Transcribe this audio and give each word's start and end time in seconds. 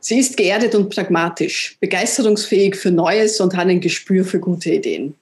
Sie 0.00 0.18
ist 0.18 0.36
geerdet 0.36 0.74
und 0.74 0.88
pragmatisch, 0.88 1.76
begeisterungsfähig 1.80 2.76
für 2.76 2.90
Neues 2.90 3.40
und 3.40 3.54
hat 3.54 3.68
ein 3.68 3.80
Gespür 3.80 4.24
für 4.24 4.40
gute 4.40 4.70
Ideen. 4.70 5.14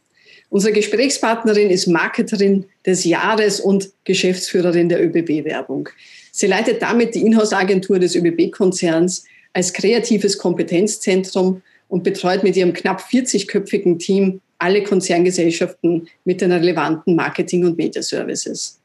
Unsere 0.48 0.72
Gesprächspartnerin 0.72 1.70
ist 1.70 1.88
Marketerin 1.88 2.66
des 2.86 3.04
Jahres 3.04 3.58
und 3.58 3.90
Geschäftsführerin 4.04 4.88
der 4.88 5.04
ÖBB-Werbung. 5.04 5.88
Sie 6.30 6.46
leitet 6.46 6.82
damit 6.82 7.16
die 7.16 7.22
Inhouse-Agentur 7.22 7.98
des 7.98 8.14
ÖBB-Konzerns 8.14 9.24
als 9.54 9.72
kreatives 9.72 10.38
Kompetenzzentrum 10.38 11.62
und 11.88 12.02
betreut 12.02 12.42
mit 12.42 12.56
ihrem 12.56 12.72
knapp 12.72 13.00
40-köpfigen 13.00 13.98
Team 13.98 14.40
alle 14.58 14.82
Konzerngesellschaften 14.82 16.08
mit 16.24 16.40
den 16.40 16.52
relevanten 16.52 17.14
Marketing- 17.14 17.64
und 17.64 17.76
Media-Services. 17.76 18.80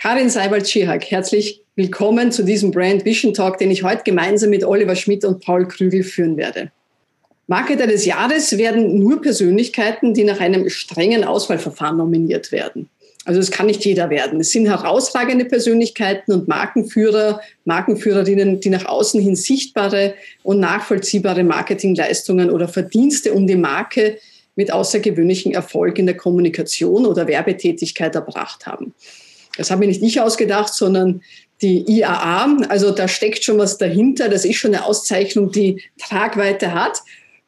Karin 0.00 0.30
Seibald-Schihak, 0.30 1.10
herzlich 1.10 1.62
willkommen 1.74 2.30
zu 2.30 2.44
diesem 2.44 2.70
Brand 2.70 3.04
Vision 3.04 3.34
Talk, 3.34 3.58
den 3.58 3.70
ich 3.70 3.82
heute 3.82 4.02
gemeinsam 4.04 4.50
mit 4.50 4.64
Oliver 4.64 4.94
Schmidt 4.94 5.24
und 5.24 5.44
Paul 5.44 5.66
Krügel 5.66 6.02
führen 6.02 6.36
werde. 6.36 6.70
Marketer 7.48 7.86
des 7.86 8.04
Jahres 8.04 8.58
werden 8.58 8.98
nur 8.98 9.22
Persönlichkeiten, 9.22 10.14
die 10.14 10.24
nach 10.24 10.40
einem 10.40 10.68
strengen 10.68 11.24
Auswahlverfahren 11.24 11.96
nominiert 11.96 12.50
werden. 12.50 12.88
Also 13.26 13.40
es 13.40 13.50
kann 13.50 13.66
nicht 13.66 13.84
jeder 13.84 14.08
werden. 14.08 14.40
Es 14.40 14.52
sind 14.52 14.66
herausragende 14.66 15.44
Persönlichkeiten 15.44 16.32
und 16.32 16.46
Markenführer, 16.46 17.40
Markenführerinnen, 17.64 18.60
die 18.60 18.70
nach 18.70 18.86
außen 18.86 19.20
hin 19.20 19.34
sichtbare 19.34 20.14
und 20.44 20.60
nachvollziehbare 20.60 21.42
Marketingleistungen 21.42 22.50
oder 22.50 22.68
Verdienste 22.68 23.32
um 23.32 23.48
die 23.48 23.56
Marke 23.56 24.18
mit 24.54 24.72
außergewöhnlichem 24.72 25.50
Erfolg 25.50 25.98
in 25.98 26.06
der 26.06 26.16
Kommunikation 26.16 27.04
oder 27.04 27.26
Werbetätigkeit 27.26 28.14
erbracht 28.14 28.64
haben. 28.64 28.94
Das 29.56 29.72
habe 29.72 29.86
nicht 29.88 30.02
ich 30.02 30.20
ausgedacht, 30.20 30.72
sondern 30.72 31.20
die 31.62 31.84
IAA. 31.88 32.58
Also 32.68 32.92
da 32.92 33.08
steckt 33.08 33.42
schon 33.42 33.58
was 33.58 33.76
dahinter. 33.76 34.28
Das 34.28 34.44
ist 34.44 34.56
schon 34.56 34.72
eine 34.72 34.84
Auszeichnung, 34.84 35.50
die 35.50 35.82
Tragweite 35.98 36.74
hat. 36.74 37.00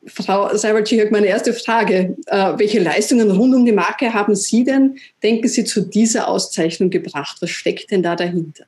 Frau 0.07 0.55
Seibalczyk, 0.55 1.11
meine 1.11 1.27
erste 1.27 1.53
Frage. 1.53 2.17
Äh, 2.27 2.59
welche 2.59 2.81
Leistungen 2.81 3.31
rund 3.31 3.55
um 3.55 3.65
die 3.65 3.73
Marke 3.73 4.15
haben 4.15 4.35
Sie 4.35 4.65
denn, 4.65 4.97
denken 5.23 5.49
Sie, 5.49 5.65
zu 5.65 5.83
dieser 5.83 6.29
Auszeichnung 6.29 6.91
gebracht? 6.91 7.39
Was 7.41 7.51
steckt 7.51 7.91
denn 7.91 8.03
da 8.03 8.15
dahinter? 8.15 8.65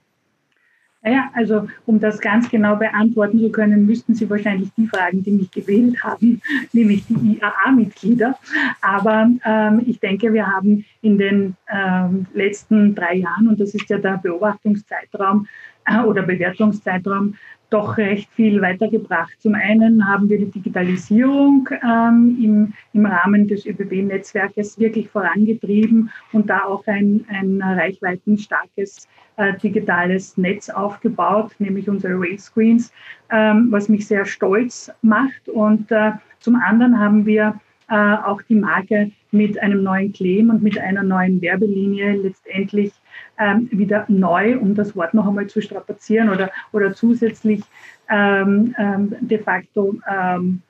Naja, 1.02 1.30
also 1.32 1.66
um 1.86 1.98
das 1.98 2.20
ganz 2.20 2.50
genau 2.50 2.76
beantworten 2.76 3.40
zu 3.40 3.50
können, 3.50 3.86
müssten 3.86 4.14
Sie 4.14 4.28
wahrscheinlich 4.28 4.68
die 4.76 4.86
fragen, 4.86 5.22
die 5.22 5.30
mich 5.30 5.50
gewählt 5.50 6.02
haben, 6.02 6.42
nämlich 6.72 7.04
die 7.08 7.38
IAA-Mitglieder. 7.38 8.38
Aber 8.82 9.30
ähm, 9.44 9.82
ich 9.86 9.98
denke, 9.98 10.32
wir 10.32 10.46
haben 10.46 10.84
in 11.00 11.16
den 11.16 11.56
ähm, 11.72 12.26
letzten 12.34 12.94
drei 12.94 13.14
Jahren, 13.14 13.48
und 13.48 13.58
das 13.60 13.74
ist 13.74 13.88
ja 13.88 13.96
der 13.96 14.18
Beobachtungszeitraum 14.18 15.46
oder 16.06 16.22
Bewertungszeitraum, 16.22 17.34
doch 17.70 17.96
recht 17.98 18.28
viel 18.32 18.60
weitergebracht. 18.60 19.32
Zum 19.38 19.54
einen 19.54 20.06
haben 20.06 20.28
wir 20.28 20.38
die 20.38 20.50
Digitalisierung 20.50 21.68
ähm, 21.82 22.36
im, 22.42 22.72
im 22.92 23.06
Rahmen 23.06 23.46
des 23.46 23.64
ÖBB-Netzwerkes 23.64 24.78
wirklich 24.78 25.08
vorangetrieben 25.08 26.10
und 26.32 26.50
da 26.50 26.64
auch 26.64 26.84
ein, 26.86 27.24
ein 27.28 27.62
reichweitenstarkes 27.62 29.08
äh, 29.36 29.56
digitales 29.58 30.36
Netz 30.36 30.68
aufgebaut, 30.68 31.52
nämlich 31.60 31.88
unsere 31.88 32.14
Railscreens, 32.18 32.92
ähm, 33.30 33.68
was 33.70 33.88
mich 33.88 34.06
sehr 34.06 34.24
stolz 34.24 34.90
macht. 35.02 35.48
Und 35.48 35.90
äh, 35.92 36.12
zum 36.40 36.56
anderen 36.56 36.98
haben 36.98 37.24
wir 37.24 37.60
äh, 37.90 37.94
auch 37.94 38.40
die 38.42 38.54
Marke 38.54 39.10
mit 39.32 39.60
einem 39.60 39.82
neuen 39.82 40.12
Claim 40.12 40.50
und 40.50 40.62
mit 40.62 40.78
einer 40.78 41.02
neuen 41.02 41.42
Werbelinie 41.42 42.12
letztendlich 42.12 42.92
ähm, 43.38 43.68
wieder 43.72 44.04
neu, 44.08 44.58
um 44.58 44.74
das 44.74 44.94
Wort 44.96 45.12
noch 45.12 45.26
einmal 45.26 45.48
zu 45.48 45.60
strapazieren 45.60 46.30
oder, 46.30 46.50
oder 46.72 46.94
zusätzlich 46.94 47.62
ähm, 48.08 48.74
ähm, 48.78 49.14
de 49.20 49.38
facto, 49.38 49.96
ähm, 50.08 50.62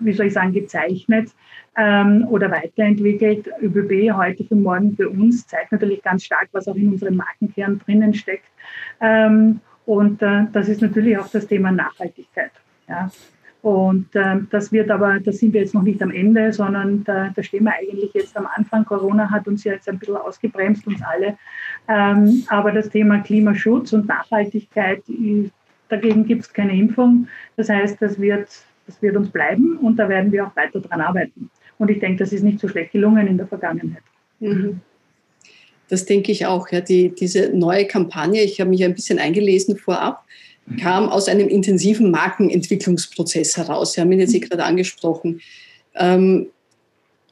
wie 0.00 0.12
soll 0.12 0.26
ich 0.26 0.32
sagen, 0.32 0.52
gezeichnet 0.52 1.30
ähm, 1.76 2.26
oder 2.28 2.50
weiterentwickelt. 2.50 3.48
ÖBB 3.60 4.14
heute 4.14 4.44
für 4.44 4.56
morgen 4.56 4.96
für 4.96 5.10
uns 5.10 5.46
zeigt 5.46 5.72
natürlich 5.72 6.02
ganz 6.02 6.24
stark, 6.24 6.48
was 6.52 6.68
auch 6.68 6.76
in 6.76 6.92
unserem 6.92 7.16
Markenkern 7.16 7.78
drinnen 7.78 8.14
steckt. 8.14 8.48
Ähm, 9.00 9.60
und 9.84 10.22
äh, 10.22 10.46
das 10.52 10.68
ist 10.68 10.80
natürlich 10.80 11.18
auch 11.18 11.28
das 11.28 11.46
Thema 11.46 11.70
Nachhaltigkeit. 11.70 12.50
Ja. 12.88 13.10
Und 13.66 14.14
äh, 14.14 14.36
das 14.48 14.70
wird 14.70 14.92
aber, 14.92 15.18
da 15.18 15.32
sind 15.32 15.52
wir 15.52 15.60
jetzt 15.60 15.74
noch 15.74 15.82
nicht 15.82 16.00
am 16.00 16.12
Ende, 16.12 16.52
sondern 16.52 17.02
da, 17.02 17.32
da, 17.34 17.42
stehen 17.42 17.64
wir 17.64 17.72
eigentlich 17.74 18.14
jetzt 18.14 18.36
am 18.36 18.46
Anfang. 18.54 18.84
Corona 18.84 19.28
hat 19.28 19.48
uns 19.48 19.64
ja 19.64 19.72
jetzt 19.72 19.88
ein 19.88 19.98
bisschen 19.98 20.14
ausgebremst, 20.14 20.86
uns 20.86 21.02
alle. 21.02 21.36
Ähm, 21.88 22.44
aber 22.46 22.70
das 22.70 22.88
Thema 22.90 23.18
Klimaschutz 23.18 23.92
und 23.92 24.06
Nachhaltigkeit, 24.06 25.02
dagegen 25.88 26.24
gibt 26.24 26.42
es 26.42 26.52
keine 26.52 26.78
Impfung. 26.78 27.26
Das 27.56 27.68
heißt, 27.68 28.00
das 28.00 28.20
wird, 28.20 28.46
das 28.86 29.02
wird 29.02 29.16
uns 29.16 29.30
bleiben 29.30 29.78
und 29.78 29.96
da 29.96 30.08
werden 30.08 30.30
wir 30.30 30.46
auch 30.46 30.54
weiter 30.54 30.78
dran 30.78 31.00
arbeiten. 31.00 31.50
Und 31.78 31.90
ich 31.90 31.98
denke, 31.98 32.22
das 32.22 32.32
ist 32.32 32.44
nicht 32.44 32.60
so 32.60 32.68
schlecht 32.68 32.92
gelungen 32.92 33.26
in 33.26 33.36
der 33.36 33.48
Vergangenheit. 33.48 34.04
Mhm. 34.38 34.80
Das 35.88 36.04
denke 36.04 36.30
ich 36.30 36.46
auch. 36.46 36.68
Ja. 36.70 36.80
Die, 36.80 37.12
diese 37.12 37.50
neue 37.52 37.88
Kampagne, 37.88 38.44
ich 38.44 38.60
habe 38.60 38.70
mich 38.70 38.84
ein 38.84 38.94
bisschen 38.94 39.18
eingelesen 39.18 39.76
vorab, 39.76 40.24
kam 40.80 41.08
aus 41.08 41.28
einem 41.28 41.48
intensiven 41.48 42.10
Markenentwicklungsprozess 42.10 43.56
heraus. 43.56 43.92
Sie 43.92 44.00
haben 44.00 44.10
ihn 44.12 44.20
jetzt 44.20 44.34
eh 44.34 44.40
gerade 44.40 44.64
angesprochen. 44.64 45.40
Ähm, 45.94 46.48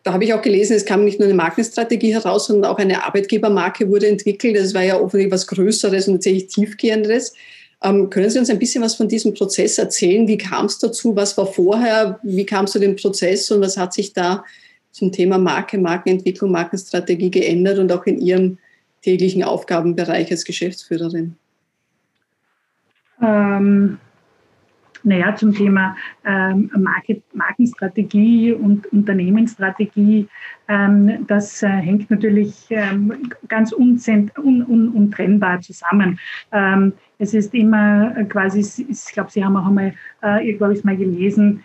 da 0.04 0.12
habe 0.12 0.24
ich 0.24 0.34
auch 0.34 0.42
gelesen, 0.42 0.76
es 0.76 0.84
kam 0.84 1.04
nicht 1.04 1.18
nur 1.18 1.26
eine 1.26 1.36
Markenstrategie 1.36 2.12
heraus, 2.12 2.46
sondern 2.46 2.70
auch 2.70 2.78
eine 2.78 3.04
Arbeitgebermarke 3.04 3.88
wurde 3.88 4.06
entwickelt. 4.06 4.56
Das 4.56 4.74
war 4.74 4.82
ja 4.82 5.00
offensichtlich 5.00 5.32
was 5.32 5.46
Größeres 5.46 6.08
und 6.08 6.14
tatsächlich 6.14 6.48
tiefgehenderes. 6.48 7.32
Ähm, 7.82 8.10
können 8.10 8.30
Sie 8.30 8.38
uns 8.38 8.50
ein 8.50 8.58
bisschen 8.58 8.84
was 8.84 8.94
von 8.94 9.08
diesem 9.08 9.34
Prozess 9.34 9.78
erzählen? 9.78 10.28
Wie 10.28 10.38
kam 10.38 10.66
es 10.66 10.78
dazu? 10.78 11.16
Was 11.16 11.36
war 11.36 11.46
vorher? 11.46 12.20
Wie 12.22 12.44
kam 12.44 12.66
es 12.66 12.72
zu 12.72 12.78
dem 12.78 12.96
Prozess 12.96 13.50
und 13.50 13.62
was 13.62 13.76
hat 13.76 13.94
sich 13.94 14.12
da 14.12 14.44
zum 14.92 15.10
Thema 15.10 15.38
Marke, 15.38 15.78
Markenentwicklung, 15.78 16.52
Markenstrategie 16.52 17.30
geändert 17.30 17.78
und 17.78 17.90
auch 17.90 18.04
in 18.04 18.20
Ihrem 18.20 18.58
täglichen 19.02 19.42
Aufgabenbereich 19.42 20.30
als 20.30 20.44
Geschäftsführerin? 20.44 21.36
Ähm, 23.20 23.98
naja, 25.04 25.36
zum 25.36 25.54
Thema 25.54 25.96
ähm, 26.24 26.70
Market, 26.78 27.22
Markenstrategie 27.34 28.52
und 28.52 28.90
Unternehmensstrategie, 28.92 30.26
ähm, 30.66 31.26
das 31.26 31.62
äh, 31.62 31.68
hängt 31.68 32.10
natürlich 32.10 32.66
ähm, 32.70 33.12
ganz 33.48 33.72
un, 33.72 34.00
un, 34.38 34.88
untrennbar 34.88 35.60
zusammen. 35.60 36.18
Ähm, 36.52 36.94
es 37.18 37.34
ist 37.34 37.54
immer 37.54 38.24
quasi, 38.30 38.60
ich 38.88 39.12
glaube, 39.12 39.30
Sie 39.30 39.44
haben 39.44 39.56
auch 39.56 39.66
einmal, 39.66 39.92
äh, 40.22 40.46
irgendwo 40.46 40.64
habe 40.64 40.74
ich 40.74 40.84
mal 40.84 40.96
gelesen, 40.96 41.62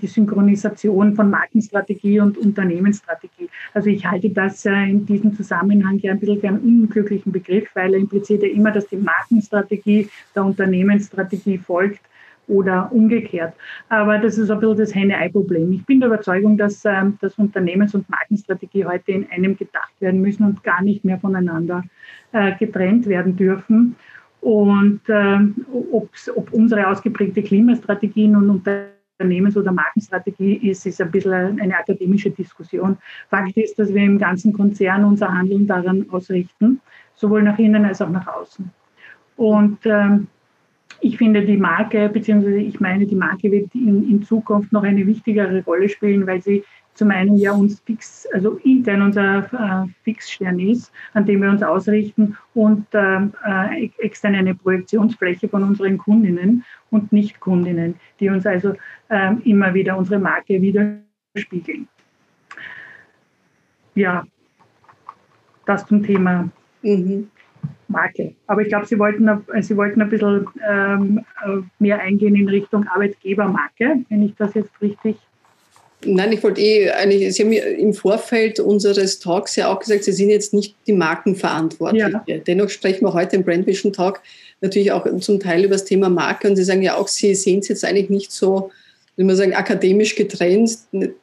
die 0.00 0.06
Synchronisation 0.06 1.14
von 1.14 1.30
Markenstrategie 1.30 2.20
und 2.20 2.38
Unternehmensstrategie. 2.38 3.48
Also 3.74 3.90
ich 3.90 4.06
halte 4.06 4.30
das 4.30 4.64
äh, 4.64 4.72
in 4.72 5.06
diesem 5.06 5.34
Zusammenhang 5.34 5.98
ja 5.98 6.12
ein 6.12 6.20
bisschen 6.20 6.40
für 6.40 6.48
einen 6.48 6.60
unglücklichen 6.60 7.32
Begriff, 7.32 7.68
weil 7.74 7.94
er 7.94 8.00
impliziert 8.00 8.42
ja 8.42 8.48
immer, 8.48 8.70
dass 8.70 8.86
die 8.86 8.96
Markenstrategie 8.96 10.08
der 10.34 10.44
Unternehmensstrategie 10.44 11.58
folgt 11.58 12.00
oder 12.48 12.90
umgekehrt. 12.92 13.54
Aber 13.88 14.18
das 14.18 14.38
ist 14.38 14.50
ein 14.50 14.60
bisschen 14.60 14.76
das 14.76 14.94
Henne-Ei-Problem. 14.94 15.72
Ich 15.72 15.84
bin 15.84 16.00
der 16.00 16.08
Überzeugung, 16.08 16.56
dass, 16.56 16.84
ähm, 16.84 17.18
dass 17.20 17.38
Unternehmens- 17.38 17.94
und 17.94 18.08
Markenstrategie 18.08 18.84
heute 18.84 19.12
in 19.12 19.30
einem 19.30 19.56
gedacht 19.56 19.92
werden 20.00 20.20
müssen 20.20 20.44
und 20.44 20.62
gar 20.62 20.82
nicht 20.82 21.04
mehr 21.04 21.18
voneinander 21.18 21.82
äh, 22.32 22.54
getrennt 22.56 23.06
werden 23.06 23.36
dürfen. 23.36 23.96
Und 24.40 25.00
äh, 25.08 25.38
ob 25.72 26.52
unsere 26.52 26.86
ausgeprägte 26.86 27.42
Klimastrategien 27.42 28.36
und 28.36 28.46
Unternehmens- 29.18 29.56
oder 29.56 29.72
Markenstrategie 29.72 30.54
ist, 30.68 30.84
ist 30.86 31.00
ein 31.00 31.10
bisschen 31.10 31.60
eine 31.60 31.76
akademische 31.76 32.30
Diskussion. 32.30 32.98
Fakt 33.30 33.56
ist, 33.56 33.78
dass 33.78 33.92
wir 33.92 34.02
im 34.02 34.18
ganzen 34.18 34.52
Konzern 34.52 35.04
unser 35.04 35.32
Handeln 35.32 35.66
daran 35.66 36.06
ausrichten, 36.10 36.80
sowohl 37.14 37.42
nach 37.42 37.58
innen 37.58 37.84
als 37.84 38.02
auch 38.02 38.10
nach 38.10 38.26
außen. 38.26 38.70
Und 39.36 39.78
ähm, 39.84 40.28
ich 41.00 41.16
finde 41.16 41.44
die 41.44 41.56
Marke, 41.56 42.08
beziehungsweise 42.08 42.58
ich 42.58 42.80
meine, 42.80 43.06
die 43.06 43.16
Marke 43.16 43.50
wird 43.50 43.74
in, 43.74 44.08
in 44.08 44.22
Zukunft 44.22 44.72
noch 44.72 44.82
eine 44.82 45.06
wichtigere 45.06 45.62
Rolle 45.64 45.88
spielen, 45.88 46.26
weil 46.26 46.42
sie 46.42 46.62
zum 46.96 47.10
einen 47.10 47.36
ja 47.36 47.52
uns 47.52 47.80
fix, 47.80 48.26
also 48.32 48.58
intern 48.64 49.02
unser 49.02 49.44
äh, 49.52 49.88
Fixstern 50.02 50.58
ist, 50.58 50.90
an 51.12 51.26
dem 51.26 51.42
wir 51.42 51.50
uns 51.50 51.62
ausrichten 51.62 52.36
und 52.54 52.86
ähm, 52.94 53.32
äh, 53.46 53.90
extern 53.98 54.34
eine 54.34 54.54
Projektionsfläche 54.54 55.48
von 55.48 55.62
unseren 55.62 55.98
Kundinnen 55.98 56.64
und 56.90 57.12
Nicht-Kundinnen, 57.12 57.94
die 58.18 58.30
uns 58.30 58.46
also 58.46 58.74
äh, 59.08 59.34
immer 59.44 59.74
wieder 59.74 59.96
unsere 59.96 60.18
Marke 60.18 60.60
widerspiegeln. 60.60 61.86
Ja, 63.94 64.24
das 65.66 65.86
zum 65.86 66.02
Thema 66.02 66.48
mhm. 66.82 67.30
Marke. 67.88 68.34
Aber 68.46 68.62
ich 68.62 68.68
glaube, 68.68 68.86
Sie 68.86 68.98
wollten, 68.98 69.28
Sie 69.60 69.76
wollten 69.76 70.00
ein 70.00 70.08
bisschen 70.08 70.46
ähm, 70.68 71.24
äh, 71.44 71.60
mehr 71.78 72.00
eingehen 72.00 72.36
in 72.36 72.48
Richtung 72.48 72.86
Arbeitgebermarke, 72.88 74.04
wenn 74.08 74.22
ich 74.22 74.34
das 74.34 74.54
jetzt 74.54 74.80
richtig 74.80 75.16
Nein, 76.04 76.32
ich 76.32 76.42
wollte 76.42 76.60
eh 76.60 76.90
eigentlich, 76.90 77.34
Sie 77.34 77.42
haben 77.42 77.52
im 77.52 77.94
Vorfeld 77.94 78.60
unseres 78.60 79.18
Talks 79.18 79.56
ja 79.56 79.72
auch 79.72 79.80
gesagt, 79.80 80.04
Sie 80.04 80.12
sind 80.12 80.30
jetzt 80.30 80.52
nicht 80.52 80.76
die 80.86 80.92
Markenverantwortliche. 80.92 82.22
Ja. 82.26 82.38
Dennoch 82.38 82.68
sprechen 82.68 83.04
wir 83.04 83.14
heute 83.14 83.36
im 83.36 83.44
Brand 83.44 83.66
Vision 83.66 83.92
Talk 83.92 84.20
natürlich 84.60 84.92
auch 84.92 85.06
zum 85.20 85.40
Teil 85.40 85.64
über 85.64 85.74
das 85.74 85.84
Thema 85.84 86.08
Marke 86.08 86.48
und 86.48 86.56
Sie 86.56 86.64
sagen 86.64 86.82
ja 86.82 86.96
auch, 86.96 87.08
Sie 87.08 87.34
sehen 87.34 87.60
es 87.60 87.68
jetzt 87.68 87.84
eigentlich 87.84 88.10
nicht 88.10 88.30
so, 88.30 88.70
wie 89.16 89.24
man 89.24 89.34
sagen, 89.34 89.54
akademisch 89.54 90.14
getrennt. 90.14 90.76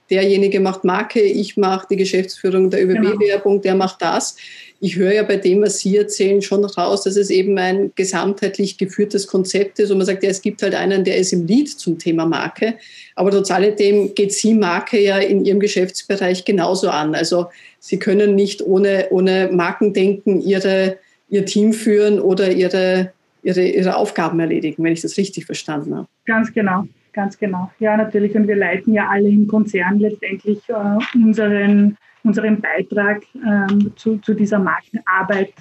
Derjenige 0.09 0.59
macht 0.59 0.83
Marke, 0.83 1.21
ich 1.21 1.57
mache 1.57 1.87
die 1.91 1.95
Geschäftsführung 1.95 2.71
der 2.71 2.83
ÖBB-Werbung, 2.83 3.53
genau. 3.53 3.61
der 3.61 3.75
macht 3.75 4.01
das. 4.01 4.35
Ich 4.79 4.95
höre 4.95 5.13
ja 5.13 5.23
bei 5.23 5.37
dem, 5.37 5.61
was 5.61 5.79
Sie 5.79 5.95
erzählen, 5.95 6.41
schon 6.41 6.65
raus, 6.65 7.03
dass 7.03 7.15
es 7.15 7.29
eben 7.29 7.57
ein 7.57 7.91
gesamtheitlich 7.95 8.77
geführtes 8.77 9.27
Konzept 9.27 9.79
ist 9.79 9.91
und 9.91 9.97
man 9.97 10.07
sagt, 10.07 10.23
ja, 10.23 10.29
es 10.29 10.41
gibt 10.41 10.63
halt 10.63 10.73
einen, 10.73 11.03
der 11.03 11.17
ist 11.17 11.31
im 11.33 11.45
Lead 11.45 11.69
zum 11.69 11.99
Thema 11.99 12.25
Marke. 12.25 12.75
Aber 13.15 13.29
trotz 13.29 13.51
alledem 13.51 14.15
geht 14.15 14.33
Sie 14.33 14.55
Marke 14.55 14.99
ja 14.99 15.19
in 15.19 15.45
Ihrem 15.45 15.59
Geschäftsbereich 15.59 16.45
genauso 16.45 16.89
an. 16.89 17.13
Also 17.13 17.45
Sie 17.79 17.99
können 17.99 18.33
nicht 18.33 18.63
ohne, 18.63 19.07
ohne 19.11 19.49
Markendenken 19.53 20.41
Ihre, 20.41 20.97
Ihr 21.29 21.45
Team 21.45 21.73
führen 21.73 22.19
oder 22.19 22.51
Ihre, 22.51 23.13
Ihre, 23.43 23.67
Ihre 23.67 23.95
Aufgaben 23.95 24.39
erledigen, 24.39 24.83
wenn 24.83 24.93
ich 24.93 25.01
das 25.01 25.15
richtig 25.17 25.45
verstanden 25.45 25.95
habe. 25.95 26.07
Ganz 26.25 26.51
genau. 26.51 26.85
Ganz 27.13 27.37
genau. 27.37 27.71
Ja, 27.79 27.95
natürlich. 27.95 28.35
Und 28.35 28.47
wir 28.47 28.55
leiten 28.55 28.93
ja 28.93 29.07
alle 29.07 29.29
im 29.29 29.47
Konzern 29.47 29.99
letztendlich 29.99 30.67
äh, 30.67 30.97
unseren, 31.15 31.95
unseren 32.23 32.59
Beitrag 32.59 33.21
ähm, 33.35 33.91
zu, 33.95 34.17
zu 34.17 34.33
dieser 34.33 34.57
Markenarbeit 34.57 35.53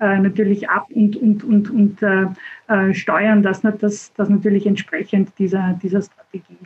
äh, 0.00 0.18
natürlich 0.18 0.68
ab 0.68 0.86
und, 0.90 1.16
und, 1.16 1.44
und, 1.44 1.70
und 1.70 2.02
äh, 2.02 2.26
äh 2.68 2.94
steuern 2.94 3.42
das, 3.42 3.62
das, 3.62 4.12
das 4.12 4.28
natürlich 4.28 4.66
entsprechend 4.66 5.36
dieser, 5.38 5.78
dieser 5.82 6.02
Strategie. 6.02 6.58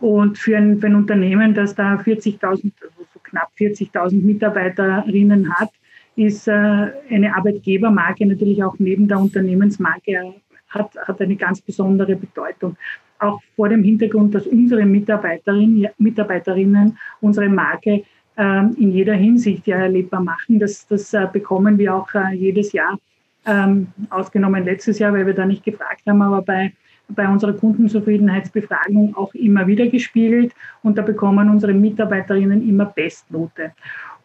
Und 0.00 0.38
für 0.38 0.56
ein, 0.56 0.80
für 0.80 0.86
ein 0.86 0.96
Unternehmen, 0.96 1.54
das 1.54 1.74
da 1.74 1.94
40.000, 1.94 2.42
also 2.42 3.06
so 3.12 3.20
knapp 3.22 3.50
40.000 3.58 4.24
Mitarbeiterinnen 4.24 5.54
hat, 5.54 5.70
ist 6.16 6.48
äh, 6.48 6.52
eine 6.52 7.36
Arbeitgebermarke 7.36 8.26
natürlich 8.26 8.64
auch 8.64 8.76
neben 8.78 9.08
der 9.08 9.18
Unternehmensmarke 9.18 10.34
hat, 10.68 10.96
hat 10.96 11.20
eine 11.20 11.36
ganz 11.36 11.60
besondere 11.60 12.16
Bedeutung 12.16 12.76
auch 13.24 13.40
vor 13.56 13.68
dem 13.68 13.82
Hintergrund, 13.82 14.34
dass 14.34 14.46
unsere 14.46 14.84
Mitarbeiterinnen, 14.84 15.88
Mitarbeiterinnen 15.98 16.98
unsere 17.20 17.48
Marke 17.48 18.04
ähm, 18.36 18.74
in 18.78 18.92
jeder 18.92 19.14
Hinsicht 19.14 19.66
ja 19.66 19.76
erlebbar 19.76 20.22
machen. 20.22 20.58
Das, 20.58 20.86
das 20.86 21.12
äh, 21.14 21.26
bekommen 21.32 21.78
wir 21.78 21.94
auch 21.94 22.12
äh, 22.14 22.34
jedes 22.34 22.72
Jahr, 22.72 22.98
ähm, 23.46 23.88
ausgenommen 24.10 24.64
letztes 24.64 24.98
Jahr, 24.98 25.12
weil 25.12 25.26
wir 25.26 25.34
da 25.34 25.46
nicht 25.46 25.64
gefragt 25.64 26.02
haben, 26.06 26.22
aber 26.22 26.42
bei, 26.42 26.72
bei 27.08 27.28
unserer 27.28 27.52
Kundenzufriedenheitsbefragung 27.52 29.14
auch 29.16 29.34
immer 29.34 29.66
wieder 29.66 29.86
gespiegelt 29.86 30.52
und 30.82 30.98
da 30.98 31.02
bekommen 31.02 31.50
unsere 31.50 31.74
Mitarbeiterinnen 31.74 32.68
immer 32.68 32.86
Bestnote. 32.86 33.72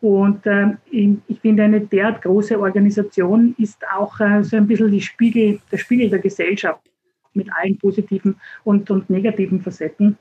Und 0.02 0.45
äh, 0.45 0.68
ich 0.92 1.40
finde, 1.42 1.63
eine 1.63 1.81
derart 1.81 2.22
große 2.22 2.57
Organisation 2.60 3.54
ist 3.57 3.84
auch 3.94 4.19
äh, 4.22 4.44
so 4.44 4.56
ein 4.56 4.66
bisschen 4.66 5.00
Spiegel, 5.02 5.60
der 5.72 5.78
Spiegel 5.78 6.10
der 6.10 6.19
Gesellschaft 6.19 6.81
mit 7.34 7.48
allen 7.54 7.78
positiven 7.78 8.36
und, 8.64 8.90
und 8.92 9.10
negativen 9.10 9.62
Facetten. 9.62 10.18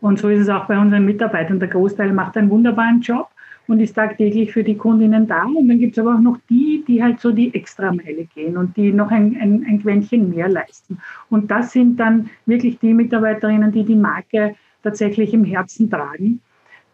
Und 0.00 0.18
so 0.18 0.28
ist 0.28 0.40
es 0.40 0.48
auch 0.48 0.66
bei 0.66 0.78
unseren 0.78 1.04
Mitarbeitern. 1.04 1.58
Der 1.58 1.68
Großteil 1.68 2.12
macht 2.12 2.36
einen 2.36 2.50
wunderbaren 2.50 3.00
Job 3.00 3.28
und 3.66 3.80
ist 3.80 3.94
tagtäglich 3.94 4.52
für 4.52 4.62
die 4.62 4.76
Kundinnen 4.76 5.26
da. 5.26 5.44
Und 5.44 5.68
dann 5.68 5.78
gibt 5.78 5.96
es 5.96 5.98
aber 5.98 6.16
auch 6.16 6.20
noch 6.20 6.38
die, 6.50 6.84
die 6.86 7.02
halt 7.02 7.20
so 7.20 7.32
die 7.32 7.54
Extrameile 7.54 8.26
gehen 8.26 8.56
und 8.56 8.76
die 8.76 8.92
noch 8.92 9.10
ein, 9.10 9.36
ein, 9.40 9.64
ein 9.66 9.80
Quäntchen 9.80 10.30
mehr 10.30 10.48
leisten. 10.48 10.98
Und 11.30 11.50
das 11.50 11.72
sind 11.72 11.98
dann 11.98 12.28
wirklich 12.44 12.78
die 12.78 12.92
Mitarbeiterinnen, 12.92 13.72
die 13.72 13.84
die 13.84 13.96
Marke 13.96 14.54
tatsächlich 14.82 15.32
im 15.32 15.44
Herzen 15.44 15.88
tragen 15.88 16.40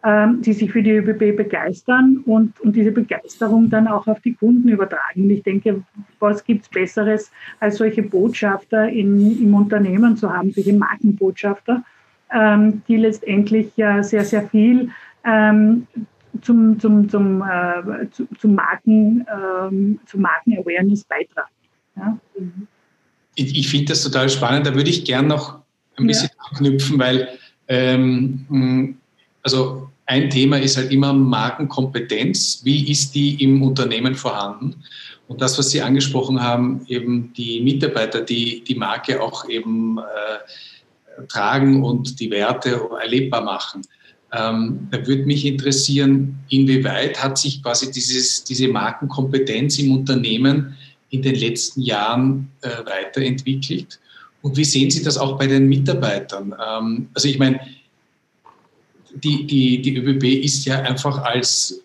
ähm, 0.03 0.41
die 0.41 0.53
sich 0.53 0.71
für 0.71 0.81
die 0.81 0.91
ÖBB 0.91 1.37
begeistern 1.37 2.23
und, 2.25 2.59
und 2.59 2.75
diese 2.75 2.91
Begeisterung 2.91 3.69
dann 3.69 3.87
auch 3.87 4.07
auf 4.07 4.19
die 4.21 4.33
Kunden 4.33 4.67
übertragen. 4.67 5.23
Und 5.23 5.29
ich 5.29 5.43
denke, 5.43 5.83
was 6.19 6.43
gibt 6.43 6.63
es 6.63 6.69
Besseres, 6.69 7.31
als 7.59 7.77
solche 7.77 8.01
Botschafter 8.01 8.89
in, 8.89 9.39
im 9.39 9.53
Unternehmen 9.53 10.17
zu 10.17 10.33
haben, 10.33 10.51
solche 10.51 10.73
Markenbotschafter, 10.73 11.83
ähm, 12.33 12.81
die 12.87 12.97
letztendlich 12.97 13.71
ja 13.75 14.01
sehr, 14.01 14.25
sehr 14.25 14.47
viel 14.49 14.89
ähm, 15.23 15.85
zum, 16.41 16.79
zum, 16.79 17.07
zum, 17.09 17.43
äh, 17.43 18.09
zu, 18.09 18.27
zum 18.39 18.55
Marken, 18.55 19.25
ähm, 19.31 19.99
zum 20.07 20.21
Marken-Awareness 20.21 21.03
beitragen. 21.03 21.51
Ja? 21.95 22.17
Ich, 23.35 23.55
ich 23.55 23.69
finde 23.69 23.87
das 23.87 24.01
total 24.03 24.29
spannend. 24.29 24.65
Da 24.65 24.73
würde 24.73 24.89
ich 24.89 25.05
gern 25.05 25.27
noch 25.27 25.59
ein 25.97 26.07
bisschen 26.07 26.29
ja. 26.35 26.43
anknüpfen, 26.49 26.97
weil 26.97 27.27
ähm, 27.67 28.97
also 29.43 29.89
ein 30.05 30.29
Thema 30.29 30.57
ist 30.57 30.77
halt 30.77 30.91
immer 30.91 31.13
Markenkompetenz. 31.13 32.61
Wie 32.63 32.91
ist 32.91 33.15
die 33.15 33.41
im 33.43 33.63
Unternehmen 33.63 34.15
vorhanden? 34.15 34.75
Und 35.27 35.41
das, 35.41 35.57
was 35.57 35.69
Sie 35.69 35.81
angesprochen 35.81 36.41
haben, 36.41 36.85
eben 36.87 37.31
die 37.33 37.61
Mitarbeiter, 37.61 38.21
die 38.21 38.63
die 38.65 38.75
Marke 38.75 39.21
auch 39.21 39.47
eben 39.47 39.97
äh, 39.99 41.23
tragen 41.27 41.83
und 41.83 42.19
die 42.19 42.29
Werte 42.29 42.81
erlebbar 43.01 43.41
machen. 43.41 43.83
Ähm, 44.33 44.87
da 44.91 45.05
würde 45.05 45.23
mich 45.23 45.45
interessieren, 45.45 46.39
inwieweit 46.49 47.21
hat 47.21 47.37
sich 47.37 47.61
quasi 47.63 47.91
dieses, 47.91 48.43
diese 48.43 48.67
Markenkompetenz 48.67 49.79
im 49.79 49.91
Unternehmen 49.91 50.75
in 51.09 51.21
den 51.21 51.35
letzten 51.35 51.81
Jahren 51.81 52.49
äh, 52.61 52.69
weiterentwickelt? 52.85 53.99
Und 54.41 54.57
wie 54.57 54.65
sehen 54.65 54.89
Sie 54.89 55.03
das 55.03 55.17
auch 55.17 55.37
bei 55.37 55.47
den 55.47 55.67
Mitarbeitern? 55.67 56.53
Ähm, 56.53 57.09
also 57.13 57.27
ich 57.27 57.37
meine, 57.37 57.59
die, 59.15 59.45
die, 59.45 59.81
die 59.81 59.97
ÖBB 59.97 60.43
ist 60.43 60.65
ja 60.65 60.79
einfach 60.81 61.23
als, 61.23 61.81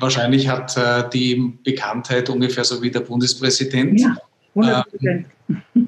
wahrscheinlich 0.00 0.48
hat 0.48 0.76
äh, 0.76 1.08
die 1.12 1.54
Bekanntheit 1.64 2.28
ungefähr 2.28 2.64
so 2.64 2.80
wie 2.82 2.90
der 2.90 3.00
Bundespräsident. 3.00 4.00
Ja, 4.00 4.16
100%. 4.54 4.84
Ähm, 5.02 5.24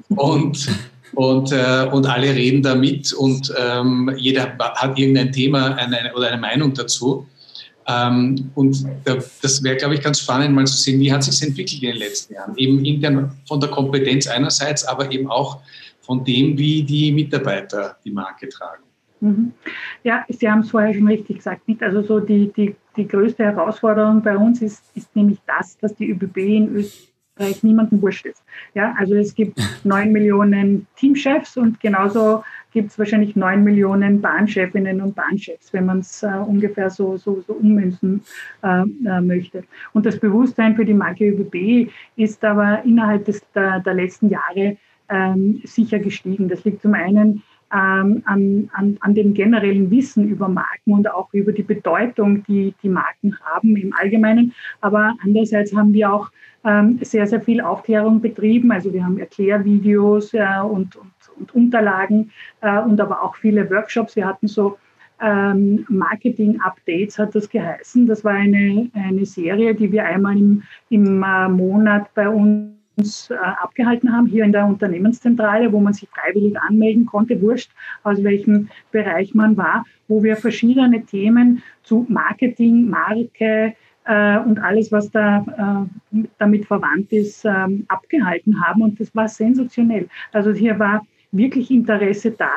und, 0.09 0.69
und, 1.13 1.51
äh, 1.51 1.87
und 1.91 2.05
alle 2.05 2.33
reden 2.33 2.61
da 2.61 2.75
mit 2.75 3.13
und 3.13 3.53
ähm, 3.57 4.11
jeder 4.17 4.55
hat 4.57 4.97
irgendein 4.97 5.31
Thema 5.31 5.75
eine, 5.75 6.13
oder 6.15 6.27
eine 6.27 6.41
Meinung 6.41 6.73
dazu. 6.73 7.25
Ähm, 7.87 8.51
und 8.55 8.85
da, 9.03 9.17
das 9.41 9.63
wäre, 9.63 9.75
glaube 9.77 9.95
ich, 9.95 10.01
ganz 10.01 10.19
spannend 10.19 10.53
mal 10.53 10.67
zu 10.67 10.77
sehen, 10.77 10.99
wie 10.99 11.11
hat 11.11 11.23
sich 11.23 11.41
entwickelt 11.41 11.81
in 11.81 11.89
den 11.89 11.97
letzten 11.97 12.33
Jahren. 12.35 12.55
Eben 12.55 12.85
intern 12.85 13.31
von 13.47 13.59
der 13.59 13.69
Kompetenz 13.69 14.27
einerseits, 14.27 14.85
aber 14.85 15.11
eben 15.11 15.29
auch 15.29 15.59
von 16.01 16.23
dem, 16.23 16.57
wie 16.57 16.83
die 16.83 17.11
Mitarbeiter 17.11 17.97
die 18.05 18.11
Marke 18.11 18.47
tragen. 18.47 18.83
Mhm. 19.21 19.53
Ja, 20.03 20.25
Sie 20.29 20.49
haben 20.49 20.59
es 20.59 20.71
vorher 20.71 20.93
schon 20.93 21.07
richtig 21.07 21.37
gesagt. 21.37 21.67
Nicht? 21.67 21.83
Also 21.83 22.01
so 22.01 22.19
die, 22.19 22.51
die, 22.53 22.75
die 22.95 23.07
größte 23.07 23.43
Herausforderung 23.43 24.21
bei 24.21 24.37
uns 24.37 24.61
ist, 24.61 24.83
ist 24.95 25.15
nämlich 25.15 25.39
das, 25.45 25.77
dass 25.77 25.95
die 25.95 26.09
ÖBB 26.11 26.37
in 26.37 26.75
Österreich 26.75 27.63
niemandem 27.63 28.01
wurscht 28.01 28.25
ist. 28.25 28.43
Ja, 28.73 28.95
also 28.97 29.15
es 29.15 29.35
gibt 29.35 29.59
neun 29.83 30.11
Millionen 30.11 30.87
Teamchefs 30.95 31.57
und 31.57 31.79
genauso 31.79 32.43
gibt 32.71 32.91
es 32.91 32.99
wahrscheinlich 32.99 33.35
neun 33.35 33.63
Millionen 33.63 34.21
Bahnchefinnen 34.21 35.01
und 35.01 35.15
Bahnchefs, 35.15 35.73
wenn 35.73 35.85
man 35.85 35.99
es 35.99 36.23
äh, 36.23 36.27
ungefähr 36.27 36.89
so, 36.89 37.17
so, 37.17 37.41
so 37.41 37.53
ummünzen 37.53 38.21
äh, 38.63 38.83
äh, 38.83 39.21
möchte. 39.21 39.63
Und 39.93 40.05
das 40.05 40.19
Bewusstsein 40.19 40.75
für 40.75 40.85
die 40.85 40.93
Marke 40.93 41.27
ÖBB 41.29 41.91
ist 42.15 42.43
aber 42.45 42.83
innerhalb 42.85 43.25
des, 43.25 43.41
der, 43.53 43.79
der 43.79 43.95
letzten 43.95 44.29
Jahre 44.29 44.77
ähm, 45.09 45.61
sicher 45.63 45.99
gestiegen. 45.99 46.47
Das 46.47 46.63
liegt 46.63 46.81
zum 46.81 46.93
einen 46.93 47.41
ähm, 47.73 48.21
an, 48.25 48.69
an, 48.73 48.97
an 48.99 49.13
dem 49.13 49.33
generellen 49.33 49.91
Wissen 49.91 50.27
über 50.27 50.47
Marken 50.47 50.93
und 50.93 51.09
auch 51.09 51.33
über 51.33 51.51
die 51.51 51.63
Bedeutung, 51.63 52.43
die 52.45 52.73
die 52.81 52.89
Marken 52.89 53.37
haben 53.45 53.75
im 53.75 53.93
Allgemeinen. 53.93 54.53
Aber 54.81 55.15
andererseits 55.23 55.75
haben 55.75 55.93
wir 55.93 56.11
auch 56.11 56.29
ähm, 56.65 56.99
sehr, 57.01 57.27
sehr 57.27 57.41
viel 57.41 57.61
Aufklärung 57.61 58.21
betrieben. 58.21 58.71
Also 58.71 58.91
wir 58.93 59.03
haben 59.03 59.19
Erklärvideos 59.19 60.33
äh, 60.33 60.45
und, 60.61 60.95
und, 60.95 61.11
und, 61.37 61.55
Unterlagen 61.55 62.31
äh, 62.61 62.79
und 62.79 62.99
aber 62.99 63.23
auch 63.23 63.35
viele 63.35 63.69
Workshops. 63.69 64.15
Wir 64.15 64.25
hatten 64.25 64.47
so 64.47 64.77
ähm, 65.21 65.85
Marketing-Updates 65.89 67.19
hat 67.19 67.35
das 67.35 67.49
geheißen. 67.49 68.07
Das 68.07 68.23
war 68.23 68.33
eine, 68.33 68.89
eine 68.93 69.25
Serie, 69.25 69.75
die 69.75 69.91
wir 69.91 70.05
einmal 70.05 70.37
im, 70.37 70.63
im 70.89 71.23
äh, 71.23 71.49
Monat 71.49 72.13
bei 72.13 72.29
uns 72.29 72.78
uns 72.99 73.29
äh, 73.29 73.35
abgehalten 73.35 74.11
haben, 74.11 74.27
hier 74.27 74.43
in 74.43 74.51
der 74.51 74.65
Unternehmenszentrale, 74.65 75.71
wo 75.71 75.79
man 75.79 75.93
sich 75.93 76.07
freiwillig 76.09 76.59
anmelden 76.59 77.05
konnte, 77.05 77.41
wurscht, 77.41 77.71
aus 78.03 78.23
welchem 78.23 78.69
Bereich 78.91 79.33
man 79.33 79.57
war, 79.57 79.85
wo 80.07 80.21
wir 80.23 80.35
verschiedene 80.35 81.05
Themen 81.05 81.63
zu 81.83 82.05
Marketing, 82.09 82.89
Marke 82.89 83.73
äh, 84.05 84.39
und 84.39 84.59
alles, 84.59 84.91
was 84.91 85.09
da 85.11 85.87
äh, 86.11 86.23
damit 86.37 86.65
verwandt 86.65 87.11
ist, 87.11 87.45
ähm, 87.45 87.85
abgehalten 87.87 88.63
haben. 88.65 88.81
Und 88.81 88.99
das 88.99 89.15
war 89.15 89.27
sensationell. 89.27 90.07
Also 90.31 90.51
hier 90.51 90.77
war 90.79 91.05
wirklich 91.31 91.71
Interesse 91.71 92.31
da. 92.31 92.51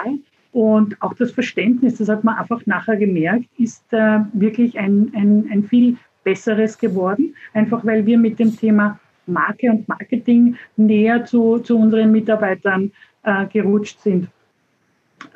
Und 0.52 1.00
auch 1.00 1.14
das 1.14 1.32
Verständnis, 1.32 1.96
das 1.96 2.10
hat 2.10 2.24
man 2.24 2.36
einfach 2.36 2.66
nachher 2.66 2.96
gemerkt, 2.96 3.46
ist 3.58 3.90
äh, 3.92 4.20
wirklich 4.34 4.78
ein, 4.78 5.10
ein, 5.14 5.48
ein 5.50 5.64
viel 5.64 5.96
besseres 6.24 6.78
geworden, 6.78 7.34
einfach 7.54 7.84
weil 7.84 8.04
wir 8.06 8.18
mit 8.18 8.38
dem 8.38 8.54
Thema 8.56 9.00
Marke 9.26 9.70
und 9.70 9.88
Marketing 9.88 10.56
näher 10.76 11.24
zu, 11.24 11.58
zu 11.58 11.78
unseren 11.78 12.12
Mitarbeitern 12.12 12.92
äh, 13.22 13.46
gerutscht 13.46 14.00
sind. 14.00 14.28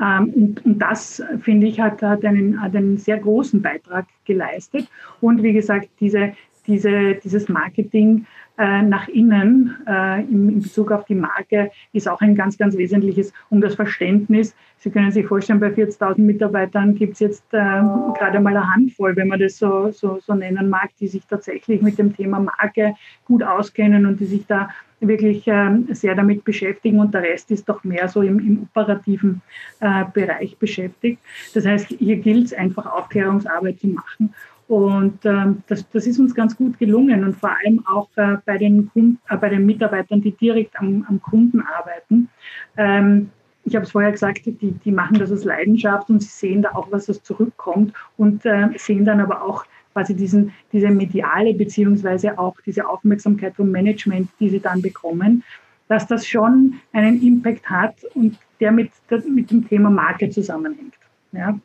Ähm, 0.00 0.30
und, 0.34 0.64
und, 0.64 0.78
das, 0.78 1.22
finde 1.40 1.66
ich, 1.66 1.80
hat, 1.80 2.02
hat, 2.02 2.24
einen, 2.24 2.60
hat 2.60 2.74
einen 2.74 2.98
sehr 2.98 3.18
großen 3.18 3.62
Beitrag 3.62 4.06
geleistet. 4.24 4.88
Und 5.20 5.42
wie 5.42 5.52
gesagt, 5.52 5.88
diese, 6.00 6.32
diese, 6.66 7.14
dieses 7.14 7.48
Marketing 7.48 8.26
äh, 8.58 8.82
nach 8.82 9.08
innen 9.08 9.76
äh, 9.86 10.22
in, 10.22 10.48
in, 10.48 10.62
Bezug 10.62 10.90
auf 10.90 11.04
die 11.04 11.14
Marke 11.14 11.70
ist 11.92 12.08
auch 12.08 12.20
ein 12.20 12.34
ganz, 12.34 12.56
ganz 12.56 12.76
wesentliches, 12.76 13.32
um 13.50 13.60
das 13.60 13.74
Verständnis. 13.74 14.54
Sie 14.78 14.90
können 14.90 15.10
sich 15.10 15.26
vorstellen, 15.26 15.60
bei 15.60 15.68
40.000 15.68 16.20
Mitarbeitern 16.20 16.94
gibt 16.94 17.14
es 17.14 17.20
jetzt 17.20 17.44
äh, 17.52 17.58
gerade 17.58 18.40
mal 18.40 18.56
eine 18.56 18.72
Handvoll, 18.72 19.14
wenn 19.16 19.28
man 19.28 19.40
das 19.40 19.58
so, 19.58 19.90
so, 19.90 20.20
so 20.24 20.34
nennen 20.34 20.70
mag, 20.70 20.90
die 21.00 21.08
sich 21.08 21.26
tatsächlich 21.26 21.82
mit 21.82 21.98
dem 21.98 22.16
Thema 22.16 22.40
Marke 22.40 22.94
gut 23.26 23.42
auskennen 23.42 24.06
und 24.06 24.20
die 24.20 24.26
sich 24.26 24.46
da 24.46 24.70
wirklich 25.00 25.42
ähm, 25.46 25.88
sehr 25.90 26.14
damit 26.14 26.42
beschäftigen 26.44 27.00
und 27.00 27.12
der 27.12 27.22
Rest 27.22 27.50
ist 27.50 27.68
doch 27.68 27.84
mehr 27.84 28.08
so 28.08 28.22
im, 28.22 28.38
im 28.38 28.62
operativen 28.62 29.42
äh, 29.80 30.04
Bereich 30.14 30.56
beschäftigt. 30.56 31.20
Das 31.52 31.66
heißt, 31.66 31.88
hier 31.98 32.16
gilt 32.16 32.46
es 32.46 32.52
einfach 32.54 32.86
Aufklärungsarbeit 32.86 33.80
zu 33.80 33.88
machen 33.88 34.34
und 34.68 35.24
ähm, 35.24 35.62
das, 35.68 35.88
das 35.90 36.06
ist 36.06 36.18
uns 36.18 36.34
ganz 36.34 36.56
gut 36.56 36.78
gelungen 36.78 37.24
und 37.24 37.36
vor 37.36 37.50
allem 37.50 37.84
auch 37.86 38.08
äh, 38.16 38.36
bei, 38.44 38.58
den 38.58 38.90
Kunden, 38.90 39.18
äh, 39.28 39.36
bei 39.36 39.48
den 39.48 39.64
Mitarbeitern, 39.64 40.20
die 40.20 40.32
direkt 40.32 40.78
am, 40.80 41.06
am 41.08 41.22
Kunden 41.22 41.60
arbeiten. 41.60 42.28
Ähm, 42.76 43.30
ich 43.64 43.74
habe 43.74 43.84
es 43.84 43.92
vorher 43.92 44.12
gesagt, 44.12 44.46
die, 44.46 44.72
die 44.72 44.92
machen 44.92 45.18
das 45.18 45.30
aus 45.30 45.44
Leidenschaft 45.44 46.08
und 46.10 46.22
sie 46.22 46.28
sehen 46.28 46.62
da 46.62 46.70
auch, 46.74 46.90
was 46.90 47.06
das 47.06 47.22
zurückkommt 47.22 47.92
und 48.16 48.44
äh, 48.44 48.68
sehen 48.76 49.04
dann 49.04 49.20
aber 49.20 49.42
auch 49.42 49.64
quasi 49.92 50.14
diesen, 50.14 50.52
diese 50.72 50.88
mediale 50.88 51.54
beziehungsweise 51.54 52.38
auch 52.38 52.56
diese 52.64 52.88
Aufmerksamkeit 52.88 53.54
vom 53.56 53.70
Management, 53.70 54.28
die 54.38 54.50
sie 54.50 54.60
dann 54.60 54.82
bekommen, 54.82 55.42
dass 55.88 56.06
das 56.06 56.26
schon 56.26 56.74
einen 56.92 57.22
Impact 57.22 57.68
hat 57.70 57.96
und 58.14 58.36
der 58.60 58.72
mit, 58.72 58.90
der 59.10 59.22
mit 59.28 59.50
dem 59.50 59.66
Thema 59.68 59.90
Marke 59.90 60.28
zusammenhängt. 60.30 60.94
Ja? 61.32 61.58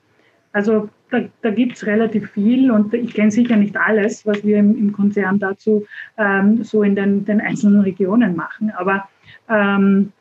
Also 0.53 0.89
da, 1.11 1.21
da 1.41 1.51
gibt 1.51 1.75
es 1.75 1.85
relativ 1.85 2.31
viel 2.31 2.71
und 2.71 2.93
ich 2.93 3.13
kenne 3.13 3.31
sicher 3.31 3.57
nicht 3.57 3.77
alles, 3.77 4.25
was 4.25 4.43
wir 4.43 4.57
im, 4.57 4.77
im 4.77 4.93
Konzern 4.93 5.39
dazu 5.39 5.85
ähm, 6.17 6.63
so 6.63 6.83
in 6.83 6.95
den, 6.95 7.25
den, 7.25 7.41
einzelnen 7.41 7.81
Regionen 7.81 8.35
machen. 8.35 8.71
Aber 8.77 9.07
ähm, 9.49 10.13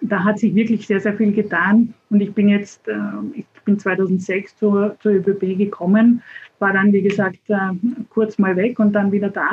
da 0.00 0.24
hat 0.24 0.38
sich 0.38 0.54
wirklich 0.54 0.86
sehr, 0.86 1.00
sehr 1.00 1.14
viel 1.14 1.32
getan. 1.32 1.94
Und 2.10 2.20
ich 2.20 2.32
bin 2.32 2.48
jetzt, 2.48 2.88
äh, 2.88 2.94
ich 3.34 3.44
bin 3.64 3.78
2006 3.78 4.56
zur, 4.56 4.96
zur 5.00 5.12
ÖBB 5.12 5.58
gekommen, 5.58 6.22
war 6.58 6.72
dann, 6.72 6.92
wie 6.92 7.02
gesagt, 7.02 7.38
äh, 7.48 7.56
kurz 8.08 8.38
mal 8.38 8.56
weg 8.56 8.78
und 8.78 8.92
dann 8.92 9.12
wieder 9.12 9.28
da, 9.28 9.50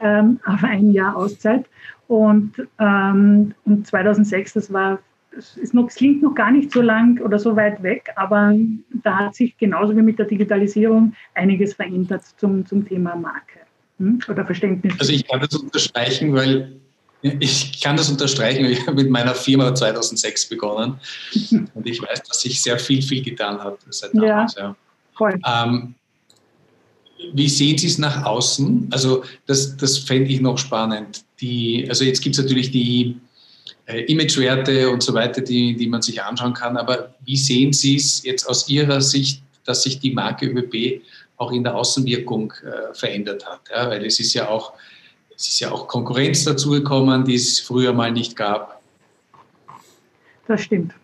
ähm, 0.00 0.40
auf 0.44 0.62
ein 0.62 0.92
Jahr 0.92 1.16
Auszeit. 1.16 1.64
Und, 2.06 2.52
ähm, 2.78 3.54
und 3.64 3.86
2006, 3.86 4.52
das 4.52 4.72
war 4.72 4.98
es, 5.36 5.72
noch, 5.72 5.88
es 5.88 5.96
klingt 5.96 6.22
noch 6.22 6.34
gar 6.34 6.50
nicht 6.50 6.72
so 6.72 6.80
lang 6.80 7.20
oder 7.20 7.38
so 7.38 7.56
weit 7.56 7.82
weg, 7.82 8.12
aber 8.16 8.54
da 9.02 9.18
hat 9.18 9.34
sich 9.34 9.56
genauso 9.58 9.96
wie 9.96 10.02
mit 10.02 10.18
der 10.18 10.26
Digitalisierung 10.26 11.14
einiges 11.34 11.74
verändert 11.74 12.22
zum, 12.36 12.66
zum 12.66 12.86
Thema 12.86 13.14
Marke 13.16 13.60
hm? 13.98 14.18
oder 14.28 14.44
Verständnis. 14.44 14.94
Also 14.98 15.12
ich 15.12 15.26
kann 15.26 15.40
das 15.40 15.54
unterstreichen, 15.54 16.34
weil 16.34 16.72
ich 17.22 17.80
kann 17.80 17.96
das 17.96 18.10
unterstreichen, 18.10 18.64
ich 18.66 18.86
habe 18.86 19.02
mit 19.02 19.10
meiner 19.10 19.34
Firma 19.34 19.74
2006 19.74 20.48
begonnen 20.48 20.98
und 21.74 21.86
ich 21.86 22.00
weiß, 22.02 22.22
dass 22.22 22.40
sich 22.40 22.62
sehr 22.62 22.78
viel, 22.78 23.02
viel 23.02 23.22
getan 23.22 23.58
hat 23.58 23.78
seit 23.90 24.14
damals. 24.14 24.54
Ja, 24.54 24.62
ja. 24.62 24.76
Voll. 25.14 25.40
Ähm, 25.46 25.94
wie 27.32 27.48
sehen 27.48 27.78
Sie 27.78 27.86
es 27.86 27.98
nach 27.98 28.24
außen? 28.24 28.88
Also 28.90 29.24
das, 29.46 29.76
das 29.76 29.98
fände 29.98 30.30
ich 30.30 30.40
noch 30.40 30.58
spannend. 30.58 31.24
Die, 31.40 31.86
also 31.88 32.04
jetzt 32.04 32.22
gibt 32.22 32.36
es 32.36 32.42
natürlich 32.42 32.70
die 32.70 33.16
äh, 33.86 34.02
Imagewerte 34.04 34.90
und 34.90 35.02
so 35.02 35.14
weiter, 35.14 35.40
die, 35.40 35.74
die 35.76 35.86
man 35.86 36.02
sich 36.02 36.22
anschauen 36.22 36.54
kann. 36.54 36.76
Aber 36.76 37.14
wie 37.24 37.36
sehen 37.36 37.72
Sie 37.72 37.96
es 37.96 38.22
jetzt 38.24 38.44
aus 38.46 38.68
Ihrer 38.68 39.00
Sicht, 39.00 39.42
dass 39.64 39.82
sich 39.82 39.98
die 39.98 40.12
Marke 40.12 40.46
ÖBB 40.46 41.02
auch 41.36 41.52
in 41.52 41.64
der 41.64 41.74
Außenwirkung 41.74 42.52
äh, 42.64 42.94
verändert 42.94 43.46
hat? 43.46 43.60
Ja, 43.70 43.88
weil 43.90 44.04
es 44.04 44.20
ist 44.20 44.34
ja 44.34 44.48
auch, 44.48 44.72
es 45.34 45.48
ist 45.48 45.60
ja 45.60 45.70
auch 45.70 45.88
Konkurrenz 45.88 46.44
dazugekommen, 46.44 47.24
die 47.24 47.34
es 47.34 47.60
früher 47.60 47.92
mal 47.92 48.12
nicht 48.12 48.36
gab. 48.36 48.80
Das 50.46 50.62
stimmt. 50.62 50.94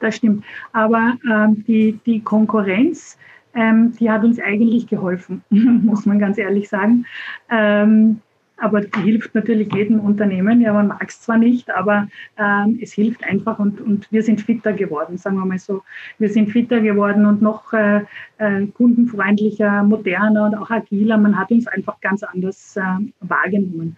Das 0.00 0.16
stimmt. 0.16 0.44
Aber 0.72 1.16
ähm, 1.30 1.64
die, 1.66 1.98
die 2.04 2.20
Konkurrenz, 2.20 3.16
ähm, 3.54 3.94
die 3.98 4.10
hat 4.10 4.22
uns 4.24 4.38
eigentlich 4.38 4.86
geholfen, 4.86 5.42
muss 5.50 6.06
man 6.06 6.18
ganz 6.18 6.38
ehrlich 6.38 6.68
sagen. 6.68 7.06
Ähm, 7.50 8.20
aber 8.58 8.80
die 8.80 9.00
hilft 9.00 9.34
natürlich 9.34 9.72
jedem 9.72 10.00
Unternehmen. 10.00 10.60
Ja, 10.60 10.72
man 10.72 10.88
mag 10.88 11.08
es 11.08 11.20
zwar 11.20 11.38
nicht, 11.38 11.70
aber 11.70 12.08
ähm, 12.38 12.78
es 12.80 12.92
hilft 12.92 13.24
einfach 13.24 13.58
und, 13.58 13.80
und 13.80 14.10
wir 14.10 14.22
sind 14.22 14.40
fitter 14.40 14.72
geworden, 14.72 15.18
sagen 15.18 15.36
wir 15.36 15.44
mal 15.44 15.58
so. 15.58 15.82
Wir 16.18 16.28
sind 16.30 16.50
fitter 16.50 16.80
geworden 16.80 17.26
und 17.26 17.42
noch 17.42 17.72
äh, 17.72 18.02
äh, 18.38 18.66
kundenfreundlicher, 18.68 19.82
moderner 19.82 20.46
und 20.46 20.54
auch 20.54 20.70
agiler. 20.70 21.18
Man 21.18 21.38
hat 21.38 21.50
uns 21.50 21.66
einfach 21.66 22.00
ganz 22.00 22.22
anders 22.22 22.76
äh, 22.76 22.82
wahrgenommen. 23.20 23.96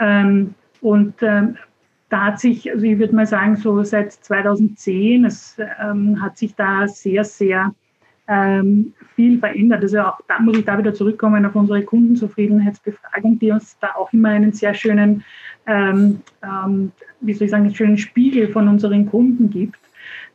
Ähm, 0.00 0.54
und 0.80 1.14
ähm, 1.22 1.56
da 2.08 2.26
hat 2.26 2.40
sich, 2.40 2.70
also 2.70 2.84
ich 2.84 2.98
würde 2.98 3.14
mal 3.14 3.26
sagen, 3.26 3.56
so 3.56 3.82
seit 3.82 4.12
2010, 4.12 5.24
es 5.24 5.56
ähm, 5.80 6.20
hat 6.20 6.36
sich 6.36 6.54
da 6.54 6.86
sehr, 6.86 7.24
sehr 7.24 7.74
ähm, 8.28 8.94
viel 9.14 9.38
verändert. 9.38 9.82
Also 9.82 10.00
auch 10.00 10.20
da 10.28 10.38
muss 10.40 10.58
ich 10.58 10.64
da 10.64 10.78
wieder 10.78 10.94
zurückkommen 10.94 11.44
auf 11.44 11.54
unsere 11.54 11.82
Kundenzufriedenheitsbefragung, 11.82 13.38
die 13.38 13.50
uns 13.50 13.76
da 13.80 13.94
auch 13.96 14.12
immer 14.12 14.30
einen 14.30 14.52
sehr 14.52 14.74
schönen, 14.74 15.24
ähm, 15.66 16.20
ähm, 16.42 16.92
wie 17.20 17.32
soll 17.32 17.46
ich 17.46 17.50
sagen, 17.50 17.64
einen 17.64 17.74
schönen 17.74 17.98
Spiegel 17.98 18.48
von 18.48 18.68
unseren 18.68 19.06
Kunden 19.06 19.50
gibt. 19.50 19.78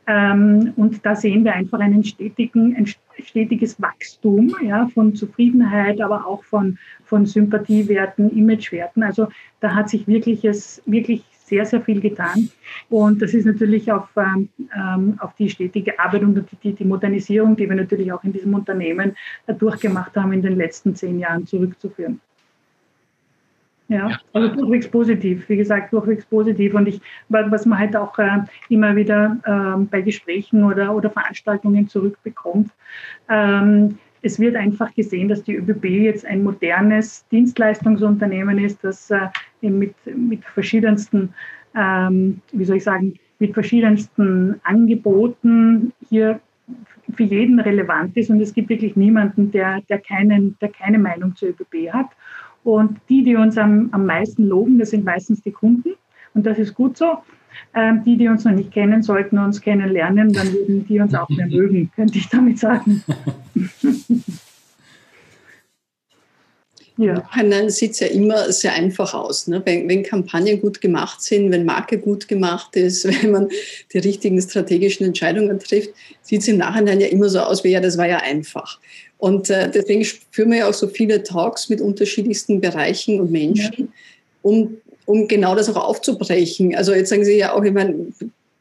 Ähm, 0.06 0.72
und 0.76 1.04
da 1.04 1.14
sehen 1.14 1.44
wir 1.44 1.54
einfach 1.54 1.78
einen 1.78 2.02
stetigen, 2.02 2.74
ein 2.76 2.86
stetiges 3.22 3.80
Wachstum 3.80 4.56
ja, 4.62 4.88
von 4.88 5.14
Zufriedenheit, 5.14 6.00
aber 6.00 6.26
auch 6.26 6.42
von, 6.44 6.78
von 7.04 7.26
Sympathiewerten, 7.26 8.30
Imagewerten. 8.36 9.02
Also 9.02 9.28
da 9.60 9.74
hat 9.74 9.88
sich 9.88 10.06
wirklich, 10.08 10.44
es, 10.44 10.82
wirklich 10.86 11.22
sehr, 11.50 11.66
sehr 11.66 11.82
viel 11.82 12.00
getan. 12.00 12.48
Und 12.88 13.20
das 13.20 13.34
ist 13.34 13.44
natürlich 13.44 13.92
auf, 13.92 14.08
ähm, 14.16 14.48
ähm, 14.74 15.18
auf 15.20 15.34
die 15.34 15.50
stetige 15.50 15.98
Arbeit 15.98 16.22
und 16.22 16.42
die, 16.62 16.72
die, 16.72 16.84
Modernisierung, 16.84 17.56
die 17.56 17.68
wir 17.68 17.76
natürlich 17.76 18.10
auch 18.12 18.24
in 18.24 18.32
diesem 18.32 18.54
Unternehmen 18.54 19.16
durchgemacht 19.58 20.16
haben 20.16 20.32
in 20.32 20.42
den 20.42 20.56
letzten 20.56 20.94
zehn 20.94 21.18
Jahren 21.18 21.46
zurückzuführen. 21.46 22.20
Ja, 23.88 24.20
also 24.32 24.54
durchwegs 24.54 24.88
positiv, 24.88 25.48
wie 25.48 25.56
gesagt, 25.56 25.92
durchwegs 25.92 26.24
positiv. 26.24 26.74
Und 26.74 26.86
ich, 26.86 27.00
was 27.28 27.66
man 27.66 27.80
halt 27.80 27.96
auch 27.96 28.16
äh, 28.20 28.38
immer 28.68 28.94
wieder 28.94 29.36
äh, 29.44 29.84
bei 29.90 30.00
Gesprächen 30.00 30.62
oder, 30.62 30.94
oder 30.94 31.10
Veranstaltungen 31.10 31.88
zurückbekommt, 31.88 32.70
ähm, 33.28 33.98
es 34.22 34.38
wird 34.38 34.56
einfach 34.56 34.94
gesehen, 34.94 35.28
dass 35.28 35.42
die 35.42 35.56
ÖBB 35.56 35.84
jetzt 35.84 36.26
ein 36.26 36.42
modernes 36.42 37.26
Dienstleistungsunternehmen 37.28 38.58
ist, 38.58 38.82
das 38.82 39.10
äh, 39.10 39.28
mit, 39.62 39.94
mit 40.14 40.44
verschiedensten, 40.44 41.34
ähm, 41.74 42.40
wie 42.52 42.64
soll 42.64 42.76
ich 42.76 42.84
sagen, 42.84 43.14
mit 43.38 43.54
verschiedensten 43.54 44.60
Angeboten 44.64 45.92
hier 46.08 46.40
für 47.14 47.24
jeden 47.24 47.58
relevant 47.58 48.16
ist 48.16 48.30
und 48.30 48.40
es 48.40 48.54
gibt 48.54 48.68
wirklich 48.68 48.94
niemanden, 48.96 49.50
der, 49.50 49.80
der, 49.88 49.98
keinen, 49.98 50.56
der 50.60 50.68
keine 50.68 50.98
Meinung 50.98 51.34
zur 51.34 51.48
ÖBB 51.48 51.92
hat. 51.92 52.06
Und 52.62 53.00
die, 53.08 53.22
die 53.24 53.36
uns 53.36 53.56
am, 53.56 53.88
am 53.92 54.04
meisten 54.04 54.46
loben, 54.46 54.78
das 54.78 54.90
sind 54.90 55.04
meistens 55.04 55.42
die 55.42 55.50
Kunden 55.50 55.94
und 56.34 56.44
das 56.46 56.58
ist 56.58 56.74
gut 56.74 56.96
so. 56.96 57.18
Ähm, 57.74 58.02
die, 58.04 58.16
die 58.16 58.28
uns 58.28 58.44
noch 58.44 58.52
nicht 58.52 58.72
kennen, 58.72 59.02
sollten 59.02 59.38
uns 59.38 59.60
kennenlernen, 59.60 60.32
dann 60.32 60.52
würden 60.52 60.86
die 60.86 61.00
uns 61.00 61.14
auch 61.14 61.28
mehr 61.28 61.46
mögen, 61.50 61.90
könnte 61.94 62.18
ich 62.18 62.28
damit 62.28 62.58
sagen. 62.58 63.02
Ja. 67.00 67.14
Nachhinein 67.14 67.70
sieht 67.70 67.92
es 67.92 68.00
ja 68.00 68.08
immer 68.08 68.52
sehr 68.52 68.74
einfach 68.74 69.14
aus. 69.14 69.46
Ne? 69.46 69.62
Wenn, 69.64 69.88
wenn, 69.88 70.02
Kampagnen 70.02 70.60
gut 70.60 70.82
gemacht 70.82 71.22
sind, 71.22 71.50
wenn 71.50 71.64
Marke 71.64 71.96
gut 71.96 72.28
gemacht 72.28 72.76
ist, 72.76 73.04
wenn 73.22 73.30
man 73.30 73.48
die 73.92 73.98
richtigen 73.98 74.40
strategischen 74.40 75.06
Entscheidungen 75.06 75.58
trifft, 75.58 75.90
sieht 76.20 76.42
es 76.42 76.48
im 76.48 76.58
Nachhinein 76.58 77.00
ja 77.00 77.06
immer 77.06 77.30
so 77.30 77.40
aus, 77.40 77.64
wie 77.64 77.70
ja, 77.70 77.80
das 77.80 77.96
war 77.96 78.06
ja 78.06 78.18
einfach. 78.18 78.78
Und 79.16 79.48
äh, 79.48 79.70
deswegen 79.70 80.04
führen 80.30 80.50
wir 80.50 80.58
ja 80.58 80.68
auch 80.68 80.74
so 80.74 80.88
viele 80.88 81.22
Talks 81.22 81.70
mit 81.70 81.80
unterschiedlichsten 81.80 82.60
Bereichen 82.60 83.18
und 83.18 83.30
Menschen, 83.30 83.78
ja. 83.78 83.86
um 84.42 84.76
um 85.10 85.28
genau 85.28 85.54
das 85.54 85.68
auch 85.68 85.88
aufzubrechen. 85.88 86.74
Also 86.74 86.94
jetzt 86.94 87.10
sagen 87.10 87.24
Sie 87.24 87.36
ja 87.36 87.52
auch, 87.52 87.64
ich 87.64 87.72
meine, 87.72 87.94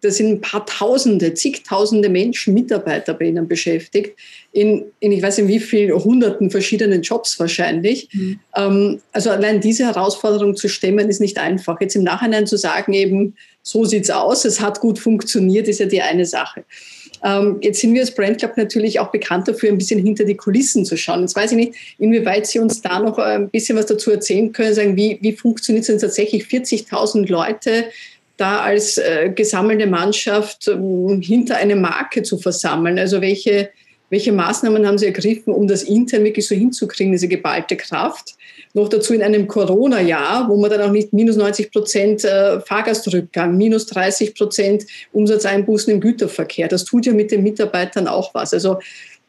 da 0.02 0.12
sind 0.12 0.30
ein 0.30 0.42
paar 0.42 0.66
Tausende, 0.66 1.34
zigtausende 1.34 2.10
Menschen, 2.10 2.54
Mitarbeiter 2.54 3.14
bei 3.14 3.26
Ihnen 3.26 3.48
beschäftigt, 3.48 4.18
in, 4.52 4.86
in 5.00 5.12
ich 5.12 5.22
weiß 5.22 5.40
nicht 5.40 5.48
wie 5.48 5.60
vielen 5.60 5.94
hunderten 5.94 6.50
verschiedenen 6.50 7.02
Jobs 7.02 7.40
wahrscheinlich. 7.40 8.10
Mhm. 8.14 8.40
Ähm, 8.56 9.02
also 9.12 9.30
allein 9.30 9.60
diese 9.60 9.86
Herausforderung 9.86 10.56
zu 10.56 10.70
stemmen, 10.70 11.10
ist 11.10 11.20
nicht 11.20 11.38
einfach. 11.38 11.82
Jetzt 11.82 11.96
im 11.96 12.04
Nachhinein 12.04 12.48
zu 12.48 12.58
sagen, 12.58 12.94
eben, 12.94 13.36
so 13.62 13.86
sieht's 13.86 14.10
aus, 14.10 14.46
es 14.46 14.62
hat 14.62 14.80
gut 14.80 15.00
funktioniert, 15.00 15.68
ist 15.68 15.80
ja 15.80 15.86
die 15.86 16.02
eine 16.02 16.26
Sache. 16.26 16.64
Ähm, 17.24 17.58
jetzt 17.62 17.82
sind 17.82 17.94
wir 17.94 18.02
als 18.02 18.14
Brand 18.14 18.38
Club 18.38 18.58
natürlich 18.58 19.00
auch 19.00 19.12
bekannt 19.12 19.48
dafür, 19.48 19.70
ein 19.70 19.78
bisschen 19.78 20.04
hinter 20.04 20.24
die 20.24 20.38
Kulissen 20.38 20.86
zu 20.86 20.98
schauen. 20.98 21.22
Jetzt 21.22 21.36
weiß 21.36 21.52
ich 21.52 21.58
nicht, 21.58 21.74
inwieweit 21.98 22.48
Sie 22.48 22.60
uns 22.60 22.82
da 22.82 23.00
noch 23.00 23.18
ein 23.18 23.50
bisschen 23.50 23.78
was 23.78 23.88
dazu 23.88 24.12
erzählen 24.12 24.52
können, 24.52 24.74
sagen, 24.74 24.96
wie, 24.96 25.18
wie 25.22 25.34
funktioniert 25.34 25.84
es 25.84 25.88
denn 25.88 26.00
tatsächlich 26.00 26.44
40.000 26.44 27.28
Leute, 27.30 27.86
da 28.38 28.62
als 28.62 28.98
äh, 28.98 29.32
gesammelte 29.36 29.86
Mannschaft 29.86 30.68
ähm, 30.68 31.22
hinter 31.22 31.58
eine 31.58 31.76
Marke 31.76 32.24
zu 32.24 32.38
versammeln? 32.38 32.98
Also 32.98 33.22
welche, 33.22 33.70
welche 34.10 34.32
Maßnahmen 34.32 34.88
haben 34.88 34.98
Sie 34.98 35.08
ergriffen, 35.08 35.54
um 35.54 35.68
das 35.68 35.84
intern 35.84 36.24
wirklich 36.24 36.48
so 36.48 36.56
hinzukriegen, 36.56 37.12
diese 37.12 37.28
geballte 37.28 37.76
Kraft? 37.76 38.36
Noch 38.74 38.88
dazu 38.88 39.14
in 39.14 39.24
einem 39.24 39.48
Corona-Jahr, 39.48 40.48
wo 40.48 40.58
man 40.58 40.70
dann 40.70 40.82
auch 40.82 40.92
nicht 40.92 41.12
minus 41.12 41.38
90 41.38 41.72
Prozent 41.72 42.24
äh, 42.24 42.60
Fahrgastrückgang, 42.62 43.58
minus 43.58 43.88
30 43.88 44.36
Prozent 44.36 44.86
Umsatzeinbußen 45.12 45.92
im 45.92 46.00
Güterverkehr. 46.00 46.68
Das 46.68 46.86
tut 46.86 47.08
ja 47.08 47.14
mit 47.14 47.32
den 47.32 47.42
Mitarbeitern 47.42 48.08
auch 48.08 48.34
was. 48.36 48.54
Also 48.54 48.80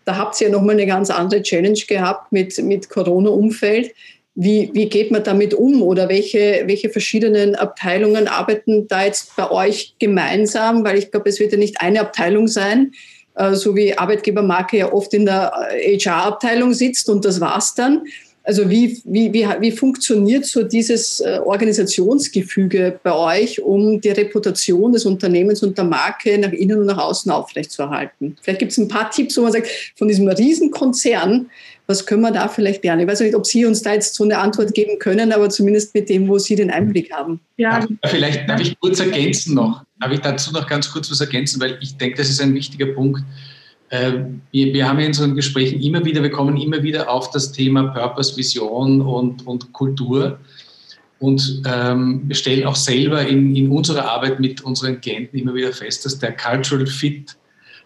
da 0.04 0.16
habt 0.16 0.40
ihr 0.40 0.48
ja 0.48 0.52
nochmal 0.52 0.74
eine 0.74 0.86
ganz 0.86 1.08
andere 1.08 1.42
Challenge 1.42 1.80
gehabt 1.88 2.32
mit, 2.32 2.58
mit 2.58 2.90
Corona-Umfeld. 2.90 3.94
Wie, 4.34 4.70
wie 4.74 4.88
geht 4.88 5.10
man 5.10 5.24
damit 5.24 5.54
um 5.54 5.82
oder 5.82 6.08
welche, 6.08 6.62
welche 6.66 6.90
verschiedenen 6.90 7.54
Abteilungen 7.54 8.28
arbeiten 8.28 8.88
da 8.88 9.04
jetzt 9.04 9.36
bei 9.36 9.50
euch 9.50 9.94
gemeinsam? 9.98 10.84
Weil 10.84 10.98
ich 10.98 11.10
glaube, 11.10 11.30
es 11.30 11.40
wird 11.40 11.52
ja 11.52 11.58
nicht 11.58 11.80
eine 11.80 12.00
Abteilung 12.00 12.46
sein, 12.46 12.92
äh, 13.36 13.54
so 13.54 13.74
wie 13.74 13.96
Arbeitgebermarke 13.96 14.78
ja 14.78 14.92
oft 14.92 15.14
in 15.14 15.26
der 15.26 15.52
HR-Abteilung 15.70 16.74
sitzt 16.74 17.08
und 17.08 17.24
das 17.24 17.40
war's 17.40 17.74
dann. 17.74 18.04
Also 18.42 18.70
wie, 18.70 19.00
wie, 19.04 19.32
wie, 19.32 19.46
wie 19.60 19.70
funktioniert 19.70 20.46
so 20.46 20.62
dieses 20.62 21.20
äh, 21.20 21.40
Organisationsgefüge 21.44 22.98
bei 23.02 23.12
euch, 23.12 23.60
um 23.60 24.00
die 24.00 24.08
Reputation 24.08 24.92
des 24.92 25.04
Unternehmens 25.04 25.62
und 25.62 25.76
der 25.76 25.84
Marke 25.84 26.38
nach 26.38 26.52
innen 26.52 26.78
und 26.78 26.86
nach 26.86 26.98
außen 26.98 27.30
aufrechtzuerhalten? 27.30 28.36
Vielleicht 28.40 28.60
gibt 28.60 28.72
es 28.72 28.78
ein 28.78 28.88
paar 28.88 29.10
Tipps, 29.10 29.36
wo 29.36 29.42
man 29.42 29.52
sagt, 29.52 29.68
von 29.94 30.08
diesem 30.08 30.26
Riesenkonzern, 30.26 31.50
was 31.86 32.06
können 32.06 32.22
wir 32.22 32.30
da 32.30 32.48
vielleicht 32.48 32.82
lernen? 32.82 33.02
Ich 33.02 33.08
weiß 33.08 33.20
nicht, 33.20 33.34
ob 33.34 33.44
Sie 33.44 33.66
uns 33.66 33.82
da 33.82 33.92
jetzt 33.92 34.14
so 34.14 34.24
eine 34.24 34.38
Antwort 34.38 34.72
geben 34.74 34.98
können, 34.98 35.32
aber 35.32 35.50
zumindest 35.50 35.92
mit 35.94 36.08
dem, 36.08 36.28
wo 36.28 36.38
Sie 36.38 36.54
den 36.54 36.70
Einblick 36.70 37.12
haben. 37.12 37.40
Ja, 37.56 37.86
vielleicht 38.06 38.48
darf 38.48 38.60
ich 38.60 38.78
kurz 38.80 39.00
ergänzen 39.00 39.54
noch. 39.54 39.84
Darf 40.00 40.12
ich 40.12 40.20
dazu 40.20 40.52
noch 40.52 40.66
ganz 40.66 40.90
kurz 40.90 41.10
was 41.10 41.20
ergänzen, 41.20 41.60
weil 41.60 41.76
ich 41.82 41.96
denke, 41.96 42.16
das 42.16 42.30
ist 42.30 42.40
ein 42.40 42.54
wichtiger 42.54 42.86
Punkt 42.86 43.22
wir, 43.90 44.40
wir, 44.52 44.88
haben 44.88 45.00
in 45.00 45.08
unseren 45.08 45.34
Gesprächen 45.34 45.80
immer 45.80 46.04
wieder, 46.04 46.22
wir 46.22 46.30
kommen 46.30 46.56
immer 46.56 46.82
wieder 46.82 47.10
auf 47.10 47.30
das 47.30 47.50
Thema 47.50 47.88
Purpose, 47.88 48.36
Vision 48.36 49.00
und, 49.00 49.46
und 49.46 49.72
Kultur 49.72 50.38
und 51.20 51.62
ähm, 51.66 52.22
wir 52.24 52.34
stellen 52.34 52.66
auch 52.66 52.76
selber 52.76 53.26
in, 53.26 53.54
in 53.54 53.70
unserer 53.70 54.10
Arbeit 54.10 54.40
mit 54.40 54.62
unseren 54.62 55.00
Klienten 55.00 55.38
immer 55.38 55.54
wieder 55.54 55.72
fest, 55.72 56.06
dass 56.06 56.18
der 56.18 56.34
Cultural 56.34 56.86
Fit 56.86 57.36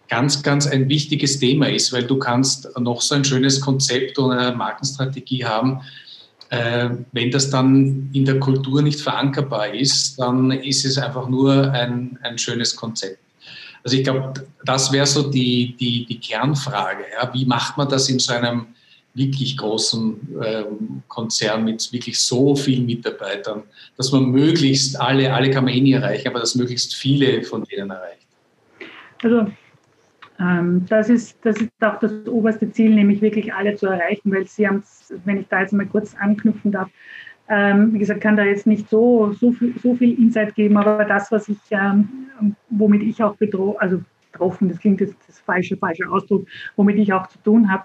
ganz, 0.08 0.42
ganz 0.42 0.68
ein 0.68 0.88
wichtiges 0.88 1.40
Thema 1.40 1.68
ist, 1.68 1.92
weil 1.92 2.04
du 2.04 2.16
kannst 2.18 2.68
noch 2.78 3.00
so 3.00 3.16
ein 3.16 3.25
schönes 3.25 3.61
Konzept 3.61 4.18
oder 4.20 4.38
eine 4.38 4.56
Markenstrategie 4.56 5.44
haben, 5.44 5.80
äh, 6.50 6.90
wenn 7.11 7.32
das 7.32 7.50
dann 7.50 8.11
in 8.12 8.25
der 8.25 8.38
Kultur 8.38 8.82
nicht 8.82 9.00
verankerbar 9.00 9.75
ist, 9.75 10.20
dann 10.20 10.52
ist 10.52 10.84
es 10.84 10.96
einfach 10.96 11.28
nur 11.28 11.73
ein, 11.73 12.16
ein 12.23 12.38
schönes 12.38 12.76
Konzept. 12.76 13.24
Also 13.84 13.98
ich 13.98 14.04
glaube, 14.04 14.32
das 14.64 14.90
wäre 14.92 15.06
so 15.06 15.30
die, 15.30 15.76
die, 15.78 16.06
die 16.06 16.18
Kernfrage. 16.18 17.04
Ja? 17.12 17.32
Wie 17.32 17.44
macht 17.44 17.76
man 17.76 17.88
das 17.88 18.08
in 18.08 18.18
so 18.18 18.32
einem 18.32 18.66
wirklich 19.12 19.56
großen 19.56 20.16
ähm, 20.44 21.02
Konzern 21.06 21.64
mit 21.64 21.92
wirklich 21.92 22.18
so 22.18 22.56
vielen 22.56 22.86
Mitarbeitern, 22.86 23.62
dass 23.96 24.10
man 24.10 24.24
möglichst 24.24 25.00
alle, 25.00 25.32
alle 25.32 25.50
kann 25.50 25.64
man 25.64 25.74
eh 25.74 25.80
nie 25.80 25.92
erreichen, 25.92 26.28
aber 26.28 26.40
dass 26.40 26.56
möglichst 26.56 26.94
viele 26.94 27.42
von 27.44 27.62
denen 27.64 27.90
erreicht? 27.90 28.26
Also 29.22 29.46
ähm, 30.40 30.84
das, 30.88 31.10
ist, 31.10 31.38
das 31.42 31.60
ist 31.60 31.70
auch 31.80 32.00
das 32.00 32.26
oberste 32.26 32.70
Ziel, 32.72 32.90
nämlich 32.90 33.20
wirklich 33.20 33.54
alle 33.54 33.76
zu 33.76 33.86
erreichen, 33.86 34.32
weil 34.32 34.46
Sie 34.46 34.66
haben, 34.66 34.82
wenn 35.24 35.40
ich 35.40 35.46
da 35.48 35.60
jetzt 35.60 35.72
mal 35.72 35.86
kurz 35.86 36.14
anknüpfen 36.18 36.72
darf, 36.72 36.88
ähm, 37.48 37.92
wie 37.92 37.98
gesagt, 37.98 38.20
kann 38.20 38.36
da 38.36 38.44
jetzt 38.44 38.66
nicht 38.66 38.88
so, 38.88 39.32
so, 39.32 39.52
viel, 39.52 39.74
so 39.82 39.94
viel 39.94 40.18
Insight 40.18 40.54
geben, 40.54 40.76
aber 40.76 41.04
das, 41.04 41.30
was 41.30 41.48
ich, 41.48 41.58
ähm, 41.70 42.26
womit 42.70 43.02
ich 43.02 43.22
auch 43.22 43.36
bedroht, 43.36 43.76
also 43.80 44.00
betroffen, 44.34 44.68
das 44.68 44.78
klingt 44.78 45.00
jetzt 45.00 45.16
das 45.26 45.38
falsche, 45.40 45.76
falsche 45.76 46.08
Ausdruck, 46.10 46.46
womit 46.76 46.96
ich 46.98 47.12
auch 47.12 47.26
zu 47.28 47.38
tun 47.38 47.70
habe, 47.70 47.84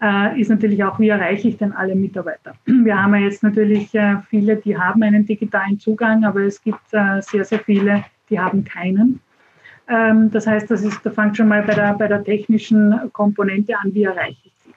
äh, 0.00 0.40
ist 0.40 0.48
natürlich 0.48 0.82
auch, 0.82 0.98
wie 0.98 1.08
erreiche 1.08 1.48
ich 1.48 1.58
denn 1.58 1.72
alle 1.72 1.94
Mitarbeiter? 1.94 2.54
Wir 2.64 3.00
haben 3.00 3.14
ja 3.14 3.20
jetzt 3.20 3.42
natürlich 3.42 3.94
äh, 3.94 4.16
viele, 4.28 4.56
die 4.56 4.76
haben 4.76 5.02
einen 5.02 5.26
digitalen 5.26 5.78
Zugang, 5.78 6.24
aber 6.24 6.40
es 6.40 6.62
gibt 6.62 6.92
äh, 6.92 7.20
sehr, 7.20 7.44
sehr 7.44 7.60
viele, 7.60 8.04
die 8.28 8.38
haben 8.38 8.64
keinen. 8.64 9.20
Ähm, 9.88 10.30
das 10.30 10.46
heißt, 10.46 10.70
das 10.70 10.82
ist, 10.82 11.04
da 11.04 11.10
fängt 11.10 11.36
schon 11.36 11.48
mal 11.48 11.62
bei 11.62 11.74
der, 11.74 11.94
bei 11.94 12.08
der 12.08 12.24
technischen 12.24 12.94
Komponente 13.12 13.76
an, 13.78 13.92
wie 13.92 14.04
erreiche 14.04 14.38
ich 14.44 14.52
sie. 14.64 14.72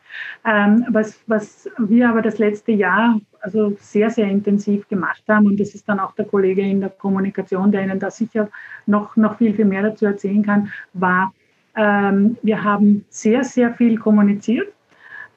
Ähm, 0.45 0.85
was, 0.89 1.19
was 1.27 1.69
wir 1.77 2.09
aber 2.09 2.21
das 2.21 2.39
letzte 2.39 2.71
Jahr 2.71 3.19
also 3.43 3.75
sehr, 3.79 4.09
sehr 4.09 4.27
intensiv 4.27 4.87
gemacht 4.87 5.23
haben. 5.27 5.45
Und 5.45 5.59
das 5.59 5.75
ist 5.75 5.87
dann 5.87 5.99
auch 5.99 6.15
der 6.15 6.25
Kollege 6.25 6.61
in 6.61 6.79
der 6.79 6.89
Kommunikation, 6.89 7.71
der 7.71 7.83
Ihnen 7.83 7.99
da 7.99 8.09
sicher 8.09 8.49
noch, 8.85 9.15
noch 9.17 9.37
viel, 9.37 9.53
viel 9.53 9.65
mehr 9.65 9.83
dazu 9.83 10.05
erzählen 10.05 10.43
kann, 10.43 10.71
war, 10.93 11.33
ähm, 11.75 12.37
wir 12.41 12.63
haben 12.63 13.05
sehr, 13.09 13.43
sehr 13.43 13.73
viel 13.73 13.97
kommuniziert. 13.97 14.71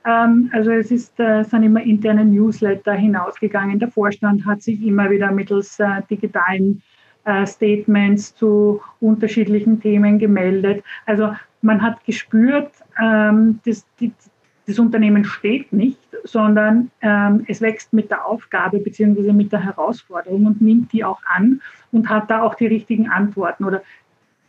Ähm, 0.06 0.50
also 0.52 0.70
es 0.70 0.90
ist, 0.92 1.18
äh, 1.18 1.42
sind 1.42 1.64
immer 1.64 1.82
interne 1.82 2.24
Newsletter 2.24 2.92
hinausgegangen. 2.92 3.80
Der 3.80 3.90
Vorstand 3.90 4.46
hat 4.46 4.62
sich 4.62 4.80
immer 4.86 5.10
wieder 5.10 5.32
mittels 5.32 5.80
äh, 5.80 6.02
digitalen 6.08 6.82
äh, 7.24 7.44
Statements 7.44 8.36
zu 8.36 8.80
unterschiedlichen 9.00 9.80
Themen 9.80 10.20
gemeldet. 10.20 10.84
Also 11.06 11.34
man 11.60 11.82
hat 11.82 12.04
gespürt, 12.04 12.70
ähm, 13.02 13.58
dass 13.66 13.84
die, 13.98 14.12
das 14.66 14.78
Unternehmen 14.78 15.24
steht 15.24 15.72
nicht, 15.72 16.00
sondern 16.24 16.90
ähm, 17.00 17.44
es 17.46 17.60
wächst 17.60 17.92
mit 17.92 18.10
der 18.10 18.26
Aufgabe 18.26 18.78
bzw. 18.78 19.32
mit 19.32 19.52
der 19.52 19.64
Herausforderung 19.64 20.46
und 20.46 20.60
nimmt 20.60 20.92
die 20.92 21.04
auch 21.04 21.20
an 21.24 21.60
und 21.92 22.08
hat 22.08 22.30
da 22.30 22.42
auch 22.42 22.54
die 22.56 22.66
richtigen 22.66 23.08
Antworten 23.08 23.64
oder 23.64 23.82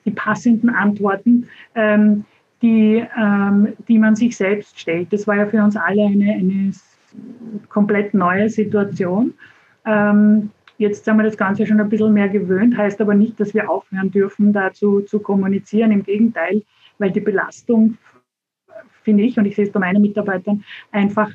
die 0.05 0.11
passenden 0.11 0.69
Antworten, 0.69 1.47
ähm, 1.75 2.25
die, 2.61 3.05
ähm, 3.15 3.73
die 3.87 3.99
man 3.99 4.15
sich 4.15 4.35
selbst 4.35 4.79
stellt. 4.79 5.13
Das 5.13 5.27
war 5.27 5.35
ja 5.35 5.45
für 5.45 5.63
uns 5.63 5.75
alle 5.75 6.05
eine, 6.05 6.33
eine 6.33 6.71
komplett 7.69 8.13
neue 8.15 8.49
Situation. 8.49 9.33
Ähm, 9.85 10.49
jetzt 10.79 11.05
sind 11.05 11.17
wir 11.17 11.23
das 11.23 11.37
Ganze 11.37 11.67
schon 11.67 11.79
ein 11.79 11.89
bisschen 11.89 12.13
mehr 12.13 12.29
gewöhnt, 12.29 12.75
heißt 12.75 12.99
aber 13.01 13.13
nicht, 13.13 13.39
dass 13.39 13.53
wir 13.53 13.69
aufhören 13.69 14.09
dürfen, 14.09 14.53
dazu 14.53 15.01
zu 15.01 15.19
kommunizieren. 15.19 15.91
Im 15.91 16.03
Gegenteil, 16.03 16.63
weil 16.97 17.11
die 17.11 17.19
Belastung 17.19 17.97
finde 19.07 19.23
ich, 19.23 19.37
und 19.37 19.45
ich 19.45 19.55
sehe 19.55 19.63
es 19.63 19.71
bei 19.71 19.79
meinen 19.79 20.01
Mitarbeitern, 20.01 20.65
einfach 20.91 21.31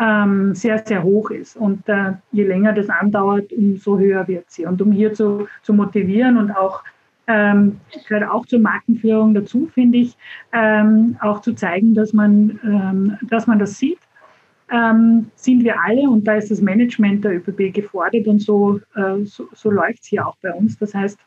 ähm, 0.00 0.54
sehr, 0.54 0.78
sehr 0.86 1.02
hoch 1.02 1.30
ist. 1.30 1.56
Und 1.56 1.88
äh, 1.88 2.12
je 2.30 2.44
länger 2.44 2.72
das 2.72 2.88
andauert, 2.88 3.52
umso 3.52 3.98
höher 3.98 4.28
wird 4.28 4.48
sie. 4.48 4.66
Und 4.66 4.80
um 4.80 4.92
hier 4.92 5.12
zu, 5.14 5.48
zu 5.62 5.74
motivieren 5.74 6.36
und 6.36 6.52
auch 6.52 6.84
ähm, 7.26 7.80
gehört 8.06 8.30
auch 8.30 8.46
zur 8.46 8.60
Markenführung 8.60 9.34
dazu, 9.34 9.68
finde 9.74 9.98
ich, 9.98 10.16
ähm, 10.52 11.16
auch 11.20 11.40
zu 11.40 11.54
zeigen, 11.54 11.92
dass 11.92 12.12
man, 12.12 12.60
ähm, 12.62 13.18
dass 13.28 13.48
man 13.48 13.58
das 13.58 13.76
sieht. 13.78 13.98
Ähm, 14.70 15.26
sind 15.34 15.64
wir 15.64 15.80
alle 15.80 16.08
und 16.08 16.24
da 16.24 16.34
ist 16.34 16.52
das 16.52 16.60
Management 16.60 17.24
der 17.24 17.36
ÖBB 17.36 17.74
gefordert 17.74 18.28
und 18.28 18.40
so, 18.40 18.80
äh, 18.94 19.24
so, 19.24 19.48
so 19.54 19.70
läuft 19.70 20.02
es 20.02 20.06
hier 20.06 20.24
auch 20.24 20.36
bei 20.40 20.52
uns. 20.52 20.78
Das 20.78 20.94
heißt, 20.94 21.18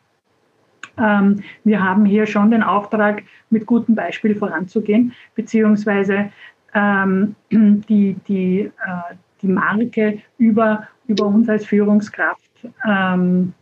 wir 1.63 1.83
haben 1.83 2.05
hier 2.05 2.25
schon 2.27 2.51
den 2.51 2.63
Auftrag, 2.63 3.23
mit 3.49 3.65
gutem 3.65 3.95
Beispiel 3.95 4.35
voranzugehen, 4.35 5.13
beziehungsweise 5.35 6.31
ähm, 6.73 7.35
die, 7.51 8.15
die, 8.27 8.59
äh, 8.61 9.15
die 9.41 9.47
Marke 9.47 10.19
über, 10.37 10.87
über 11.07 11.25
uns 11.25 11.49
als 11.49 11.65
Führungskraft, 11.65 12.51
ähm, 12.87 13.53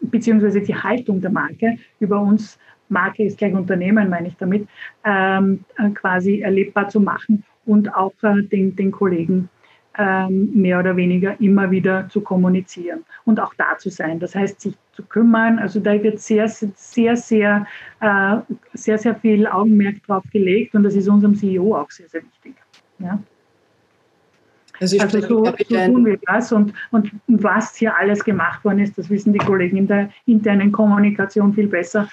beziehungsweise 0.00 0.60
die 0.60 0.74
Haltung 0.74 1.20
der 1.20 1.30
Marke 1.30 1.78
über 2.00 2.20
uns, 2.20 2.58
Marke 2.88 3.24
ist 3.24 3.38
gleich 3.38 3.54
Unternehmen, 3.54 4.10
meine 4.10 4.28
ich 4.28 4.36
damit, 4.36 4.68
ähm, 5.04 5.64
äh, 5.78 5.90
quasi 5.90 6.40
erlebbar 6.40 6.88
zu 6.88 7.00
machen 7.00 7.42
und 7.64 7.94
auch 7.94 8.12
äh, 8.22 8.42
den, 8.42 8.76
den 8.76 8.90
Kollegen 8.92 9.48
ähm, 9.98 10.50
mehr 10.54 10.78
oder 10.78 10.96
weniger 10.96 11.40
immer 11.40 11.70
wieder 11.70 12.08
zu 12.08 12.20
kommunizieren 12.20 13.04
und 13.24 13.40
auch 13.40 13.54
da 13.54 13.78
zu 13.78 13.90
sein. 13.90 14.18
Das 14.18 14.34
heißt, 14.34 14.60
sich 14.60 14.74
zu 14.92 15.02
kümmern. 15.04 15.58
Also 15.58 15.80
da 15.80 16.00
wird 16.02 16.20
sehr, 16.20 16.48
sehr, 16.48 17.16
sehr, 17.16 17.66
äh, 18.00 18.36
sehr, 18.72 18.98
sehr 18.98 19.14
viel 19.16 19.46
Augenmerk 19.46 20.02
drauf 20.06 20.24
gelegt 20.32 20.74
und 20.74 20.82
das 20.82 20.94
ist 20.94 21.08
unserem 21.08 21.34
CEO 21.34 21.76
auch 21.76 21.90
sehr, 21.90 22.08
sehr 22.08 22.22
wichtig. 22.22 22.54
Ja. 22.98 23.18
Also, 24.80 24.98
also 24.98 25.20
so, 25.20 25.44
so 25.44 25.52
tun 25.52 26.04
wir 26.04 26.18
das 26.26 26.50
und, 26.50 26.74
und 26.90 27.12
was 27.28 27.76
hier 27.76 27.96
alles 27.96 28.24
gemacht 28.24 28.64
worden 28.64 28.80
ist, 28.80 28.98
das 28.98 29.08
wissen 29.08 29.32
die 29.32 29.38
Kollegen 29.38 29.76
in 29.76 29.86
der 29.86 30.10
internen 30.26 30.72
Kommunikation 30.72 31.54
viel 31.54 31.68
besser. 31.68 32.08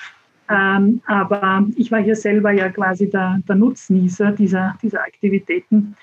Ähm, 0.47 1.01
aber 1.05 1.65
ich 1.75 1.91
war 1.91 1.99
hier 1.99 2.15
selber 2.15 2.51
ja 2.51 2.69
quasi 2.69 3.09
der, 3.09 3.39
der 3.47 3.55
Nutznießer 3.55 4.31
dieser, 4.33 4.77
dieser 4.81 5.01
Aktivitäten 5.01 5.95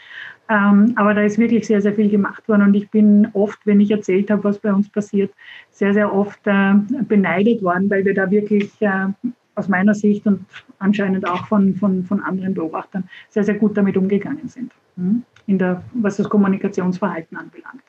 ähm, 0.49 0.93
aber 0.97 1.15
da 1.15 1.23
ist 1.23 1.39
wirklich 1.39 1.67
sehr, 1.67 1.81
sehr 1.83 1.95
viel 1.95 2.09
gemacht 2.09 2.49
worden 2.49 2.63
und 2.63 2.75
ich 2.75 2.91
bin 2.91 3.29
oft, 3.35 3.59
wenn 3.65 3.81
ich 3.81 3.91
erzählt 3.91 4.31
habe, 4.31 4.45
was 4.45 4.59
bei 4.59 4.73
uns 4.73 4.89
passiert, 4.89 5.33
sehr, 5.71 5.93
sehr 5.93 6.13
oft 6.13 6.41
äh, 6.47 6.75
beneidet 7.07 7.63
worden, 7.63 7.91
weil 7.91 8.05
wir 8.05 8.15
da 8.15 8.31
wirklich 8.31 8.71
äh, 8.81 9.09
aus 9.55 9.69
meiner 9.69 9.95
Sicht 9.95 10.27
und 10.27 10.45
anscheinend 10.79 11.27
auch 11.29 11.47
von, 11.49 11.75
von, 11.77 12.05
von 12.05 12.23
anderen 12.23 12.55
Beobachtern 12.55 13.09
sehr, 13.29 13.45
sehr 13.45 13.57
gut 13.57 13.77
damit 13.77 13.97
umgegangen 13.97 14.49
sind, 14.49 14.73
hm? 14.97 15.23
in 15.47 15.59
der, 15.59 15.83
was 15.95 16.17
das 16.17 16.29
Kommunikationsverhalten 16.29 17.37
anbelangt. 17.37 17.83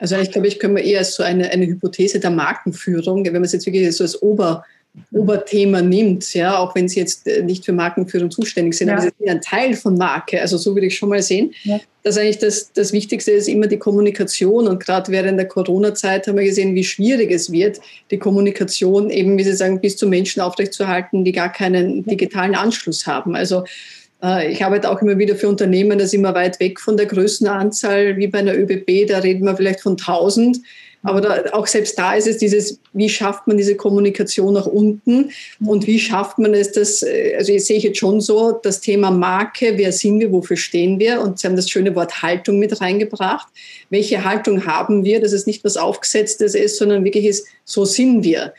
Also 0.00 0.16
ich 0.16 0.30
glaube, 0.30 0.46
ich 0.46 0.60
komme 0.60 0.80
eher 0.80 1.00
als 1.00 1.16
so 1.16 1.24
eine, 1.24 1.50
eine 1.50 1.66
Hypothese 1.66 2.20
der 2.20 2.30
Markenführung, 2.30 3.24
wenn 3.24 3.32
man 3.32 3.42
es 3.42 3.52
jetzt 3.52 3.66
wirklich 3.66 3.96
so 3.96 4.04
als 4.04 4.22
Ober, 4.22 4.64
Oberthema 5.12 5.80
nimmt, 5.80 6.34
ja, 6.34 6.58
auch 6.58 6.74
wenn 6.74 6.88
sie 6.88 7.00
jetzt 7.00 7.26
äh, 7.26 7.42
nicht 7.42 7.64
für 7.64 7.72
Markenführung 7.72 8.30
zuständig 8.30 8.76
sind, 8.76 8.88
ja. 8.88 8.94
aber 8.94 9.02
sie 9.02 9.10
sind 9.18 9.28
ein 9.28 9.40
Teil 9.40 9.74
von 9.74 9.96
Marke. 9.96 10.40
Also 10.40 10.56
so 10.56 10.74
würde 10.74 10.86
ich 10.86 10.96
schon 10.96 11.08
mal 11.08 11.22
sehen, 11.22 11.54
ja. 11.64 11.80
dass 12.02 12.18
eigentlich 12.18 12.38
das, 12.38 12.72
das 12.72 12.92
Wichtigste 12.92 13.32
ist 13.32 13.48
immer 13.48 13.66
die 13.66 13.78
Kommunikation. 13.78 14.66
Und 14.66 14.84
gerade 14.84 15.10
während 15.12 15.38
der 15.38 15.48
Corona-Zeit 15.48 16.26
haben 16.26 16.36
wir 16.36 16.44
gesehen, 16.44 16.74
wie 16.74 16.84
schwierig 16.84 17.30
es 17.30 17.52
wird, 17.52 17.80
die 18.10 18.18
Kommunikation 18.18 19.10
eben, 19.10 19.38
wie 19.38 19.44
Sie 19.44 19.54
sagen, 19.54 19.80
bis 19.80 19.96
zu 19.96 20.06
Menschen 20.06 20.40
aufrechtzuerhalten, 20.40 21.24
die 21.24 21.32
gar 21.32 21.52
keinen 21.52 22.04
digitalen 22.04 22.54
Anschluss 22.54 23.06
haben. 23.06 23.34
Also 23.34 23.64
äh, 24.22 24.52
ich 24.52 24.64
arbeite 24.64 24.90
auch 24.90 25.00
immer 25.00 25.18
wieder 25.18 25.36
für 25.36 25.48
Unternehmen, 25.48 25.98
das 25.98 26.12
immer 26.12 26.34
weit 26.34 26.60
weg 26.60 26.80
von 26.80 26.96
der 26.96 27.06
Größenanzahl 27.06 28.16
wie 28.16 28.26
bei 28.26 28.38
einer 28.38 28.54
ÖBB, 28.54 29.06
da 29.08 29.18
reden 29.18 29.44
wir 29.44 29.56
vielleicht 29.56 29.80
von 29.80 29.92
1000. 29.92 30.58
Aber 31.02 31.20
da, 31.20 31.44
auch 31.52 31.66
selbst 31.66 31.96
da 31.98 32.14
ist 32.14 32.26
es 32.26 32.38
dieses, 32.38 32.80
wie 32.92 33.08
schafft 33.08 33.46
man 33.46 33.56
diese 33.56 33.76
Kommunikation 33.76 34.54
nach 34.54 34.66
unten 34.66 35.30
und 35.64 35.86
wie 35.86 35.98
schafft 35.98 36.38
man 36.38 36.54
es, 36.54 36.72
dass, 36.72 37.02
äh, 37.02 37.34
also 37.36 37.52
ich 37.52 37.64
sehe 37.64 37.78
jetzt 37.78 37.98
schon 37.98 38.20
so, 38.20 38.52
das 38.62 38.80
Thema 38.80 39.10
Marke, 39.10 39.74
wer 39.76 39.92
sind 39.92 40.18
wir, 40.18 40.32
wofür 40.32 40.56
stehen 40.56 40.98
wir? 40.98 41.20
Und 41.20 41.38
Sie 41.38 41.46
haben 41.46 41.56
das 41.56 41.70
schöne 41.70 41.94
Wort 41.94 42.22
Haltung 42.22 42.58
mit 42.58 42.80
reingebracht. 42.80 43.46
Welche 43.90 44.24
Haltung 44.24 44.66
haben 44.66 45.04
wir, 45.04 45.20
dass 45.20 45.32
es 45.32 45.46
nicht 45.46 45.64
was 45.64 45.76
Aufgesetztes 45.76 46.54
ist, 46.54 46.76
sondern 46.76 47.04
wirklich 47.04 47.26
ist, 47.26 47.46
so 47.64 47.84
sind 47.84 48.24
wir. 48.24 48.52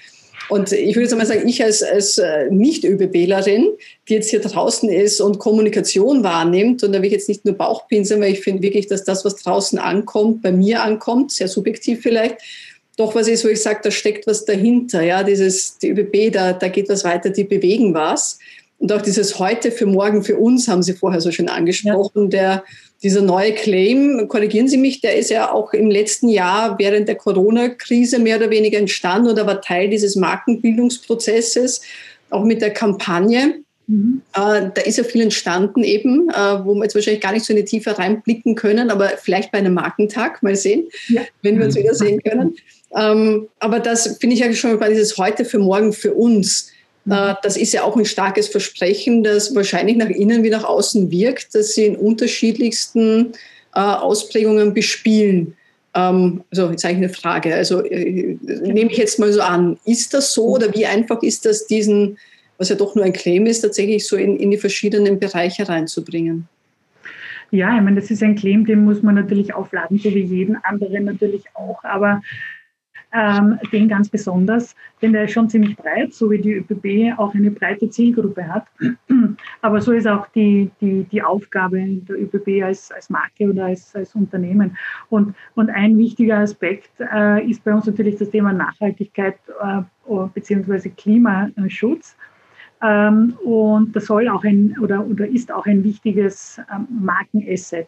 Und 0.49 0.71
ich 0.71 0.95
würde 0.95 1.03
jetzt 1.03 1.12
einmal 1.12 1.27
sagen, 1.27 1.47
ich 1.47 1.63
als, 1.63 1.83
als 1.83 2.17
äh, 2.17 2.49
Nicht-ÖBBlerin, 2.49 3.69
die 4.07 4.13
jetzt 4.13 4.31
hier 4.31 4.41
draußen 4.41 4.89
ist 4.89 5.21
und 5.21 5.38
Kommunikation 5.38 6.23
wahrnimmt, 6.23 6.83
und 6.83 6.91
da 6.91 6.99
will 6.99 7.05
ich 7.05 7.13
jetzt 7.13 7.29
nicht 7.29 7.45
nur 7.45 7.53
Bauchpinseln, 7.53 8.19
weil 8.19 8.33
ich 8.33 8.41
finde 8.41 8.63
wirklich, 8.63 8.88
dass 8.88 9.03
das, 9.03 9.23
was 9.23 9.35
draußen 9.35 9.77
ankommt, 9.77 10.41
bei 10.41 10.51
mir 10.51 10.81
ankommt, 10.81 11.31
sehr 11.31 11.47
subjektiv 11.47 12.01
vielleicht, 12.01 12.38
doch 12.97 13.15
was 13.15 13.27
ist, 13.27 13.45
wo 13.45 13.47
ich 13.47 13.62
sage, 13.62 13.79
da 13.83 13.91
steckt 13.91 14.27
was 14.27 14.43
dahinter. 14.43 15.01
Ja, 15.03 15.23
dieses, 15.23 15.77
die 15.77 15.89
ÖBB, 15.89 16.33
da, 16.33 16.51
da 16.51 16.67
geht 16.67 16.89
was 16.89 17.03
weiter, 17.03 17.29
die 17.29 17.45
bewegen 17.45 17.93
was. 17.93 18.39
Und 18.79 18.91
auch 18.91 19.01
dieses 19.01 19.39
heute 19.39 19.71
für 19.71 19.85
morgen 19.85 20.23
für 20.23 20.38
uns 20.38 20.67
haben 20.67 20.83
Sie 20.83 20.93
vorher 20.93 21.21
so 21.21 21.31
schön 21.31 21.47
angesprochen, 21.47 22.23
ja. 22.23 22.29
der 22.29 22.63
dieser 23.01 23.21
neue 23.21 23.53
Claim, 23.53 24.27
korrigieren 24.27 24.67
Sie 24.67 24.77
mich, 24.77 24.99
der 25.01 25.15
ist 25.15 25.29
ja 25.29 25.51
auch 25.51 25.73
im 25.73 25.89
letzten 25.89 26.27
Jahr 26.27 26.77
während 26.79 27.07
der 27.07 27.15
Corona-Krise 27.15 28.19
mehr 28.19 28.38
oder 28.38 28.49
weniger 28.49 28.77
entstanden 28.77 29.29
oder 29.29 29.47
war 29.47 29.62
Teil 29.62 29.89
dieses 29.89 30.15
Markenbildungsprozesses, 30.15 31.81
auch 32.29 32.43
mit 32.43 32.62
der 32.62 32.71
Kampagne. 32.71 33.62
Mhm. 33.88 34.21
Äh, 34.33 34.69
da 34.73 34.81
ist 34.83 34.97
ja 34.97 35.03
viel 35.03 35.21
entstanden 35.21 35.83
eben, 35.83 36.29
äh, 36.29 36.65
wo 36.65 36.75
wir 36.75 36.83
jetzt 36.83 36.93
wahrscheinlich 36.93 37.21
gar 37.21 37.31
nicht 37.31 37.45
so 37.45 37.53
in 37.53 37.57
die 37.57 37.65
Tiefe 37.65 37.97
reinblicken 37.97 38.55
können, 38.55 38.89
aber 38.91 39.09
vielleicht 39.17 39.51
bei 39.51 39.59
einem 39.59 39.73
Markentag 39.73 40.43
mal 40.43 40.55
sehen, 40.55 40.89
ja. 41.07 41.21
wenn 41.41 41.57
wir 41.57 41.65
uns 41.65 41.75
wieder 41.75 41.95
sehen 41.95 42.21
können. 42.21 42.55
Ähm, 42.95 43.47
aber 43.59 43.79
das 43.79 44.17
finde 44.19 44.35
ich 44.35 44.41
ja 44.41 44.51
schon 44.53 44.77
bei 44.77 44.89
dieses 44.89 45.17
heute 45.17 45.45
für 45.45 45.59
morgen 45.59 45.93
für 45.93 46.13
uns 46.13 46.71
das 47.10 47.58
ist 47.58 47.74
ja 47.74 47.84
auch 47.84 47.95
ein 47.95 48.06
starkes 48.06 48.48
Versprechen, 48.48 49.24
das 49.24 49.56
wahrscheinlich 49.56 49.98
nach 49.98 50.10
innen 50.10 50.43
wie 50.43 50.50
nach 50.50 50.63
außen 50.63 51.12
wirkt, 51.12 51.56
dass 51.56 51.74
sie 51.74 51.86
in 51.86 51.95
unterschiedlichsten 51.95 53.34
äh, 53.76 53.80
Ausprägungen 53.80 54.74
bespielen. 54.74 55.56
Ähm, 55.93 56.43
also 56.52 56.69
jetzt 56.69 56.86
eigentlich 56.86 56.98
eine 56.98 57.10
Frage. 57.10 57.54
Also 57.54 57.84
äh, 57.84 58.38
nehme 58.41 58.91
ich 58.91 58.98
jetzt 58.98 59.19
mal 59.19 59.32
so 59.32 59.41
an, 59.41 59.78
ist 59.86 60.13
das 60.13 60.34
so 60.34 60.48
oder 60.48 60.74
wie 60.76 60.86
einfach 60.86 61.22
ist 61.24 61.45
das, 61.45 61.67
diesen, 61.67 62.17
was 62.58 62.69
ja 62.69 62.76
doch 62.76 62.95
nur 62.95 63.06
ein 63.06 63.13
Claim 63.13 63.45
ist, 63.45 63.62
tatsächlich 63.62 64.08
so 64.08 64.15
in, 64.15 64.38
in 64.38 64.52
die 64.52 64.58
verschiedenen 64.58 65.19
Bereiche 65.19 65.67
reinzubringen? 65.67 66.48
Ja, 67.52 67.76
ich 67.76 67.82
meine, 67.82 68.00
das 68.00 68.12
ist 68.12 68.22
ein 68.22 68.36
Claim, 68.36 68.65
den 68.65 68.84
muss 68.84 69.02
man 69.02 69.15
natürlich 69.15 69.54
aufladen, 69.54 69.98
so 69.98 70.13
wie 70.13 70.22
jeden 70.22 70.56
anderen 70.63 71.06
natürlich 71.06 71.45
auch. 71.56 71.84
Aber 71.84 72.22
ähm, 73.12 73.60
den 73.72 73.88
ganz 73.88 74.10
besonders, 74.10 74.76
denn 75.02 75.13
der 75.13 75.26
ist 75.26 75.32
schon 75.32 75.50
ziemlich 75.50 75.76
breit, 75.76 76.13
so 76.13 76.30
wie 76.30 76.39
die 76.39 76.54
ÖPB 76.54 77.17
auch 77.17 77.34
eine 77.34 77.52
breite 77.52 77.89
Zielgruppe 77.89 78.48
hat. 78.48 78.67
Aber 79.62 79.82
so 79.82 79.91
ist 79.91 80.08
auch 80.08 80.28
die, 80.28 80.69
die, 80.80 81.04
die 81.06 81.22
Aufgabe 81.22 81.80
der 81.80 82.22
ÖPB 82.22 82.63
als, 82.63 82.91
als 82.91 83.10
Marke 83.10 83.50
oder 83.50 83.65
als, 83.65 83.95
als 83.95 84.13
Unternehmen. 84.15 84.78
Und, 85.10 85.36
und 85.56 85.69
ein 85.69 85.98
wichtiger 85.98 86.38
Aspekt 86.38 86.91
äh, 87.00 87.50
ist 87.50 87.63
bei 87.63 87.74
uns 87.74 87.88
natürlich 87.88 88.17
das 88.17 88.30
Thema 88.30 88.54
Nachhaltigkeit 88.54 89.38
äh, 89.62 89.82
bzw. 90.34 90.89
Klimaschutz. 90.89 92.15
Ähm, 92.82 93.38
und 93.43 93.95
das 93.95 94.06
soll 94.06 94.30
auch 94.30 94.43
ein 94.43 94.78
oder, 94.80 95.06
oder 95.06 95.28
ist 95.28 95.52
auch 95.52 95.65
ein 95.65 95.84
wichtiges 95.84 96.62
ähm, 96.74 96.88
Markenasset. 97.02 97.88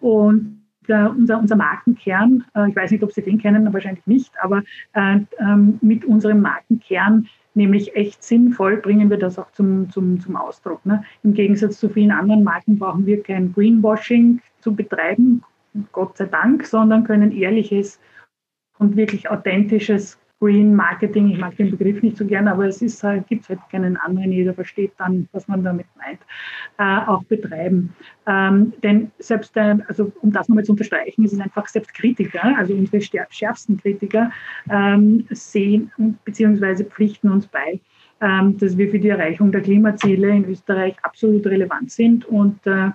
Und 0.00 0.65
der, 0.86 1.10
unser, 1.10 1.38
unser 1.38 1.56
Markenkern, 1.56 2.44
äh, 2.54 2.68
ich 2.68 2.76
weiß 2.76 2.90
nicht, 2.90 3.02
ob 3.02 3.12
Sie 3.12 3.22
den 3.22 3.38
kennen, 3.38 3.72
wahrscheinlich 3.72 4.06
nicht, 4.06 4.32
aber 4.42 4.62
äh, 4.94 5.20
ähm, 5.38 5.78
mit 5.80 6.04
unserem 6.04 6.40
Markenkern, 6.40 7.28
nämlich 7.54 7.96
echt 7.96 8.22
sinnvoll, 8.22 8.76
bringen 8.76 9.10
wir 9.10 9.18
das 9.18 9.38
auch 9.38 9.50
zum, 9.52 9.90
zum, 9.90 10.20
zum 10.20 10.36
Ausdruck. 10.36 10.84
Ne? 10.84 11.02
Im 11.22 11.34
Gegensatz 11.34 11.78
zu 11.78 11.88
vielen 11.88 12.12
anderen 12.12 12.44
Marken 12.44 12.78
brauchen 12.78 13.06
wir 13.06 13.22
kein 13.22 13.52
Greenwashing 13.52 14.40
zu 14.60 14.74
betreiben, 14.74 15.42
Gott 15.92 16.16
sei 16.16 16.26
Dank, 16.26 16.64
sondern 16.64 17.04
können 17.04 17.32
ehrliches 17.32 18.00
und 18.78 18.96
wirklich 18.96 19.30
authentisches 19.30 20.18
Green 20.38 20.74
Marketing, 20.74 21.30
ich 21.30 21.38
mag 21.38 21.56
den 21.56 21.70
Begriff 21.70 22.02
nicht 22.02 22.18
so 22.18 22.26
gern, 22.26 22.46
aber 22.46 22.66
es 22.66 22.82
ist, 22.82 23.02
äh, 23.04 23.22
gibt 23.26 23.48
halt 23.48 23.58
keinen 23.70 23.96
anderen, 23.96 24.32
jeder 24.32 24.52
versteht 24.52 24.92
dann, 24.98 25.28
was 25.32 25.48
man 25.48 25.64
damit 25.64 25.86
meint, 25.96 26.20
äh, 26.78 27.08
auch 27.08 27.24
betreiben. 27.24 27.94
Ähm, 28.26 28.74
denn 28.82 29.10
selbst, 29.18 29.56
äh, 29.56 29.76
also 29.88 30.12
um 30.20 30.32
das 30.32 30.48
nochmal 30.48 30.64
zu 30.64 30.72
unterstreichen, 30.72 31.24
es 31.24 31.32
einfach 31.40 31.66
selbst 31.68 31.94
Kritiker, 31.94 32.54
also 32.56 32.74
unsere 32.74 33.00
schärfsten 33.30 33.78
Kritiker, 33.78 34.30
ähm, 34.70 35.26
sehen 35.30 35.90
bzw. 36.24 36.84
pflichten 36.84 37.30
uns 37.30 37.46
bei, 37.46 37.80
dass 38.18 38.78
wir 38.78 38.88
für 38.90 38.98
die 38.98 39.10
Erreichung 39.10 39.52
der 39.52 39.60
Klimaziele 39.60 40.30
in 40.30 40.46
Österreich 40.46 40.96
absolut 41.02 41.46
relevant 41.46 41.90
sind. 41.90 42.24
Und 42.24 42.66
äh, 42.66 42.90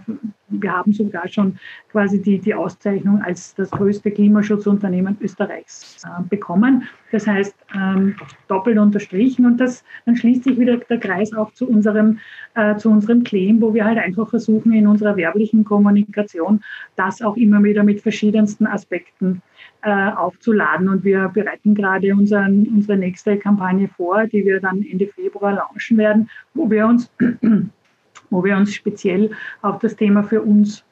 wir 0.47 0.71
haben 0.71 0.93
sogar 0.93 1.27
schon 1.27 1.57
quasi 1.91 2.19
die, 2.19 2.39
die 2.39 2.55
Auszeichnung 2.55 3.21
als 3.21 3.53
das 3.53 3.69
größte 3.69 4.09
Klimaschutzunternehmen 4.09 5.17
Österreichs 5.21 6.03
äh, 6.03 6.23
bekommen. 6.27 6.87
Das 7.11 7.27
heißt, 7.27 7.55
ähm, 7.75 8.15
doppelt 8.47 8.79
unterstrichen. 8.79 9.45
Und 9.45 9.57
das, 9.57 9.83
dann 10.07 10.15
schließt 10.15 10.43
sich 10.43 10.57
wieder 10.57 10.77
der 10.77 10.99
Kreis 10.99 11.33
auch 11.33 11.53
zu 11.53 11.69
unserem, 11.69 12.17
äh, 12.55 12.75
zu 12.77 12.89
unserem 12.89 13.23
Claim, 13.23 13.61
wo 13.61 13.75
wir 13.75 13.85
halt 13.85 13.99
einfach 13.99 14.27
versuchen, 14.27 14.73
in 14.73 14.87
unserer 14.87 15.15
werblichen 15.17 15.63
Kommunikation 15.63 16.61
das 16.95 17.21
auch 17.21 17.37
immer 17.37 17.63
wieder 17.63 17.83
mit 17.83 18.01
verschiedensten 18.01 18.65
Aspekten 18.65 19.43
äh, 19.81 20.11
aufzuladen. 20.11 20.89
Und 20.89 21.03
wir 21.03 21.29
bereiten 21.29 21.75
gerade 21.75 22.13
unseren, 22.13 22.67
unsere 22.67 22.97
nächste 22.97 23.37
Kampagne 23.37 23.87
vor, 23.87 24.25
die 24.27 24.45
wir 24.45 24.59
dann 24.59 24.83
Ende 24.83 25.07
Februar 25.07 25.53
launchen 25.53 25.97
werden, 25.97 26.29
wo 26.53 26.69
wir 26.69 26.85
uns, 26.85 27.11
wo 28.29 28.43
wir 28.43 28.57
uns 28.57 28.73
speziell 28.73 29.31
auf 29.61 29.79
das 29.79 29.95
Thema 29.95 30.23
für 30.23 30.41
uns 30.41 30.83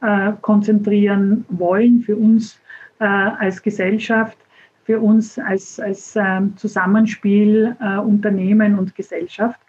äh, 0.00 0.32
konzentrieren 0.40 1.44
wollen, 1.48 2.00
für 2.00 2.16
uns 2.16 2.60
äh, 3.00 3.04
als 3.04 3.62
Gesellschaft, 3.62 4.38
für 4.84 5.00
uns 5.00 5.38
als, 5.38 5.78
als 5.78 6.16
ähm, 6.16 6.56
Zusammenspiel 6.56 7.76
äh, 7.80 7.98
Unternehmen 7.98 8.78
und 8.78 8.94
Gesellschaft. 8.94 9.60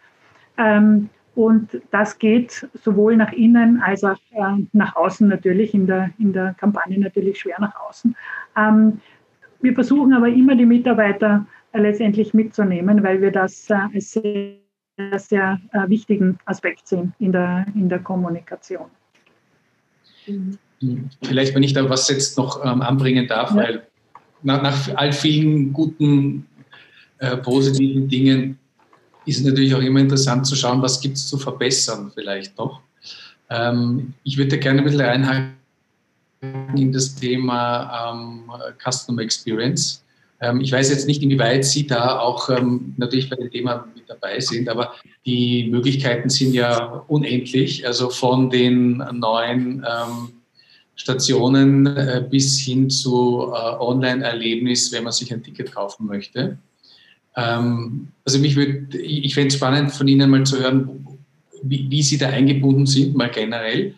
Ähm, 0.58 1.10
und 1.36 1.82
das 1.92 2.18
geht 2.20 2.68
sowohl 2.84 3.15
nach 3.15 3.32
innen 3.32 3.82
als 3.82 4.04
auch 4.04 4.18
äh, 4.32 4.65
nach 4.74 4.96
außen 4.96 5.28
natürlich, 5.28 5.74
in 5.74 5.88
der, 5.88 6.12
in 6.20 6.34
der 6.34 6.56
Kampagne 6.56 7.00
natürlich 7.00 7.39
schwer 7.39 7.58
nach 7.60 7.80
außen. 7.88 8.15
Ähm, 8.58 9.00
wir 9.62 9.74
versuchen 9.74 10.13
aber 10.13 10.28
immer 10.28 10.56
die 10.56 10.65
Mitarbeiter 10.65 11.46
äh, 11.72 11.80
letztendlich 11.80 12.34
mitzunehmen, 12.34 13.04
weil 13.04 13.22
wir 13.22 13.32
das 13.32 13.70
äh, 13.70 13.76
als 13.94 14.12
sehr, 14.12 14.56
sehr 15.18 15.62
äh, 15.72 15.88
wichtigen 15.88 16.38
Aspekt 16.46 16.88
sehen 16.88 17.13
in 17.20 17.32
der, 17.32 17.65
in 17.76 17.89
der 17.89 18.00
Kommunikation. 18.00 18.89
Vielleicht, 21.24 21.56
wenn 21.56 21.63
ich 21.63 21.74
da 21.74 21.89
was 21.89 22.10
jetzt 22.10 22.38
noch 22.38 22.63
ähm, 22.65 22.82
anbringen 22.82 23.28
darf, 23.28 23.52
ja. 23.52 23.58
weil 23.58 23.84
nach, 24.44 24.62
nach, 24.62 24.96
all 24.96 25.12
vielen 25.12 25.74
guten, 25.74 26.46
äh, 27.20 27.38
positiven 27.38 28.08
Dingen 28.08 28.60
ist 29.25 29.45
natürlich 29.45 29.73
auch 29.75 29.82
immer 29.82 29.99
interessant 29.99 30.45
zu 30.45 30.55
schauen, 30.55 30.82
was 30.82 30.99
gibt 30.99 31.17
es 31.17 31.27
zu 31.27 31.38
verbessern 31.38 32.12
vielleicht 32.13 32.58
noch. 32.58 32.82
Ähm, 33.49 34.13
ich 34.23 34.38
würde 34.38 34.58
gerne 34.58 34.79
ein 34.79 34.86
bisschen 34.86 35.01
reinhaken 35.01 35.55
in 36.75 36.91
das 36.91 37.15
Thema 37.15 38.12
ähm, 38.12 38.51
Customer 38.84 39.21
Experience. 39.21 40.03
Ähm, 40.41 40.62
ich 40.62 40.71
weiß 40.71 40.89
jetzt 40.89 41.08
nicht, 41.08 41.21
inwieweit 41.21 41.65
Sie 41.65 41.86
da 41.86 42.19
auch 42.19 42.49
ähm, 42.49 42.93
natürlich 42.97 43.29
bei 43.29 43.36
dem 43.36 43.51
Thema 43.51 43.88
mit 43.93 44.10
dabei 44.10 44.39
sind, 44.39 44.69
aber 44.69 44.93
die 45.25 45.67
Möglichkeiten 45.69 46.29
sind 46.29 46.53
ja 46.53 47.03
unendlich, 47.08 47.86
also 47.86 48.10
von 48.10 48.49
den 48.49 49.03
neuen 49.13 49.86
ähm, 49.86 50.29
Stationen 50.95 51.86
äh, 51.88 52.25
bis 52.29 52.60
hin 52.60 52.89
zu 52.89 53.51
äh, 53.53 53.75
Online-Erlebnis, 53.79 54.91
wenn 54.91 55.03
man 55.03 55.13
sich 55.13 55.34
ein 55.34 55.43
Ticket 55.43 55.73
kaufen 55.73 56.05
möchte. 56.05 56.58
Ähm, 57.36 58.10
also 58.26 58.39
mich 58.39 58.56
würde, 58.56 58.98
ich 58.98 59.34
fände 59.34 59.50
es 59.50 59.56
spannend 59.56 59.92
von 59.92 60.08
Ihnen 60.08 60.30
mal 60.30 60.46
zu 60.46 60.60
hören, 60.60 61.08
wie, 61.63 61.89
wie 61.89 62.04
Sie 62.04 62.18
da 62.18 62.30
eingebunden 62.30 62.86
sind, 62.86 63.15
mal 63.15 63.30
generell 63.30 63.96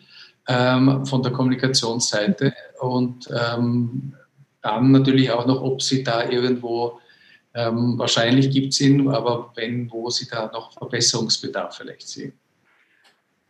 ähm, 0.48 1.06
von 1.06 1.22
der 1.22 1.32
Kommunikationsseite 1.32 2.52
und 2.80 3.28
ähm, 3.30 4.14
dann 4.60 4.90
natürlich 4.92 5.30
auch 5.30 5.46
noch, 5.46 5.60
ob 5.62 5.82
Sie 5.82 6.02
da 6.02 6.28
irgendwo 6.28 6.98
ähm, 7.54 7.98
wahrscheinlich 7.98 8.50
gibt 8.50 8.72
es 8.72 8.80
ihn, 8.80 9.08
aber 9.08 9.52
wenn, 9.54 9.90
wo 9.90 10.08
Sie 10.10 10.26
da 10.26 10.50
noch 10.52 10.72
Verbesserungsbedarf 10.72 11.76
vielleicht 11.76 12.08
sehen. 12.08 12.32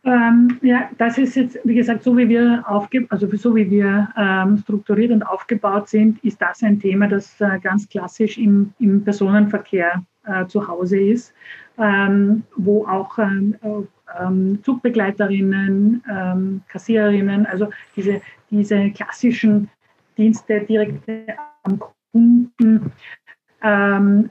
Ähm, 0.05 0.59
ja, 0.61 0.89
das 0.97 1.17
ist 1.17 1.35
jetzt, 1.35 1.57
wie 1.63 1.75
gesagt, 1.75 2.03
so 2.03 2.17
wie 2.17 2.27
wir 2.27 2.63
aufge 2.67 3.05
also 3.09 3.25
so 3.37 3.55
wie 3.55 3.69
wir 3.71 4.09
ähm, 4.17 4.57
strukturiert 4.57 5.11
und 5.11 5.23
aufgebaut 5.23 5.87
sind, 5.87 6.21
ist 6.25 6.41
das 6.41 6.61
ein 6.61 6.79
Thema, 6.79 7.07
das 7.07 7.39
äh, 7.39 7.57
ganz 7.61 7.87
klassisch 7.87 8.37
im, 8.37 8.73
im 8.79 9.01
Personenverkehr 9.03 10.03
äh, 10.25 10.45
zu 10.47 10.67
Hause 10.67 10.99
ist, 10.99 11.33
ähm, 11.77 12.43
wo 12.57 12.85
auch 12.85 13.17
ähm, 13.17 13.55
ähm, 14.19 14.59
Zugbegleiterinnen, 14.63 16.03
ähm, 16.11 16.61
Kassiererinnen, 16.67 17.45
also 17.45 17.69
diese, 17.95 18.21
diese 18.51 18.89
klassischen 18.91 19.69
Dienste 20.17 20.61
direkt 20.61 21.09
am 21.63 21.81
Kunden 22.11 22.91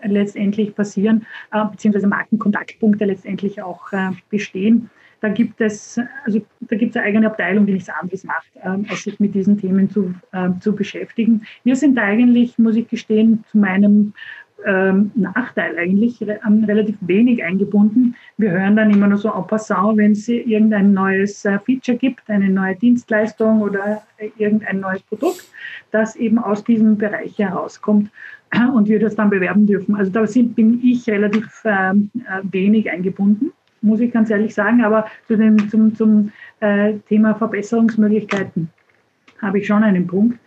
letztendlich 0.05 0.75
passieren, 0.75 1.25
äh, 1.53 1.65
beziehungsweise 1.65 2.07
Markenkontaktpunkte 2.07 3.07
letztendlich 3.07 3.63
auch 3.63 3.91
äh, 3.95 4.11
bestehen. 4.29 4.91
Da 5.23 5.29
gibt 5.29 5.61
es, 5.61 6.01
also 6.25 6.45
da 6.61 6.77
gibt 6.77 6.91
es 6.91 6.97
eine 6.97 7.07
eigene 7.07 7.27
Abteilung, 7.29 7.65
die 7.65 7.75
nichts 7.75 7.89
anderes 7.89 8.25
macht, 8.25 8.51
ähm, 8.65 8.85
als 8.91 9.05
sich 9.05 9.21
mit 9.21 9.37
diesen 9.37 9.57
Themen 9.57 9.89
zu, 9.89 10.13
äh, 10.33 10.51
zu 10.59 10.75
beschäftigen. 10.75 11.43
Wir 11.63 11.77
sind 11.77 11.97
eigentlich, 11.97 12.59
muss 12.59 12.75
ich 12.75 12.89
gestehen, 12.89 13.45
zu 13.51 13.59
meinem 13.59 14.15
ähm, 14.67 15.13
Nachteil 15.15 15.79
eigentlich 15.79 16.21
an 16.43 16.65
relativ 16.65 16.97
wenig 17.03 17.43
eingebunden. 17.45 18.17
Wir 18.37 18.51
hören 18.51 18.75
dann 18.75 18.91
immer 18.91 19.07
nur 19.07 19.19
so 19.19 19.33
en 19.33 19.47
passant, 19.47 19.97
wenn 19.97 20.13
es 20.13 20.27
irgendein 20.29 20.93
neues 20.93 21.45
äh, 21.45 21.61
Feature 21.61 21.97
gibt, 21.97 22.29
eine 22.29 22.49
neue 22.49 22.75
Dienstleistung 22.75 23.63
oder 23.63 24.03
äh, 24.19 24.31
irgendein 24.39 24.81
neues 24.81 25.03
Produkt, 25.03 25.49
das 25.93 26.17
eben 26.17 26.41
aus 26.41 26.65
diesem 26.65 26.99
Bereich 26.99 27.39
herauskommt 27.39 28.11
und 28.75 28.89
wir 28.89 28.99
das 28.99 29.15
dann 29.15 29.31
bewerben 29.31 29.67
dürfen. 29.67 29.95
Also 29.95 30.11
da 30.11 30.27
sind, 30.27 30.57
bin 30.57 30.81
ich 30.83 31.09
relativ 31.09 31.63
ähm, 31.65 32.11
äh, 32.17 32.43
wenig 32.43 32.91
eingebunden, 32.91 33.53
muss 33.83 34.01
ich 34.01 34.13
ganz 34.13 34.31
ehrlich 34.31 34.55
sagen. 34.55 34.83
Aber 34.83 35.07
zu 35.27 35.37
dem, 35.37 35.69
zum, 35.69 35.95
zum 35.95 36.33
äh, 36.61 36.95
Thema 37.09 37.35
Verbesserungsmöglichkeiten 37.35 38.71
habe 39.41 39.59
ich 39.59 39.67
schon 39.67 39.83
einen 39.83 40.07
Punkt. 40.07 40.39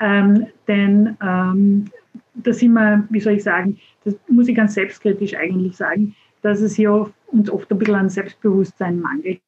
Ähm, 0.00 0.46
denn 0.68 1.16
ähm, 1.22 1.86
da 2.34 2.52
sind 2.52 2.72
wir, 2.72 3.04
wie 3.10 3.20
soll 3.20 3.34
ich 3.34 3.42
sagen, 3.42 3.78
das 4.04 4.14
muss 4.28 4.48
ich 4.48 4.56
ganz 4.56 4.74
selbstkritisch 4.74 5.36
eigentlich 5.36 5.76
sagen, 5.76 6.14
dass 6.42 6.60
es 6.60 6.74
hier 6.74 7.10
uns 7.26 7.50
oft 7.50 7.70
ein 7.70 7.78
bisschen 7.78 7.94
an 7.94 8.08
Selbstbewusstsein 8.08 9.00
mangelt. 9.00 9.40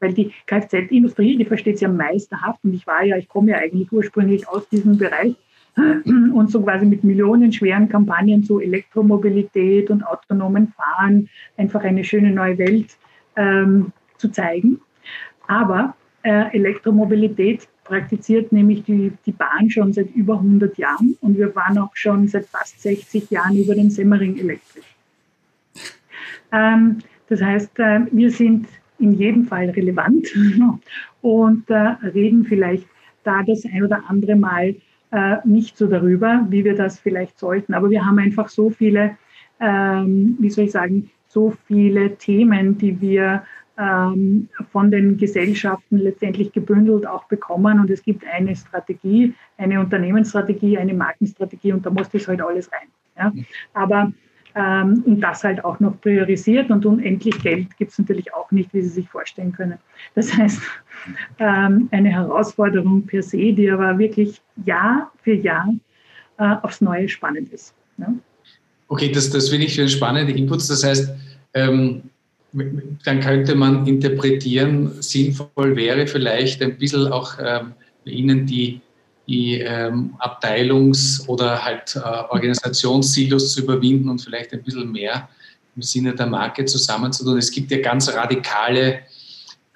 Weil 0.00 0.14
die 0.14 0.32
Kfz-Industrie, 0.46 1.36
die 1.36 1.44
versteht 1.44 1.76
es 1.76 1.80
ja 1.80 1.88
meisterhaft 1.88 2.64
und 2.64 2.74
ich 2.74 2.86
war 2.86 3.04
ja, 3.04 3.16
ich 3.16 3.28
komme 3.28 3.52
ja 3.52 3.58
eigentlich 3.58 3.92
ursprünglich 3.92 4.48
aus 4.48 4.68
diesem 4.68 4.98
Bereich 4.98 5.36
und 6.04 6.50
so 6.50 6.62
quasi 6.62 6.84
mit 6.86 7.04
millionenschweren 7.04 7.88
Kampagnen 7.88 8.44
zu 8.44 8.60
Elektromobilität 8.60 9.90
und 9.90 10.02
autonomen 10.02 10.68
Fahren 10.68 11.28
einfach 11.56 11.82
eine 11.82 12.04
schöne 12.04 12.30
neue 12.30 12.58
Welt 12.58 12.96
ähm, 13.36 13.92
zu 14.18 14.30
zeigen. 14.30 14.80
Aber 15.46 15.94
äh, 16.22 16.54
Elektromobilität 16.54 17.68
praktiziert 17.84 18.52
nämlich 18.52 18.84
die, 18.84 19.12
die 19.26 19.32
Bahn 19.32 19.70
schon 19.70 19.92
seit 19.92 20.14
über 20.14 20.34
100 20.34 20.78
Jahren 20.78 21.16
und 21.20 21.36
wir 21.36 21.54
waren 21.54 21.78
auch 21.78 21.94
schon 21.94 22.28
seit 22.28 22.46
fast 22.46 22.80
60 22.80 23.30
Jahren 23.30 23.56
über 23.56 23.74
den 23.74 23.90
Semmering 23.90 24.38
elektrisch. 24.38 24.96
Ähm, 26.52 26.98
das 27.28 27.42
heißt, 27.42 27.78
äh, 27.78 28.00
wir 28.10 28.30
sind 28.30 28.66
in 28.98 29.12
jedem 29.14 29.46
Fall 29.46 29.70
relevant 29.70 30.28
und 31.22 31.68
äh, 31.70 31.74
reden 31.74 32.44
vielleicht 32.44 32.86
da 33.24 33.42
das 33.42 33.64
ein 33.64 33.82
oder 33.82 34.02
andere 34.08 34.36
Mal 34.36 34.76
äh, 35.12 35.36
nicht 35.44 35.76
so 35.76 35.86
darüber, 35.86 36.46
wie 36.48 36.64
wir 36.64 36.74
das 36.74 36.98
vielleicht 36.98 37.38
sollten. 37.38 37.74
Aber 37.74 37.90
wir 37.90 38.04
haben 38.04 38.18
einfach 38.18 38.48
so 38.48 38.70
viele, 38.70 39.16
ähm, 39.60 40.36
wie 40.40 40.50
soll 40.50 40.64
ich 40.64 40.72
sagen, 40.72 41.10
so 41.28 41.52
viele 41.66 42.16
Themen, 42.16 42.78
die 42.78 43.00
wir 43.00 43.42
ähm, 43.78 44.48
von 44.70 44.90
den 44.90 45.16
Gesellschaften 45.16 45.98
letztendlich 45.98 46.52
gebündelt 46.52 47.06
auch 47.06 47.24
bekommen. 47.24 47.80
Und 47.80 47.90
es 47.90 48.02
gibt 48.02 48.26
eine 48.26 48.54
Strategie, 48.56 49.34
eine 49.56 49.80
Unternehmensstrategie, 49.80 50.78
eine 50.78 50.94
Markenstrategie 50.94 51.72
und 51.72 51.86
da 51.86 51.90
muss 51.90 52.08
das 52.10 52.28
halt 52.28 52.42
alles 52.42 52.70
rein. 52.72 52.88
Ja? 53.16 53.32
Aber 53.74 54.12
ähm, 54.54 55.02
und 55.06 55.20
das 55.20 55.44
halt 55.44 55.64
auch 55.64 55.80
noch 55.80 56.00
priorisiert 56.00 56.70
und 56.70 56.84
unendlich 56.84 57.40
Geld 57.42 57.76
gibt 57.78 57.92
es 57.92 57.98
natürlich 57.98 58.34
auch 58.34 58.50
nicht, 58.50 58.72
wie 58.74 58.82
Sie 58.82 58.88
sich 58.88 59.08
vorstellen 59.08 59.52
können. 59.52 59.78
Das 60.14 60.32
heißt, 60.36 60.60
ähm, 61.38 61.88
eine 61.90 62.10
Herausforderung 62.10 63.06
per 63.06 63.22
se, 63.22 63.52
die 63.52 63.70
aber 63.70 63.98
wirklich 63.98 64.40
Jahr 64.64 65.10
für 65.22 65.34
Jahr 65.34 65.68
äh, 66.38 66.54
aufs 66.62 66.80
Neue 66.80 67.08
spannend 67.08 67.52
ist. 67.52 67.74
Ja? 67.98 68.12
Okay, 68.88 69.10
das, 69.10 69.30
das 69.30 69.48
finde 69.48 69.66
ich 69.66 69.92
spannende 69.92 70.32
Inputs. 70.32 70.68
Das 70.68 70.84
heißt, 70.84 71.14
ähm, 71.54 72.02
dann 72.52 73.20
könnte 73.20 73.54
man 73.54 73.86
interpretieren, 73.86 75.00
sinnvoll 75.00 75.76
wäre 75.76 76.06
vielleicht 76.06 76.62
ein 76.62 76.76
bisschen 76.76 77.10
auch 77.10 77.38
ähm, 77.42 77.72
Ihnen 78.04 78.46
die, 78.46 78.80
die 79.26 79.60
ähm, 79.60 80.14
Abteilungs- 80.18 81.26
oder 81.28 81.64
halt 81.64 81.96
äh, 81.96 82.00
Organisationssilos 82.00 83.52
zu 83.52 83.62
überwinden 83.62 84.08
und 84.08 84.20
vielleicht 84.20 84.52
ein 84.52 84.62
bisschen 84.62 84.90
mehr 84.90 85.28
im 85.76 85.82
Sinne 85.82 86.14
der 86.14 86.26
Marke 86.26 86.64
zusammenzutun. 86.64 87.38
Es 87.38 87.50
gibt 87.50 87.70
ja 87.70 87.80
ganz 87.80 88.12
radikale 88.12 89.00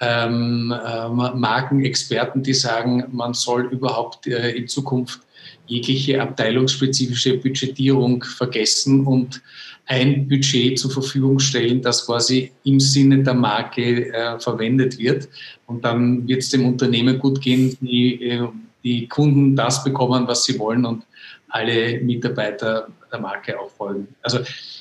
ähm, 0.01 0.73
äh, 0.73 1.09
Markenexperten, 1.09 2.43
die 2.43 2.55
sagen, 2.55 3.05
man 3.13 3.35
soll 3.35 3.67
überhaupt 3.67 4.27
äh, 4.27 4.51
in 4.51 4.69
Zukunft 4.69 5.21
jegliche 5.67 6.21
abteilungsspezifische 6.21 7.39
Budgetierung 7.39 8.23
vergessen 8.23 9.07
und 9.07 9.43
ein 9.87 10.29
Budget 10.29 10.79
zur 10.79 10.91
Verfügung 10.91 11.39
stellen, 11.39 11.81
das 11.81 12.07
quasi 12.07 12.53
im 12.65 12.81
Sinne 12.81 13.23
der 13.23 13.35
Marke 13.35 14.13
äh, 14.13 14.39
verwendet 14.39 14.99
wird. 14.99 15.29
Und 15.67 15.85
dann 15.85 16.27
wird 16.27 16.43
es 16.43 16.51
dem 16.51 16.67
Unternehmen 16.67 17.19
gut 17.19 17.41
gehen, 17.41 17.77
die, 17.81 18.23
äh, 18.23 18.49
die 18.87 19.09
Kunden 19.09 19.57
das 19.57 19.83
bekommen, 19.83 20.29
was 20.29 20.45
sie 20.45 20.57
wollen 20.61 20.85
und 20.85 21.05
alle 21.49 22.01
Mitarbeiter 22.01 22.87
der 23.11 23.21
Marke 23.21 23.59
auch 23.59 23.71
folgen. 23.71 24.07
Also 24.23 24.39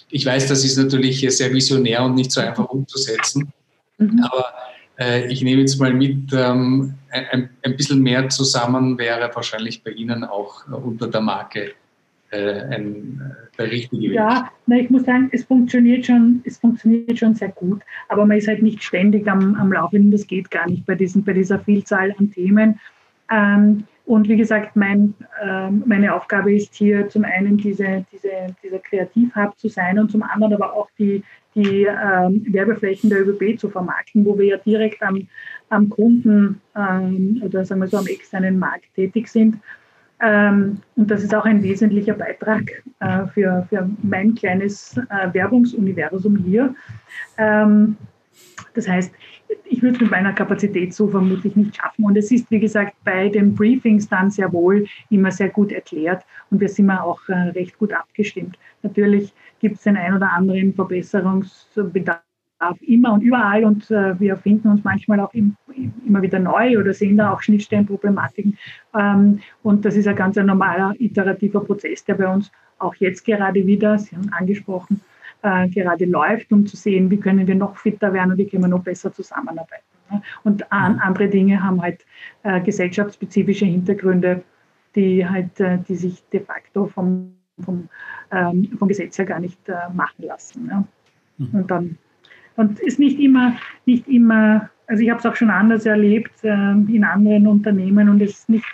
ich 0.10 0.26
weiß, 0.26 0.48
das 0.48 0.64
ist 0.64 0.78
natürlich 0.78 1.26
sehr 1.36 1.52
visionär 1.52 2.04
und 2.04 2.14
nicht 2.14 2.32
so 2.32 2.40
einfach 2.40 2.70
umzusetzen, 2.70 3.52
mhm. 3.98 4.24
aber 4.24 4.46
äh, 5.00 5.32
ich 5.32 5.42
nehme 5.42 5.62
jetzt 5.62 5.80
mal 5.80 5.92
mit, 5.92 6.32
ähm, 6.34 6.94
ein, 7.10 7.50
ein 7.64 7.76
bisschen 7.76 8.02
mehr 8.02 8.30
zusammen 8.30 8.98
wäre 8.98 9.32
wahrscheinlich 9.34 9.84
bei 9.84 9.92
Ihnen 9.92 10.24
auch 10.24 10.68
unter 10.68 11.08
der 11.08 11.22
Marke 11.22 11.74
äh, 12.30 12.62
ein, 12.76 13.22
äh, 13.22 13.58
der 13.58 13.72
richtige 13.72 14.10
Weg. 14.10 14.14
Ja, 14.14 14.52
na, 14.68 14.78
ich 14.78 14.90
muss 14.92 15.06
sagen, 15.06 15.30
es 15.32 15.46
funktioniert, 15.46 16.06
schon, 16.06 16.42
es 16.46 16.60
funktioniert 16.60 17.18
schon 17.18 17.34
sehr 17.34 17.50
gut, 17.50 17.82
aber 18.10 18.26
man 18.26 18.38
ist 18.38 18.48
halt 18.48 18.62
nicht 18.62 18.84
ständig 18.84 19.28
am, 19.28 19.56
am 19.56 19.72
Laufenden, 19.72 20.12
das 20.12 20.28
geht 20.28 20.52
gar 20.52 20.70
nicht 20.70 20.86
bei, 20.86 20.94
diesen, 20.94 21.24
bei 21.24 21.34
dieser 21.34 21.60
Vielzahl 21.60 22.14
an 22.20 22.32
Themen. 22.32 22.80
Ähm, 23.32 23.86
und 24.06 24.30
wie 24.30 24.38
gesagt, 24.38 24.76
mein, 24.76 25.16
ähm, 25.42 25.84
meine 25.86 26.14
Aufgabe 26.14 26.54
ist 26.54 26.76
hier 26.76 27.10
zum 27.10 27.26
einen 27.26 27.58
diese, 27.58 28.06
diese, 28.12 28.56
dieser 28.64 28.80
Kreativhub 28.80 29.58
zu 29.58 29.68
sein 29.68 29.98
und 29.98 30.12
zum 30.12 30.22
anderen 30.22 30.54
aber 30.54 30.74
auch 30.74 30.90
die, 31.00 31.24
die 31.56 31.86
ähm, 31.86 32.46
Werbeflächen 32.50 33.10
der 33.10 33.28
ÖBB 33.28 33.60
zu 33.60 33.70
vermarkten, 33.70 34.24
wo 34.26 34.38
wir 34.38 34.46
ja 34.46 34.58
direkt 34.58 35.02
am, 35.02 35.28
am 35.70 35.90
Kunden 35.90 36.62
ähm, 36.76 37.42
oder 37.44 37.66
sagen 37.66 37.82
wir 37.82 37.88
so 37.88 37.98
am 37.98 38.08
externen 38.08 38.60
Markt 38.60 38.94
tätig 38.94 39.28
sind. 39.28 39.58
Ähm, 40.22 40.82
und 40.96 41.10
das 41.10 41.24
ist 41.24 41.34
auch 41.34 41.46
ein 41.46 41.64
wesentlicher 41.64 42.14
Beitrag 42.14 42.84
äh, 43.00 43.26
für, 43.34 43.66
für 43.70 43.90
mein 44.04 44.36
kleines 44.36 44.98
äh, 44.98 45.34
Werbungsuniversum 45.34 46.38
hier. 46.38 46.76
Ähm, 47.38 47.98
das 48.76 48.88
heißt, 48.88 49.14
ich 49.66 49.82
würde 49.82 49.96
es 49.96 50.02
mit 50.02 50.12
meiner 50.12 50.34
Kapazität 50.34 50.94
so 50.94 51.08
vermutlich 51.08 51.56
nicht 51.56 51.76
schaffen. 51.76 52.06
Und 52.06 52.18
es 52.18 52.32
ist, 52.32 52.50
wie 52.52 52.60
gesagt, 52.60 52.96
bei 53.04 53.30
den 53.30 53.56
Briefings 53.56 54.08
dann 54.08 54.32
sehr 54.32 54.52
wohl 54.52 54.86
immer 55.10 55.32
sehr 55.32 55.50
gut 55.50 55.72
erklärt 55.72 56.24
und 56.50 56.60
wir 56.60 56.70
sind 56.70 56.90
auch 56.92 57.20
äh, 57.30 57.34
recht 57.34 57.78
gut 57.78 57.94
abgestimmt. 57.94 58.58
Natürlich 58.84 59.34
gibt 59.60 59.78
es 59.78 59.84
den 59.84 59.98
ein 59.98 60.16
oder 60.16 60.32
anderen 60.32 60.74
Verbesserungsbedarf 60.74 62.22
immer 62.82 63.14
und 63.14 63.22
überall 63.22 63.66
und 63.66 63.90
äh, 63.92 64.20
wir 64.20 64.38
finden 64.38 64.70
uns 64.70 64.84
manchmal 64.84 65.20
auch 65.20 65.34
im, 65.34 65.56
immer 66.06 66.22
wieder 66.22 66.40
neu 66.40 66.80
oder 66.80 66.94
sehen 66.94 67.18
da 67.18 67.34
auch 67.34 67.42
Schnittstellenproblematiken. 67.42 68.58
Ähm, 68.98 69.40
und 69.64 69.86
das 69.86 69.96
ist 69.96 70.08
ein 70.08 70.16
ganz 70.16 70.36
normaler 70.38 70.94
iterativer 71.00 71.60
Prozess, 71.62 72.04
der 72.06 72.16
bei 72.16 72.28
uns 72.28 72.52
auch 72.80 72.96
jetzt 72.96 73.26
gerade 73.26 73.66
wieder, 73.66 73.98
Sie 73.98 74.16
haben 74.16 74.32
angesprochen, 74.32 75.02
äh, 75.46 75.70
gerade 75.70 76.06
läuft, 76.06 76.52
um 76.52 76.66
zu 76.66 76.76
sehen, 76.76 77.12
wie 77.12 77.20
können 77.20 77.46
wir 77.46 77.56
noch 77.56 77.78
fitter 77.78 78.12
werden 78.14 78.32
und 78.32 78.38
wie 78.38 78.48
können 78.48 78.64
wir 78.64 78.68
noch 78.68 78.84
besser 78.84 79.14
zusammenarbeiten. 79.14 79.86
Ne? 80.10 80.22
Und 80.44 80.72
an, 80.72 81.00
andere 81.00 81.30
Dinge 81.30 81.64
haben 81.64 81.82
halt 81.82 82.04
äh, 82.44 82.60
gesellschaftsspezifische 82.62 83.66
Hintergründe, 83.66 84.44
die 84.96 85.28
halt, 85.28 85.60
äh, 85.60 85.78
die 85.88 85.96
sich 85.96 86.24
de 86.34 86.40
facto 86.40 86.88
vom, 86.88 87.36
vom, 87.64 87.90
ähm, 88.32 88.72
vom 88.78 88.88
Gesetz 88.88 89.18
her 89.20 89.26
gar 89.26 89.40
nicht 89.40 89.70
äh, 89.70 89.74
machen 89.94 90.26
lassen. 90.26 90.68
Ja? 90.68 90.84
Mhm. 91.38 91.50
Und 91.60 91.72
dann 91.72 91.98
und 92.56 92.80
ist 92.80 93.00
nicht 93.00 93.20
immer, 93.20 93.56
nicht 93.86 94.08
immer, 94.08 94.70
also 94.88 95.04
ich 95.04 95.10
habe 95.10 95.20
es 95.20 95.26
auch 95.26 95.36
schon 95.36 95.52
anders 95.52 95.86
erlebt 95.86 96.44
äh, 96.44 96.72
in 96.72 97.04
anderen 97.04 97.46
Unternehmen 97.48 98.10
und 98.10 98.22
es 98.22 98.32
ist 98.32 98.50
nicht, 98.50 98.66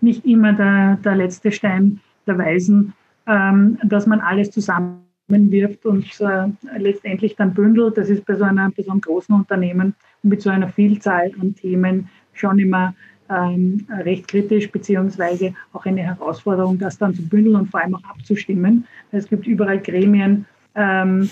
nicht 0.00 0.24
immer 0.24 0.52
der, 0.52 0.98
der 1.02 1.16
letzte 1.16 1.50
Stein 1.50 2.00
weisen, 2.26 2.92
ähm, 3.26 3.78
dass 3.82 4.06
man 4.06 4.20
alles 4.20 4.50
zusammenwirft 5.26 5.86
und 5.86 6.06
äh, 6.20 6.78
letztendlich 6.78 7.36
dann 7.36 7.54
bündelt. 7.54 7.96
Das 7.96 8.08
ist 8.08 8.24
bei 8.26 8.34
so, 8.34 8.44
einer, 8.44 8.70
bei 8.70 8.82
so 8.82 8.90
einem 8.90 9.00
großen 9.00 9.34
Unternehmen 9.34 9.94
mit 10.22 10.42
so 10.42 10.50
einer 10.50 10.68
Vielzahl 10.68 11.32
an 11.40 11.54
Themen 11.54 12.08
schon 12.32 12.58
immer 12.58 12.94
ähm, 13.30 13.86
recht 14.04 14.28
kritisch, 14.28 14.70
beziehungsweise 14.70 15.54
auch 15.72 15.84
eine 15.86 16.02
Herausforderung, 16.02 16.78
das 16.78 16.98
dann 16.98 17.14
zu 17.14 17.26
bündeln 17.28 17.56
und 17.56 17.70
vor 17.70 17.80
allem 17.80 17.94
auch 17.94 18.04
abzustimmen. 18.04 18.86
Es 19.10 19.28
gibt 19.28 19.46
überall 19.46 19.80
Gremien, 19.80 20.46
ähm, 20.74 21.28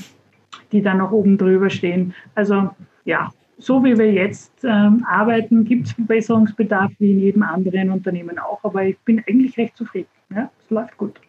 die 0.73 0.83
dann 0.83 0.99
noch 0.99 1.13
oben 1.13 1.37
drüber 1.37 1.71
stehen. 1.71 2.15
Also 2.35 2.71
ja, 3.05 3.31
so 3.59 3.85
wie 3.85 3.99
wir 3.99 4.11
jetzt 4.13 4.53
ähm, 4.65 5.05
arbeiten, 5.07 5.65
gibt 5.65 5.89
es 5.89 5.93
Verbesserungsbedarf 5.93 6.93
wie 6.99 7.13
in 7.13 7.21
jedem 7.21 7.43
anderen 7.43 7.91
Unternehmen 7.91 8.39
auch, 8.39 8.65
aber 8.65 8.85
ich 8.85 8.99
bin 9.01 9.23
eigentlich 9.29 9.57
recht 9.59 9.77
zufrieden. 9.77 10.09
Ja, 10.35 10.51
es 10.65 10.71
läuft 10.71 10.97
gut. 10.97 11.21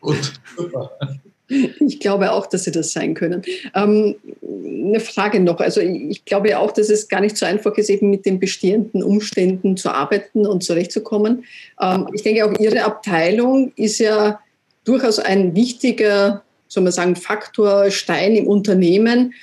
Gut, 0.00 0.40
super. 0.56 0.90
Ich 1.48 2.00
glaube 2.00 2.32
auch, 2.32 2.46
dass 2.46 2.64
sie 2.64 2.72
das 2.72 2.92
sein 2.92 3.14
können. 3.14 3.42
Ähm, 3.74 4.16
eine 4.42 5.00
Frage 5.00 5.40
noch. 5.40 5.60
Also 5.60 5.80
ich 5.80 6.24
glaube 6.24 6.58
auch, 6.58 6.72
dass 6.72 6.90
es 6.90 7.08
gar 7.08 7.20
nicht 7.20 7.36
so 7.36 7.46
einfach 7.46 7.76
ist, 7.76 7.88
eben 7.90 8.10
mit 8.10 8.26
den 8.26 8.40
bestehenden 8.40 9.02
Umständen 9.02 9.76
zu 9.76 9.90
arbeiten 9.90 10.46
und 10.46 10.64
zurechtzukommen. 10.64 11.44
Ähm, 11.80 12.08
ich 12.12 12.22
denke 12.22 12.44
auch 12.44 12.58
Ihre 12.58 12.84
Abteilung 12.84 13.72
ist 13.76 13.98
ja 13.98 14.40
durchaus 14.84 15.18
ein 15.18 15.54
wichtiger, 15.54 16.42
soll 16.68 16.82
man 16.82 16.92
sagen, 16.92 17.16
Faktor, 17.16 17.90
Stein 17.90 18.34
im 18.34 18.46
Unternehmen, 18.46 19.34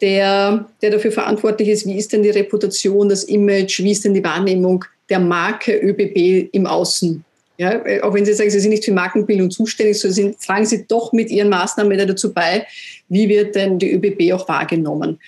der, 0.00 0.66
der 0.82 0.90
dafür 0.90 1.12
verantwortlich 1.12 1.68
ist, 1.68 1.86
wie 1.86 1.96
ist 1.96 2.12
denn 2.12 2.22
die 2.22 2.30
Reputation, 2.30 3.08
das 3.08 3.24
Image, 3.24 3.80
wie 3.80 3.92
ist 3.92 4.04
denn 4.04 4.14
die 4.14 4.24
Wahrnehmung 4.24 4.84
der 5.08 5.20
Marke 5.20 5.76
ÖBB 5.76 6.48
im 6.52 6.66
Außen. 6.66 7.24
Ja, 7.56 7.80
auch 8.02 8.12
wenn 8.14 8.24
Sie 8.24 8.34
sagen, 8.34 8.50
Sie 8.50 8.58
sind 8.58 8.70
nicht 8.70 8.84
für 8.84 8.92
Markenbildung 8.92 9.50
zuständig, 9.50 10.00
so 10.00 10.10
sind, 10.10 10.40
tragen 10.40 10.66
Sie 10.66 10.86
doch 10.86 11.12
mit 11.12 11.30
Ihren 11.30 11.48
Maßnahmen 11.48 11.96
dazu 12.06 12.32
bei, 12.32 12.66
wie 13.08 13.28
wird 13.28 13.54
denn 13.54 13.78
die 13.78 13.92
ÖBB 13.92 14.32
auch 14.32 14.48
wahrgenommen. 14.48 15.20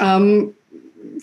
Ähm, 0.00 0.52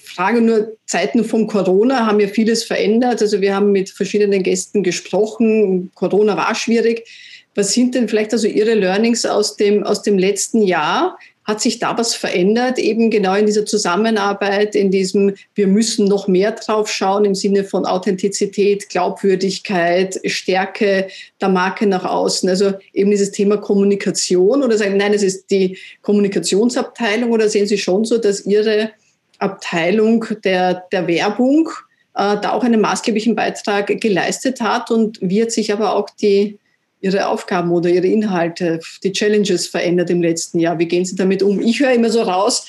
Frage 0.04 0.42
nur, 0.42 0.76
Zeiten 0.86 1.24
von 1.24 1.48
Corona 1.48 2.06
haben 2.06 2.20
ja 2.20 2.28
vieles 2.28 2.64
verändert. 2.64 3.22
Also 3.22 3.42
wir 3.42 3.56
haben 3.56 3.72
mit 3.72 3.90
verschiedenen 3.90 4.44
Gästen 4.44 4.84
gesprochen. 4.84 5.92
Corona 5.96 6.36
war 6.38 6.56
schwierig. 6.56 7.08
Was 7.56 7.74
sind 7.74 7.96
denn 7.96 8.08
vielleicht 8.08 8.34
also 8.34 8.48
Ihre 8.48 8.74
Learnings 8.74 9.26
aus 9.26 9.56
dem, 9.56 9.84
aus 9.84 10.02
dem 10.02 10.18
letzten 10.18 10.62
Jahr? 10.62 11.18
Hat 11.50 11.62
sich 11.62 11.80
da 11.80 11.98
was 11.98 12.14
verändert, 12.14 12.78
eben 12.78 13.10
genau 13.10 13.34
in 13.34 13.48
dieser 13.48 13.66
Zusammenarbeit, 13.66 14.76
in 14.76 14.92
diesem, 14.92 15.34
wir 15.56 15.66
müssen 15.66 16.06
noch 16.06 16.28
mehr 16.28 16.52
drauf 16.52 16.92
schauen 16.92 17.26
im 17.26 17.34
Sinne 17.34 17.64
von 17.64 17.88
Authentizität, 17.88 18.88
Glaubwürdigkeit, 18.88 20.20
Stärke 20.26 21.08
der 21.42 21.50
Marke 21.50 21.88
nach 21.88 22.06
außen? 22.06 22.48
Also 22.48 22.74
eben 22.94 23.10
dieses 23.10 23.32
Thema 23.32 23.58
Kommunikation 23.58 24.62
oder 24.62 24.78
sagen, 24.78 24.98
nein, 24.98 25.12
es 25.12 25.24
ist 25.24 25.50
die 25.50 25.80
Kommunikationsabteilung 26.04 27.32
oder 27.32 27.50
sehen 27.50 27.66
Sie 27.66 27.80
schon 27.80 28.06
so, 28.06 28.20
dass 28.20 28.46
Ihre 28.46 28.92
Abteilung 29.40 30.24
der, 30.44 30.84
der 30.92 31.08
Werbung 31.08 31.70
äh, 32.14 32.38
da 32.40 32.52
auch 32.52 32.64
einen 32.64 32.80
maßgeblichen 32.80 33.34
Beitrag 33.34 34.00
geleistet 34.00 34.62
hat 34.62 34.92
und 34.92 35.18
wird 35.20 35.52
sich 35.52 35.74
aber 35.74 35.96
auch 35.96 36.12
die 36.12 36.60
Ihre 37.02 37.28
Aufgaben 37.28 37.72
oder 37.72 37.90
Ihre 37.90 38.08
Inhalte, 38.08 38.80
die 39.04 39.12
Challenges 39.12 39.68
verändert 39.68 40.10
im 40.10 40.22
letzten 40.22 40.60
Jahr? 40.60 40.80
Wie 40.80 40.88
gehen 40.88 41.06
Sie 41.06 41.16
damit 41.16 41.44
um? 41.44 41.62
Ich 41.62 41.80
höre 41.80 41.94
immer 41.94 42.10
so 42.10 42.22
raus, 42.22 42.66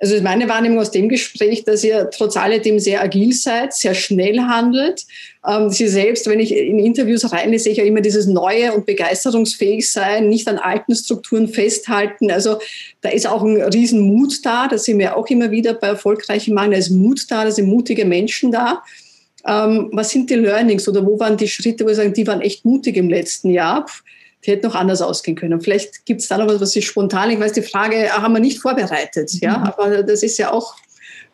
also 0.00 0.14
ist 0.14 0.22
meine 0.22 0.48
Wahrnehmung 0.48 0.78
aus 0.78 0.92
dem 0.92 1.08
Gespräch, 1.08 1.64
dass 1.64 1.82
ihr 1.82 2.08
trotz 2.10 2.36
alledem 2.36 2.78
sehr 2.78 3.02
agil 3.02 3.32
seid, 3.32 3.74
sehr 3.74 3.94
schnell 3.94 4.38
handelt. 4.42 5.04
Ähm, 5.44 5.70
Sie 5.70 5.88
selbst, 5.88 6.28
wenn 6.28 6.38
ich 6.38 6.54
in 6.54 6.78
Interviews 6.78 7.32
reine, 7.32 7.58
sehe 7.58 7.72
ich 7.72 7.78
ja 7.78 7.84
immer 7.84 8.00
dieses 8.00 8.26
Neue 8.26 8.72
und 8.74 8.86
begeisterungsfähig 8.86 9.90
sein, 9.90 10.28
nicht 10.28 10.46
an 10.46 10.58
alten 10.58 10.94
Strukturen 10.94 11.48
festhalten. 11.48 12.30
Also 12.30 12.58
da 13.00 13.08
ist 13.08 13.26
auch 13.26 13.42
ein 13.42 13.60
Riesenmut 13.60 14.46
da. 14.46 14.68
Das 14.68 14.84
sehen 14.84 15.00
wir 15.00 15.16
auch 15.16 15.26
immer 15.26 15.50
wieder 15.50 15.74
bei 15.74 15.88
erfolgreichen 15.88 16.54
Mann. 16.54 16.70
Da 16.70 16.76
ist 16.76 16.90
Mut 16.90 17.22
da, 17.28 17.44
da 17.44 17.50
sind 17.50 17.66
mutige 17.66 18.04
Menschen 18.04 18.52
da. 18.52 18.84
Ähm, 19.46 19.90
was 19.92 20.10
sind 20.10 20.30
die 20.30 20.34
Learnings 20.34 20.88
oder 20.88 21.04
wo 21.06 21.18
waren 21.18 21.36
die 21.36 21.48
Schritte, 21.48 21.84
wo 21.84 21.88
Sie 21.88 21.94
sagen, 21.94 22.12
die 22.12 22.26
waren 22.26 22.40
echt 22.40 22.64
mutig 22.64 22.96
im 22.96 23.08
letzten 23.08 23.50
Jahr? 23.50 23.86
Die 24.44 24.50
hätten 24.50 24.66
noch 24.66 24.74
anders 24.74 25.02
ausgehen 25.02 25.36
können. 25.36 25.60
Vielleicht 25.60 26.06
gibt 26.06 26.20
es 26.20 26.28
da 26.28 26.38
noch 26.38 26.46
was, 26.46 26.60
was 26.60 26.72
Sie 26.72 26.82
spontan, 26.82 27.30
ich 27.30 27.40
weiß, 27.40 27.52
die 27.52 27.62
Frage 27.62 28.10
haben 28.10 28.34
wir 28.34 28.40
nicht 28.40 28.60
vorbereitet, 28.60 29.32
mhm. 29.34 29.38
ja, 29.42 29.62
aber 29.62 30.02
das 30.02 30.22
ist 30.22 30.38
ja 30.38 30.52
auch 30.52 30.74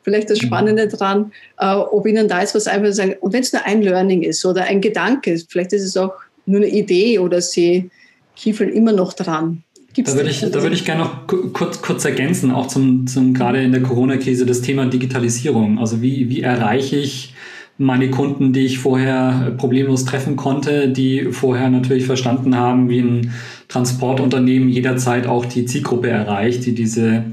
vielleicht 0.03 0.31
das 0.31 0.41
mhm. 0.43 0.47
Spannende 0.47 0.89
dran, 0.89 1.33
äh, 1.59 1.75
ob 1.75 2.07
Ihnen 2.07 2.29
da 2.29 2.41
ist 2.41 2.55
was 2.55 2.67
einfach 2.67 2.93
sagen, 2.93 3.17
und 3.21 3.33
wenn 3.33 3.43
es 3.43 3.53
nur 3.53 3.65
ein 3.65 3.83
Learning 3.83 4.23
ist 4.23 4.45
oder 4.45 4.65
ein 4.65 4.81
Gedanke, 4.81 5.39
vielleicht 5.49 5.73
ist 5.73 5.85
es 5.85 5.97
auch 5.97 6.13
nur 6.47 6.59
eine 6.59 6.69
Idee 6.69 7.19
oder 7.19 7.41
Sie 7.41 7.91
kiefeln 8.37 8.71
immer 8.73 8.93
noch 8.93 9.13
dran. 9.13 9.63
Gibt's 9.95 10.11
da 10.11 10.17
würde 10.19 10.31
ich, 10.31 10.41
da 10.41 10.63
würde 10.63 10.75
ich 10.75 10.85
gerne 10.85 11.05
noch 11.05 11.27
kurz, 11.27 11.81
kurz 11.81 12.05
ergänzen, 12.05 12.51
auch 12.51 12.67
zum, 12.67 13.07
zum 13.07 13.33
gerade 13.33 13.63
in 13.63 13.71
der 13.71 13.83
Corona-Krise, 13.83 14.45
das 14.45 14.61
Thema 14.61 14.87
Digitalisierung. 14.87 15.79
Also 15.79 16.03
wie, 16.03 16.29
wie 16.29 16.43
erreiche 16.43 16.97
ich 16.97 17.33
meine 17.77 18.11
Kunden, 18.11 18.53
die 18.53 18.67
ich 18.67 18.79
vorher 18.79 19.53
problemlos 19.57 20.05
treffen 20.05 20.37
konnte, 20.37 20.89
die 20.89 21.33
vorher 21.33 21.71
natürlich 21.71 22.07
verstanden 22.07 22.57
haben, 22.57 22.89
wie 22.89 23.01
ein 23.01 23.33
Transportunternehmen 23.69 24.69
jederzeit 24.69 25.27
auch 25.27 25.45
die 25.45 25.65
Zielgruppe 25.65 26.09
erreicht, 26.09 26.65
die 26.67 26.75
diese 26.75 27.25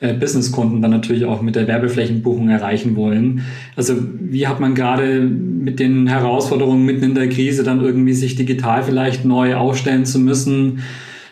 äh, 0.00 0.12
Businesskunden 0.12 0.82
dann 0.82 0.90
natürlich 0.90 1.24
auch 1.24 1.40
mit 1.40 1.56
der 1.56 1.66
Werbeflächenbuchung 1.66 2.50
erreichen 2.50 2.96
wollen. 2.96 3.42
Also 3.74 3.94
wie 4.20 4.46
hat 4.46 4.60
man 4.60 4.74
gerade 4.74 5.20
mit 5.20 5.80
den 5.80 6.06
Herausforderungen 6.06 6.84
mitten 6.84 7.04
in 7.04 7.14
der 7.14 7.30
Krise 7.30 7.62
dann 7.62 7.82
irgendwie 7.82 8.12
sich 8.12 8.34
digital 8.34 8.82
vielleicht 8.82 9.24
neu 9.24 9.56
aufstellen 9.56 10.04
zu 10.04 10.18
müssen? 10.18 10.80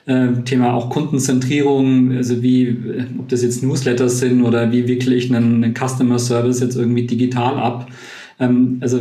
Äh, 0.06 0.42
Thema 0.46 0.72
auch 0.72 0.88
Kundenzentrierung, 0.88 2.12
also 2.12 2.42
wie, 2.42 2.68
äh, 2.68 3.04
ob 3.18 3.28
das 3.28 3.42
jetzt 3.42 3.62
Newsletters 3.62 4.20
sind 4.20 4.42
oder 4.42 4.72
wie 4.72 4.88
wickle 4.88 5.14
ich 5.14 5.34
einen 5.34 5.74
Customer 5.74 6.18
Service 6.18 6.60
jetzt 6.60 6.76
irgendwie 6.76 7.06
digital 7.06 7.58
ab? 7.58 7.88
Ähm, 8.40 8.78
also 8.80 9.00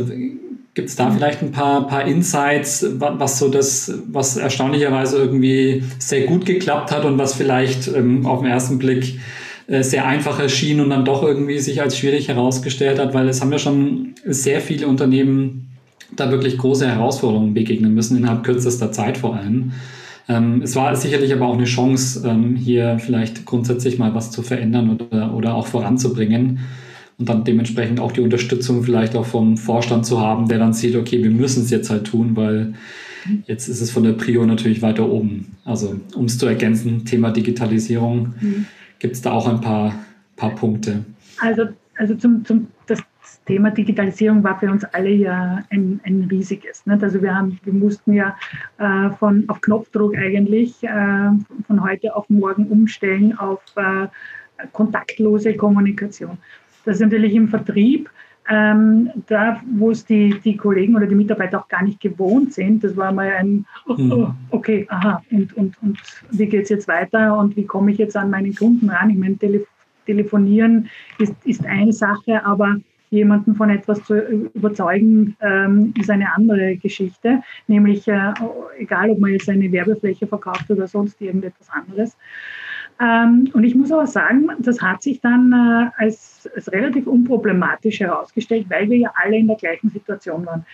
gibt 0.74 0.88
es 0.88 0.96
da 0.96 1.10
vielleicht 1.10 1.40
ein 1.42 1.52
paar, 1.52 1.86
paar 1.86 2.04
Insights, 2.06 2.84
was 2.98 3.38
so 3.38 3.48
das, 3.48 3.92
was 4.10 4.36
erstaunlicherweise 4.36 5.18
irgendwie 5.18 5.84
sehr 5.98 6.22
gut 6.26 6.44
geklappt 6.46 6.90
hat 6.90 7.04
und 7.04 7.16
was 7.16 7.34
vielleicht 7.34 7.88
ähm, 7.88 8.26
auf 8.26 8.40
den 8.40 8.50
ersten 8.50 8.78
Blick 8.78 9.20
äh, 9.68 9.82
sehr 9.82 10.04
einfach 10.06 10.40
erschien 10.40 10.80
und 10.80 10.90
dann 10.90 11.04
doch 11.04 11.22
irgendwie 11.22 11.60
sich 11.60 11.80
als 11.80 11.96
schwierig 11.96 12.28
herausgestellt 12.28 12.98
hat, 12.98 13.14
weil 13.14 13.28
es 13.28 13.40
haben 13.40 13.52
ja 13.52 13.58
schon 13.58 14.14
sehr 14.24 14.60
viele 14.60 14.88
Unternehmen 14.88 15.68
da 16.16 16.30
wirklich 16.30 16.58
große 16.58 16.86
Herausforderungen 16.86 17.54
begegnen 17.54 17.94
müssen, 17.94 18.16
innerhalb 18.16 18.42
kürzester 18.42 18.90
Zeit 18.90 19.16
vor 19.16 19.36
allem. 19.36 19.72
Ähm, 20.28 20.60
es 20.62 20.74
war 20.74 20.94
sicherlich 20.96 21.32
aber 21.32 21.46
auch 21.46 21.54
eine 21.54 21.64
Chance, 21.64 22.26
ähm, 22.28 22.56
hier 22.56 22.98
vielleicht 22.98 23.44
grundsätzlich 23.44 23.98
mal 23.98 24.14
was 24.14 24.32
zu 24.32 24.42
verändern 24.42 24.98
oder, 24.98 25.34
oder 25.34 25.54
auch 25.54 25.68
voranzubringen 25.68 26.60
und 27.18 27.28
dann 27.28 27.44
dementsprechend 27.44 28.00
auch 28.00 28.12
die 28.12 28.20
Unterstützung 28.20 28.82
vielleicht 28.82 29.14
auch 29.16 29.26
vom 29.26 29.56
Vorstand 29.56 30.06
zu 30.06 30.20
haben, 30.20 30.48
der 30.48 30.58
dann 30.58 30.72
sieht, 30.72 30.96
okay, 30.96 31.22
wir 31.22 31.30
müssen 31.30 31.62
es 31.62 31.70
jetzt 31.70 31.90
halt 31.90 32.06
tun, 32.06 32.36
weil 32.36 32.74
jetzt 33.46 33.68
ist 33.68 33.80
es 33.80 33.90
von 33.90 34.02
der 34.02 34.12
Prio 34.12 34.44
natürlich 34.46 34.82
weiter 34.82 35.08
oben. 35.08 35.56
Also 35.64 36.00
um 36.14 36.26
es 36.26 36.38
zu 36.38 36.46
ergänzen, 36.46 37.04
Thema 37.04 37.30
Digitalisierung, 37.30 38.34
mhm. 38.40 38.66
gibt 38.98 39.14
es 39.14 39.22
da 39.22 39.32
auch 39.32 39.48
ein 39.48 39.60
paar, 39.60 39.94
paar 40.36 40.54
Punkte. 40.54 41.04
Also, 41.40 41.68
also 41.96 42.14
zum, 42.14 42.44
zum 42.44 42.66
das 42.86 43.00
Thema 43.46 43.70
Digitalisierung 43.70 44.42
war 44.42 44.58
für 44.58 44.70
uns 44.70 44.84
alle 44.84 45.10
ja 45.10 45.62
ein, 45.70 46.00
ein 46.04 46.28
riesiges. 46.30 46.84
Nicht? 46.86 47.02
Also 47.02 47.22
wir, 47.22 47.34
haben, 47.34 47.58
wir 47.64 47.72
mussten 47.72 48.12
ja 48.12 48.36
äh, 48.78 49.10
von, 49.10 49.44
auf 49.48 49.60
Knopfdruck 49.60 50.16
eigentlich 50.16 50.82
äh, 50.82 51.30
von 51.66 51.82
heute 51.82 52.14
auf 52.16 52.28
morgen 52.30 52.66
umstellen 52.68 53.38
auf 53.38 53.60
äh, 53.76 54.08
kontaktlose 54.72 55.54
Kommunikation. 55.54 56.38
Das 56.84 56.96
ist 56.96 57.02
natürlich 57.02 57.34
im 57.34 57.48
Vertrieb, 57.48 58.10
ähm, 58.48 59.10
da 59.26 59.60
wo 59.74 59.90
es 59.90 60.04
die, 60.04 60.38
die 60.44 60.56
Kollegen 60.56 60.96
oder 60.96 61.06
die 61.06 61.14
Mitarbeiter 61.14 61.60
auch 61.60 61.68
gar 61.68 61.82
nicht 61.82 62.00
gewohnt 62.00 62.52
sind. 62.52 62.84
Das 62.84 62.96
war 62.96 63.12
mal 63.12 63.30
ein, 63.30 63.64
oh, 63.86 63.94
mhm. 63.94 64.12
oh, 64.12 64.30
okay, 64.50 64.86
aha, 64.90 65.22
und, 65.30 65.56
und, 65.56 65.82
und 65.82 65.98
wie 66.30 66.46
geht 66.46 66.64
es 66.64 66.68
jetzt 66.68 66.88
weiter 66.88 67.38
und 67.38 67.56
wie 67.56 67.64
komme 67.64 67.92
ich 67.92 67.98
jetzt 67.98 68.16
an 68.16 68.30
meinen 68.30 68.54
Kunden 68.54 68.90
ran? 68.90 69.10
Ich 69.10 69.16
meine, 69.16 69.36
Tele 69.36 69.66
telefonieren 70.06 70.88
ist, 71.18 71.34
ist 71.44 71.64
eine 71.64 71.92
Sache, 71.92 72.44
aber 72.44 72.76
jemanden 73.10 73.54
von 73.54 73.70
etwas 73.70 74.02
zu 74.04 74.18
überzeugen, 74.54 75.36
ähm, 75.40 75.94
ist 75.98 76.10
eine 76.10 76.34
andere 76.34 76.76
Geschichte. 76.76 77.42
Nämlich, 77.68 78.06
äh, 78.08 78.32
egal 78.78 79.10
ob 79.10 79.20
man 79.20 79.30
jetzt 79.30 79.48
eine 79.48 79.70
Werbefläche 79.70 80.26
verkauft 80.26 80.70
oder 80.70 80.86
sonst 80.86 81.20
irgendetwas 81.20 81.70
anderes. 81.70 82.16
Ähm, 83.04 83.50
und 83.52 83.64
ich 83.64 83.74
muss 83.74 83.92
aber 83.92 84.06
sagen, 84.06 84.48
das 84.60 84.80
hat 84.80 85.02
sich 85.02 85.20
dann 85.20 85.52
äh, 85.52 85.90
als, 86.02 86.48
als, 86.54 86.72
relativ 86.72 87.06
unproblematisch 87.06 88.00
herausgestellt, 88.00 88.66
weil 88.70 88.88
wir 88.88 88.96
ja 88.96 89.12
alle 89.22 89.36
in 89.36 89.46
der 89.46 89.56
gleichen 89.56 89.90
Situation 89.90 90.46
waren. 90.46 90.64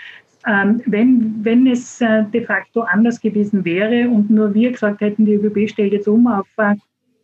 Ähm, 0.47 0.81
wenn, 0.87 1.45
wenn 1.45 1.67
es 1.67 2.01
äh, 2.01 2.25
de 2.25 2.45
facto 2.45 2.83
anders 2.83 3.21
gewesen 3.21 3.65
wäre 3.65 4.09
und 4.09 4.31
nur 4.31 4.55
wir 4.55 4.71
gesagt 4.71 5.01
hätten, 5.01 5.27
die 5.27 5.35
ÖBB 5.35 5.69
stellt 5.69 5.93
jetzt 5.93 6.09
um 6.09 6.27
auf 6.27 6.47
äh, 6.57 6.77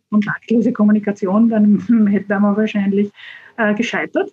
kontaktlose 0.09 0.73
Kommunikation, 0.73 1.49
dann 1.49 1.79
hätten 2.09 2.27
wir 2.27 2.57
wahrscheinlich 2.57 3.11
äh, 3.57 3.73
gescheitert, 3.75 4.31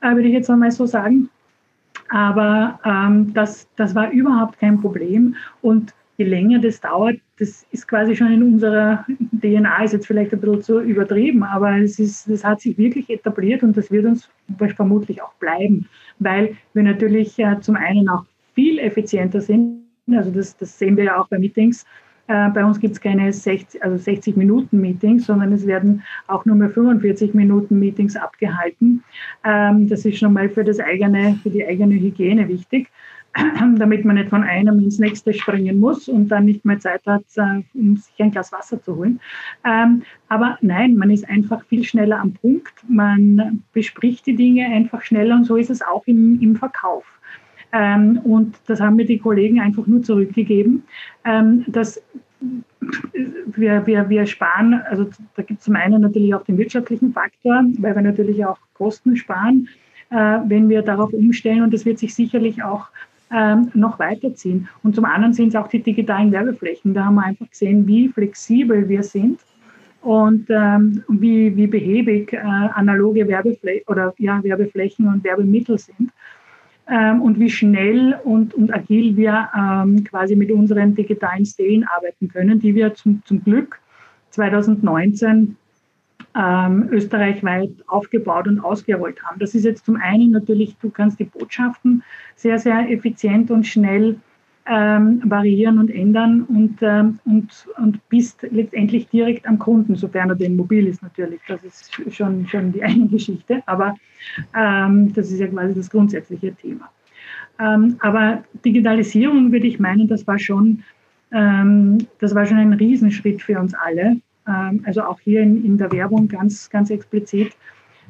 äh, 0.00 0.14
würde 0.14 0.28
ich 0.28 0.34
jetzt 0.34 0.50
einmal 0.50 0.70
so 0.70 0.86
sagen. 0.86 1.28
Aber 2.08 2.78
ähm, 2.84 3.34
das, 3.34 3.68
das 3.76 3.94
war 3.94 4.10
überhaupt 4.10 4.58
kein 4.58 4.80
Problem. 4.80 5.34
Und 5.60 5.92
je 6.16 6.24
länger 6.24 6.58
das 6.58 6.80
dauert, 6.80 7.16
das 7.38 7.66
ist 7.70 7.86
quasi 7.86 8.16
schon 8.16 8.32
in 8.32 8.42
unserer 8.42 9.04
DNA, 9.42 9.84
ist 9.84 9.92
jetzt 9.92 10.06
vielleicht 10.06 10.32
ein 10.32 10.40
bisschen 10.40 10.62
zu 10.62 10.80
übertrieben, 10.80 11.42
aber 11.42 11.76
es 11.76 11.98
ist, 11.98 12.30
das 12.30 12.44
hat 12.44 12.60
sich 12.60 12.78
wirklich 12.78 13.10
etabliert 13.10 13.62
und 13.62 13.76
das 13.76 13.90
wird 13.90 14.06
uns 14.06 14.30
vermutlich 14.74 15.22
auch 15.22 15.34
bleiben, 15.34 15.88
weil 16.18 16.56
wir 16.72 16.82
natürlich 16.82 17.38
äh, 17.38 17.60
zum 17.60 17.76
einen 17.76 18.08
auch 18.08 18.24
viel 18.54 18.78
effizienter 18.78 19.40
sind. 19.40 19.82
Also 20.10 20.30
das, 20.30 20.56
das 20.56 20.78
sehen 20.78 20.96
wir 20.96 21.04
ja 21.04 21.20
auch 21.20 21.28
bei 21.28 21.38
Meetings. 21.38 21.84
Äh, 22.28 22.48
bei 22.50 22.64
uns 22.64 22.80
gibt 22.80 22.94
es 22.94 23.00
keine 23.00 23.32
60, 23.32 23.82
also 23.82 23.96
60 23.96 24.36
Minuten 24.36 24.80
Meetings, 24.80 25.26
sondern 25.26 25.52
es 25.52 25.66
werden 25.66 26.02
auch 26.26 26.44
nur 26.44 26.56
mehr 26.56 26.70
45 26.70 27.34
Minuten 27.34 27.78
Meetings 27.78 28.16
abgehalten. 28.16 29.04
Ähm, 29.44 29.88
das 29.88 30.04
ist 30.04 30.18
schon 30.18 30.32
mal 30.32 30.48
für, 30.48 30.64
das 30.64 30.80
eigene, 30.80 31.38
für 31.42 31.50
die 31.50 31.66
eigene 31.66 31.94
Hygiene 31.94 32.48
wichtig. 32.48 32.88
damit 33.78 34.04
man 34.04 34.16
nicht 34.16 34.30
von 34.30 34.42
einem 34.42 34.78
ins 34.78 34.98
nächste 34.98 35.32
springen 35.32 35.78
muss 35.78 36.08
und 36.08 36.28
dann 36.28 36.44
nicht 36.44 36.64
mehr 36.64 36.78
Zeit 36.78 37.02
hat, 37.06 37.24
äh, 37.36 37.62
um 37.74 37.96
sich 37.96 38.14
ein 38.18 38.30
Glas 38.30 38.52
Wasser 38.52 38.82
zu 38.82 38.96
holen. 38.96 39.20
Ähm, 39.64 40.02
aber 40.28 40.58
nein, 40.60 40.96
man 40.96 41.10
ist 41.10 41.28
einfach 41.28 41.64
viel 41.64 41.84
schneller 41.84 42.20
am 42.20 42.32
Punkt. 42.32 42.74
Man 42.88 43.62
bespricht 43.72 44.26
die 44.26 44.36
Dinge 44.36 44.66
einfach 44.66 45.02
schneller 45.02 45.36
und 45.36 45.44
so 45.44 45.56
ist 45.56 45.70
es 45.70 45.82
auch 45.82 46.06
im, 46.06 46.40
im 46.40 46.56
Verkauf. 46.56 47.04
Ähm, 47.72 48.20
und 48.24 48.56
das 48.66 48.80
haben 48.80 48.96
mir 48.96 49.06
die 49.06 49.18
Kollegen 49.18 49.60
einfach 49.60 49.86
nur 49.86 50.02
zurückgegeben, 50.02 50.84
ähm, 51.24 51.64
dass 51.66 52.02
wir, 53.46 53.86
wir, 53.86 54.08
wir 54.08 54.26
sparen, 54.26 54.74
also 54.88 55.08
da 55.34 55.42
gibt 55.42 55.60
es 55.60 55.64
zum 55.64 55.76
einen 55.76 56.00
natürlich 56.00 56.34
auch 56.34 56.44
den 56.44 56.58
wirtschaftlichen 56.58 57.12
Faktor, 57.12 57.64
weil 57.78 57.94
wir 57.94 58.02
natürlich 58.02 58.44
auch 58.44 58.58
Kosten 58.74 59.16
sparen, 59.16 59.68
äh, 60.10 60.38
wenn 60.46 60.68
wir 60.68 60.82
darauf 60.82 61.12
umstellen 61.12 61.62
und 61.62 61.74
das 61.74 61.84
wird 61.84 61.98
sich 61.98 62.14
sicherlich 62.14 62.62
auch 62.62 62.88
ähm, 63.30 63.70
noch 63.74 63.98
weiterziehen. 63.98 64.68
Und 64.82 64.94
zum 64.94 65.04
anderen 65.04 65.32
sind 65.32 65.48
es 65.48 65.56
auch 65.56 65.68
die 65.68 65.82
digitalen 65.82 66.32
Werbeflächen. 66.32 66.94
Da 66.94 67.06
haben 67.06 67.16
wir 67.16 67.24
einfach 67.24 67.50
gesehen, 67.50 67.86
wie 67.86 68.08
flexibel 68.08 68.88
wir 68.88 69.02
sind 69.02 69.40
und 70.02 70.46
ähm, 70.50 71.02
wie, 71.08 71.56
wie 71.56 71.66
behäbig 71.66 72.32
äh, 72.32 72.38
analoge 72.38 73.26
Werbeflächen 73.26 73.84
oder 73.88 74.14
ja, 74.18 74.42
Werbeflächen 74.44 75.08
und 75.08 75.24
Werbemittel 75.24 75.78
sind. 75.78 76.12
Ähm, 76.88 77.20
und 77.20 77.40
wie 77.40 77.50
schnell 77.50 78.16
und, 78.22 78.54
und 78.54 78.72
agil 78.72 79.16
wir 79.16 79.48
ähm, 79.56 80.04
quasi 80.04 80.36
mit 80.36 80.52
unseren 80.52 80.94
digitalen 80.94 81.44
Stelen 81.44 81.84
arbeiten 81.96 82.28
können, 82.28 82.60
die 82.60 82.76
wir 82.76 82.94
zum, 82.94 83.22
zum 83.24 83.42
Glück 83.42 83.80
2019 84.30 85.56
ähm, 86.36 86.88
österreichweit 86.90 87.70
aufgebaut 87.86 88.46
und 88.46 88.60
ausgerollt 88.60 89.22
haben. 89.24 89.38
Das 89.38 89.54
ist 89.54 89.64
jetzt 89.64 89.86
zum 89.86 89.96
einen 89.96 90.30
natürlich, 90.30 90.76
du 90.82 90.90
kannst 90.90 91.18
die 91.18 91.24
Botschaften 91.24 92.02
sehr, 92.34 92.58
sehr 92.58 92.90
effizient 92.90 93.50
und 93.50 93.66
schnell 93.66 94.16
ähm, 94.68 95.22
variieren 95.24 95.78
und 95.78 95.90
ändern 95.90 96.42
und, 96.42 96.78
ähm, 96.82 97.20
und, 97.24 97.68
und 97.78 98.08
bist 98.08 98.46
letztendlich 98.50 99.08
direkt 99.08 99.46
am 99.46 99.58
Kunden, 99.58 99.94
sofern 99.94 100.28
er 100.28 100.34
denn 100.34 100.56
mobil 100.56 100.86
ist 100.88 101.02
natürlich. 101.02 101.40
Das 101.46 101.62
ist 101.62 101.92
schon, 102.12 102.46
schon 102.48 102.72
die 102.72 102.82
eine 102.82 103.06
Geschichte, 103.08 103.62
aber 103.66 103.94
ähm, 104.54 105.12
das 105.14 105.30
ist 105.30 105.38
ja 105.38 105.46
quasi 105.46 105.74
das 105.74 105.88
grundsätzliche 105.88 106.54
Thema. 106.54 106.90
Ähm, 107.58 107.96
aber 108.00 108.44
Digitalisierung 108.64 109.52
würde 109.52 109.66
ich 109.66 109.78
meinen, 109.78 110.08
das 110.08 110.26
war 110.26 110.38
schon, 110.38 110.82
ähm, 111.32 111.98
das 112.18 112.34
war 112.34 112.44
schon 112.44 112.58
ein 112.58 112.72
Riesenschritt 112.72 113.40
für 113.40 113.58
uns 113.58 113.72
alle. 113.72 114.16
Ähm, 114.46 114.82
also 114.84 115.02
auch 115.02 115.20
hier 115.20 115.42
in, 115.42 115.64
in 115.64 115.78
der 115.78 115.92
Werbung 115.92 116.28
ganz, 116.28 116.70
ganz 116.70 116.90
explizit, 116.90 117.56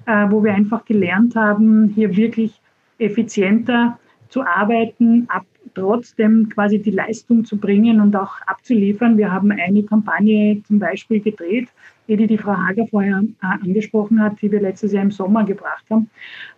äh, 0.07 0.27
wo 0.31 0.43
wir 0.43 0.55
einfach 0.55 0.85
gelernt 0.85 1.35
haben, 1.37 1.89
hier 1.95 2.17
wirklich 2.17 2.61
effizienter 2.99 3.99
zu 4.29 4.43
arbeiten, 4.43 5.27
ab, 5.29 5.45
trotzdem 5.75 6.49
quasi 6.49 6.81
die 6.81 6.91
Leistung 6.91 7.45
zu 7.45 7.59
bringen 7.59 8.01
und 8.01 8.17
auch 8.17 8.41
abzuliefern. 8.47 9.19
Wir 9.19 9.31
haben 9.33 9.51
eine 9.51 9.83
Kampagne 9.83 10.63
zum 10.67 10.79
Beispiel 10.79 11.21
gedreht, 11.21 11.69
die 12.09 12.27
die 12.27 12.39
Frau 12.39 12.57
Hager 12.57 12.87
vorher 12.87 13.23
äh, 13.43 13.47
angesprochen 13.65 14.21
hat, 14.23 14.41
die 14.41 14.51
wir 14.51 14.61
letztes 14.61 14.93
Jahr 14.93 15.03
im 15.03 15.11
Sommer 15.11 15.45
gebracht 15.45 15.85
haben. 15.91 16.09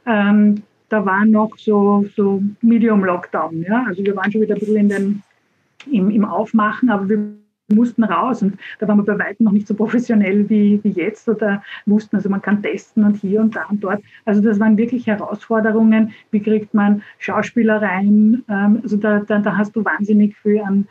Ähm, 0.06 0.62
da 0.88 1.04
war 1.04 1.24
noch 1.24 1.56
so, 1.58 2.06
so 2.16 2.42
Medium 2.62 3.04
Lockdown. 3.04 3.62
Ja? 3.62 3.84
Also 3.86 4.04
wir 4.04 4.16
waren 4.16 4.32
schon 4.32 4.40
wieder 4.40 4.54
ein 4.54 4.60
bisschen 4.60 4.76
in 4.76 4.88
den, 4.88 5.22
im, 5.90 6.10
im 6.10 6.24
Aufmachen, 6.24 6.90
aber 6.90 7.08
wir 7.08 7.18
mussten 7.68 8.04
raus 8.04 8.42
und 8.42 8.58
da 8.78 8.88
waren 8.88 8.98
wir 8.98 9.04
bei 9.04 9.18
weitem 9.18 9.44
noch 9.44 9.52
nicht 9.52 9.68
so 9.68 9.74
professionell 9.74 10.48
wie, 10.48 10.80
wie 10.82 10.90
jetzt 10.90 11.28
oder 11.28 11.62
wussten, 11.86 12.16
also 12.16 12.28
man 12.28 12.42
kann 12.42 12.62
testen 12.62 13.04
und 13.04 13.16
hier 13.16 13.40
und 13.40 13.54
da 13.56 13.64
und 13.70 13.84
dort. 13.84 14.02
Also 14.24 14.40
das 14.40 14.58
waren 14.58 14.76
wirklich 14.76 15.06
Herausforderungen. 15.06 16.12
Wie 16.30 16.40
kriegt 16.40 16.72
man 16.74 17.02
Schauspieler 17.18 17.82
rein? 17.82 18.42
Ähm, 18.48 18.80
also 18.82 18.96
da, 18.96 19.20
da, 19.20 19.38
da 19.38 19.56
hast 19.56 19.76
du 19.76 19.84
wahnsinnig 19.84 20.36
viel 20.38 20.60
an, 20.60 20.88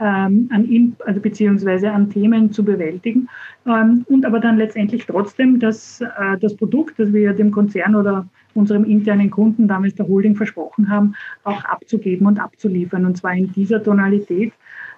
ähm, 0.00 0.48
an 0.52 0.96
also 1.06 1.20
beziehungsweise 1.20 1.90
an 1.90 2.10
Themen 2.10 2.52
zu 2.52 2.64
bewältigen. 2.64 3.28
Ähm, 3.66 4.04
und 4.08 4.24
aber 4.24 4.40
dann 4.40 4.58
letztendlich 4.58 5.06
trotzdem 5.06 5.58
das, 5.58 6.00
äh, 6.00 6.36
das 6.38 6.56
Produkt, 6.56 6.98
das 6.98 7.12
wir 7.12 7.32
dem 7.32 7.50
Konzern 7.50 7.94
oder 7.94 8.26
unserem 8.54 8.84
internen 8.84 9.30
Kunden, 9.30 9.68
damals 9.68 9.94
der 9.94 10.08
Holding, 10.08 10.36
versprochen 10.36 10.90
haben, 10.90 11.14
auch 11.44 11.64
abzugeben 11.64 12.26
und 12.26 12.38
abzuliefern. 12.38 13.06
Und 13.06 13.16
zwar 13.16 13.34
in 13.34 13.52
dieser 13.52 13.82
Tonalität, 13.82 14.52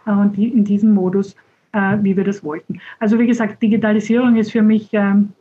und 0.07 0.37
die, 0.37 0.49
in 0.49 0.65
diesem 0.65 0.95
Modus, 0.95 1.37
äh, 1.73 1.97
wie 2.03 2.17
wir 2.17 2.25
das 2.25 2.43
wollten. 2.43 2.81
Also 2.99 3.19
wie 3.19 3.27
gesagt, 3.27 3.63
Digitalisierung 3.63 4.37
ist 4.37 4.53
für 4.53 4.63
mich 4.63 4.89
ähm, 4.93 5.33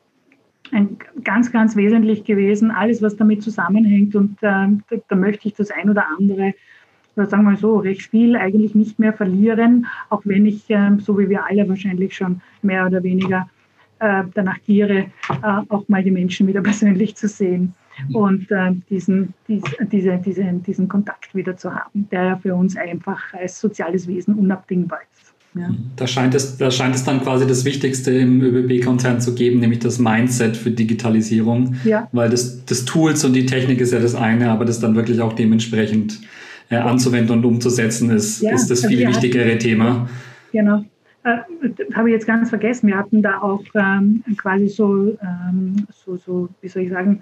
ein, 0.72 0.98
ganz, 1.24 1.52
ganz 1.52 1.76
wesentlich 1.76 2.24
gewesen. 2.24 2.72
Alles, 2.72 3.02
was 3.02 3.16
damit 3.16 3.44
zusammenhängt 3.44 4.16
und 4.16 4.38
äh, 4.42 4.68
da, 4.90 4.98
da, 5.08 5.16
möchte 5.16 5.48
ich 5.48 5.56
das 5.56 5.72
ein 5.72 5.90
oder 5.90 6.06
andere, 6.18 6.54
oder 7.16 7.26
sagen 7.26 7.44
wir 7.44 7.52
mal 7.52 7.58
so, 7.58 7.78
recht 7.78 8.10
viel 8.10 8.36
eigentlich 8.36 8.76
nicht 8.76 9.00
mehr 9.00 9.14
verlieren, 9.14 9.88
auch 10.10 10.22
wenn 10.26 10.46
ich, 10.46 10.70
äh, 10.70 10.92
so 11.00 11.18
wie 11.18 11.30
wir 11.30 11.46
alle 11.46 11.68
wahrscheinlich 11.68 12.16
schon 12.16 12.42
mehr 12.62 12.86
oder 12.86 13.02
weniger 13.04 13.50
äh, 14.00 14.24
danach 14.34 14.62
giere, 14.66 15.06
äh, 15.42 15.62
auch 15.70 15.88
mal 15.88 16.04
die 16.04 16.12
Menschen 16.12 16.48
wieder 16.48 16.62
persönlich 16.70 17.16
zu 17.16 17.28
sehen 17.28 17.74
und 18.14 18.50
äh, 18.52 18.72
diesen, 18.90 19.34
dies, 19.48 19.64
diese, 19.92 20.18
diese, 20.18 20.44
diesen 20.66 20.88
Kontakt 20.88 21.34
wieder 21.36 21.56
zu 21.58 21.74
haben, 21.74 22.08
der 22.12 22.38
für 22.38 22.56
uns 22.56 22.76
einfach 22.78 23.34
als 23.34 23.60
soziales 23.60 24.08
Wesen 24.08 24.36
unabdingbar 24.36 25.00
ist. 25.12 25.34
Ja. 25.56 25.70
Da, 25.96 26.06
scheint 26.06 26.36
es, 26.36 26.58
da 26.58 26.70
scheint 26.70 26.94
es 26.94 27.04
dann 27.04 27.22
quasi 27.22 27.48
das 27.48 27.66
Wichtigste 27.66 28.12
im 28.12 28.42
ÖBB-Konzern 28.42 29.20
zu 29.20 29.34
geben, 29.34 29.60
nämlich 29.60 29.80
das 29.80 29.98
Mindset 29.98 30.56
für 30.56 30.70
Digitalisierung. 30.70 31.76
Ja. 31.84 32.08
Weil 32.12 32.30
das, 32.30 32.66
das 32.66 32.86
Tools 32.86 33.26
und 33.26 33.34
die 33.34 33.46
Technik 33.46 33.82
ist 33.82 33.92
ja 33.92 34.00
das 34.00 34.14
eine, 34.14 34.52
aber 34.52 34.66
das 34.66 34.80
dann 34.80 34.96
wirklich 34.96 35.22
auch 35.22 35.34
dementsprechend 35.34 36.22
äh, 36.70 36.76
anzuwenden 36.76 37.38
und 37.38 37.46
umzusetzen 37.46 38.12
ist, 38.12 38.42
ja, 38.42 38.54
ist 38.54 38.70
das 38.70 38.84
also 38.84 38.96
viel 38.96 39.08
wichtigere 39.08 39.58
Thema. 39.58 40.08
Genau 40.52 40.84
äh, 41.24 41.38
habe 41.94 42.10
ich 42.10 42.14
jetzt 42.14 42.28
ganz 42.28 42.50
vergessen, 42.50 42.88
wir 42.88 42.98
hatten 42.98 43.22
da 43.22 43.42
auch 43.42 43.64
ähm, 43.76 44.24
quasi 44.38 44.68
so, 44.68 45.18
ähm, 45.22 45.88
so, 45.92 46.16
so, 46.18 46.50
wie 46.62 46.68
soll 46.68 46.84
ich 46.84 46.90
sagen, 46.90 47.22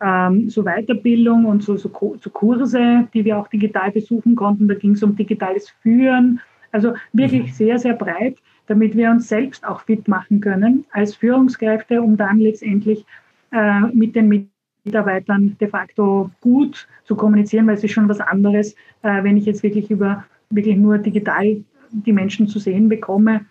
ähm, 0.00 0.48
so 0.48 0.64
Weiterbildung 0.64 1.44
und 1.44 1.62
so, 1.62 1.76
so, 1.76 1.90
so, 2.20 2.30
Kurse, 2.30 3.08
die 3.14 3.24
wir 3.24 3.38
auch 3.38 3.48
digital 3.48 3.90
besuchen 3.90 4.34
konnten. 4.36 4.68
Da 4.68 4.74
ging 4.74 4.92
es 4.92 5.02
um 5.02 5.16
digitales 5.16 5.70
Führen. 5.82 6.40
Also 6.72 6.94
wirklich 7.12 7.42
mhm. 7.42 7.52
sehr, 7.52 7.78
sehr 7.78 7.94
breit, 7.94 8.36
damit 8.66 8.96
wir 8.96 9.10
uns 9.10 9.28
selbst 9.28 9.66
auch 9.66 9.80
fit 9.82 10.08
machen 10.08 10.40
können 10.40 10.84
als 10.90 11.14
Führungskräfte, 11.14 12.02
um 12.02 12.16
dann 12.16 12.38
letztendlich 12.38 13.04
äh, 13.52 13.80
mit 13.92 14.16
den 14.16 14.50
Mitarbeitern 14.84 15.56
de 15.60 15.68
facto 15.68 16.30
gut 16.40 16.88
zu 17.04 17.14
kommunizieren, 17.14 17.66
weil 17.66 17.74
es 17.74 17.84
ist 17.84 17.92
schon 17.92 18.08
was 18.08 18.20
anderes, 18.20 18.74
äh, 19.02 19.22
wenn 19.22 19.36
ich 19.36 19.46
jetzt 19.46 19.62
wirklich 19.62 19.90
über 19.90 20.24
wirklich 20.50 20.76
nur 20.76 20.98
digital 20.98 21.62
die 21.90 22.12
Menschen 22.12 22.48
zu 22.48 22.58
sehen 22.58 22.88
bekomme. 22.88 23.46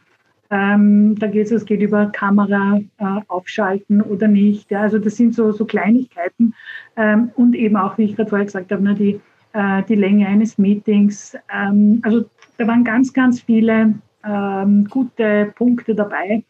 Ähm, 0.49 1.15
da 1.17 1.27
geht 1.27 1.45
es, 1.45 1.51
es 1.51 1.65
geht 1.65 1.81
über 1.81 2.07
Kamera 2.07 2.79
äh, 2.97 3.21
aufschalten 3.27 4.01
oder 4.01 4.27
nicht. 4.27 4.69
Ja, 4.71 4.81
also 4.81 4.99
das 4.99 5.15
sind 5.15 5.33
so, 5.33 5.51
so 5.51 5.65
Kleinigkeiten 5.65 6.53
ähm, 6.95 7.31
und 7.35 7.55
eben 7.55 7.75
auch, 7.75 7.97
wie 7.97 8.03
ich 8.03 8.15
gerade 8.15 8.29
vorher 8.29 8.45
gesagt 8.45 8.71
habe, 8.71 8.83
ne, 8.83 8.93
die, 8.93 9.19
äh, 9.53 9.83
die 9.83 9.95
Länge 9.95 10.27
eines 10.27 10.57
Meetings. 10.57 11.35
Ähm, 11.53 12.01
also 12.03 12.25
da 12.57 12.67
waren 12.67 12.83
ganz, 12.83 13.13
ganz 13.13 13.41
viele 13.41 13.95
ähm, 14.23 14.85
gute 14.89 15.51
Punkte 15.55 15.95
dabei, 15.95 16.43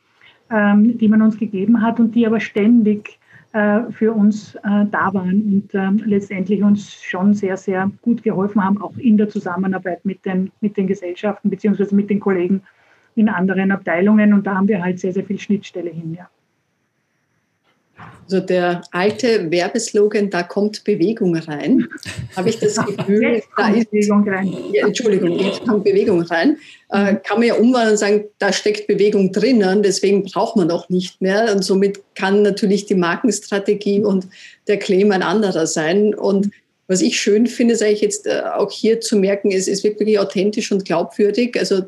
ähm, 0.50 0.98
die 0.98 1.08
man 1.08 1.22
uns 1.22 1.38
gegeben 1.38 1.82
hat 1.82 2.00
und 2.00 2.14
die 2.14 2.28
aber 2.28 2.40
ständig 2.40 3.20
äh, 3.54 3.92
für 3.92 4.14
uns 4.14 4.56
äh, 4.56 4.86
da 4.92 5.14
waren 5.14 5.42
und 5.44 5.76
ähm, 5.76 6.02
letztendlich 6.06 6.64
uns 6.64 6.92
schon 7.02 7.34
sehr, 7.34 7.56
sehr 7.56 7.92
gut 8.02 8.24
geholfen 8.24 8.64
haben, 8.64 8.82
auch 8.82 8.98
in 8.98 9.16
der 9.16 9.30
Zusammenarbeit 9.30 10.04
mit 10.04 10.26
den, 10.26 10.52
mit 10.60 10.76
den 10.76 10.88
Gesellschaften 10.88 11.50
beziehungsweise 11.50 11.96
mit 11.96 12.10
den 12.10 12.20
Kollegen 12.20 12.64
in 13.16 13.30
anderen 13.30 13.72
Abteilungen. 13.72 14.34
Und 14.34 14.46
da 14.46 14.56
haben 14.56 14.68
wir 14.68 14.84
halt 14.84 15.00
sehr, 15.00 15.14
sehr 15.14 15.26
viel 15.26 15.40
Schnittstelle 15.40 15.90
hin, 15.90 16.16
ja. 16.18 16.30
Also 18.26 18.40
der 18.40 18.82
alte 18.92 19.52
Werbeslogan, 19.52 20.30
da 20.30 20.44
kommt 20.44 20.84
Bewegung 20.84 21.36
rein, 21.36 21.88
habe 22.36 22.50
ich 22.50 22.60
das 22.60 22.76
Gefühl, 22.86 23.44
da 23.58 23.70
ist 23.70 23.92
Bewegung 23.92 24.28
rein. 24.28 24.54
Ja, 24.72 24.88
Entschuldigung, 24.88 25.38
jetzt 25.40 25.66
kommt 25.66 25.84
Bewegung 25.84 26.22
rein. 26.22 26.58
Äh, 26.90 27.16
kann 27.16 27.40
man 27.40 27.44
ja 27.44 27.56
umwandeln 27.56 27.92
und 27.92 27.98
sagen, 27.98 28.24
da 28.40 28.54
steckt 28.54 28.88
Bewegung 28.88 29.32
drinnen, 29.32 29.84
deswegen 29.84 30.24
braucht 30.24 30.56
man 30.56 30.72
auch 30.72 30.90
nicht 30.90 31.22
mehr. 31.22 31.54
Und 31.54 31.64
somit 31.64 32.02
kann 32.16 32.42
natürlich 32.42 32.86
die 32.86 32.96
Markenstrategie 32.96 34.04
und 34.04 34.28
der 34.68 34.78
Claim 34.78 35.12
ein 35.12 35.24
anderer 35.24 35.68
sein. 35.68 36.16
Und 36.16 36.50
Was 36.88 37.02
ich 37.02 37.20
schön 37.20 37.48
finde, 37.48 37.76
sage 37.76 37.92
ich 37.92 38.02
jetzt 38.02 38.28
äh, 38.28 38.42
auch 38.56 38.72
hier 38.72 39.00
zu 39.00 39.18
merken, 39.18 39.52
ist, 39.52 39.68
ist 39.68 39.84
wirklich 39.84 40.20
authentisch 40.20 40.72
und 40.72 40.86
glaubwürdig. 40.86 41.58
Also 41.58 41.84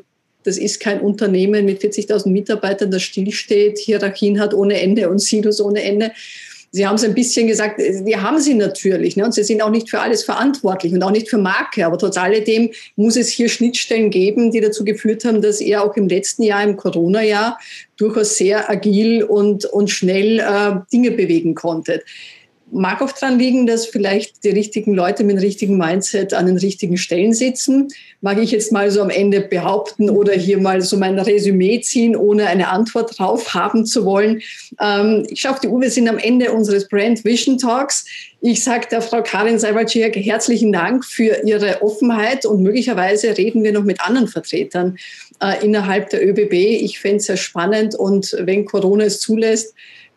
das 0.46 0.58
ist 0.58 0.80
kein 0.80 1.00
Unternehmen 1.00 1.64
mit 1.64 1.82
40.000 1.82 2.28
Mitarbeitern, 2.28 2.90
das 2.90 3.02
stillsteht, 3.02 3.78
Hierarchien 3.78 4.40
hat 4.40 4.54
ohne 4.54 4.80
Ende 4.80 5.08
und 5.08 5.18
Silos 5.18 5.60
ohne 5.60 5.82
Ende. 5.82 6.12
Sie 6.72 6.86
haben 6.86 6.96
es 6.96 7.04
ein 7.04 7.14
bisschen 7.14 7.46
gesagt, 7.46 7.78
wir 7.78 8.22
haben 8.22 8.38
sie 8.38 8.52
natürlich. 8.52 9.16
Ne? 9.16 9.24
Und 9.24 9.32
sie 9.32 9.44
sind 9.44 9.62
auch 9.62 9.70
nicht 9.70 9.88
für 9.88 10.00
alles 10.00 10.24
verantwortlich 10.24 10.92
und 10.92 11.02
auch 11.02 11.10
nicht 11.10 11.30
für 11.30 11.38
Marke. 11.38 11.86
Aber 11.86 11.96
trotz 11.96 12.18
alledem 12.18 12.70
muss 12.96 13.16
es 13.16 13.28
hier 13.28 13.48
Schnittstellen 13.48 14.10
geben, 14.10 14.50
die 14.50 14.60
dazu 14.60 14.84
geführt 14.84 15.24
haben, 15.24 15.40
dass 15.40 15.60
ihr 15.60 15.82
auch 15.82 15.96
im 15.96 16.06
letzten 16.06 16.42
Jahr, 16.42 16.62
im 16.62 16.76
Corona-Jahr, 16.76 17.58
durchaus 17.96 18.36
sehr 18.36 18.68
agil 18.68 19.22
und, 19.22 19.64
und 19.64 19.90
schnell 19.90 20.40
äh, 20.40 20.80
Dinge 20.92 21.12
bewegen 21.12 21.54
konntet 21.54 22.02
mag 22.72 23.00
auch 23.00 23.12
daran 23.12 23.38
liegen, 23.38 23.66
dass 23.66 23.86
vielleicht 23.86 24.42
die 24.44 24.50
richtigen 24.50 24.92
Leute 24.94 25.22
mit 25.22 25.36
dem 25.36 25.40
richtigen 25.40 25.78
Mindset 25.78 26.34
an 26.34 26.46
den 26.46 26.58
richtigen 26.58 26.96
Stellen 26.96 27.32
sitzen. 27.32 27.88
Mag 28.20 28.38
ich 28.38 28.50
jetzt 28.50 28.72
mal 28.72 28.90
so 28.90 29.02
am 29.02 29.10
Ende 29.10 29.40
behaupten 29.40 30.10
oder 30.10 30.32
hier 30.32 30.58
mal 30.58 30.82
so 30.82 30.96
mein 30.96 31.18
Resümee 31.18 31.80
ziehen, 31.80 32.16
ohne 32.16 32.46
eine 32.48 32.68
Antwort 32.68 33.18
drauf 33.18 33.54
haben 33.54 33.86
zu 33.86 34.04
wollen. 34.04 34.42
Ähm, 34.80 35.26
ich 35.30 35.40
schaue 35.40 35.56
die 35.62 35.68
Uhr, 35.68 35.80
wir 35.80 35.90
sind 35.90 36.08
am 36.08 36.18
Ende 36.18 36.52
unseres 36.52 36.88
Brand 36.88 37.24
Vision 37.24 37.56
Talks. 37.58 38.04
Ich 38.40 38.62
sage 38.64 38.88
der 38.90 39.00
Frau 39.00 39.22
Karin 39.22 39.58
Seibalciak 39.58 40.16
herzlichen 40.16 40.72
Dank 40.72 41.04
für 41.04 41.42
Ihre 41.44 41.82
Offenheit 41.82 42.44
und 42.46 42.62
möglicherweise 42.62 43.36
reden 43.38 43.62
wir 43.62 43.72
noch 43.72 43.84
mit 43.84 44.00
anderen 44.00 44.28
Vertretern 44.28 44.98
äh, 45.40 45.64
innerhalb 45.64 46.10
der 46.10 46.26
ÖBB. 46.26 46.52
Ich 46.52 46.98
fände 46.98 47.18
es 47.18 47.26
sehr 47.26 47.36
spannend 47.36 47.94
und 47.94 48.36
wenn 48.40 48.64
Corona 48.64 49.04
es 49.04 49.20
zulässt, 49.20 49.74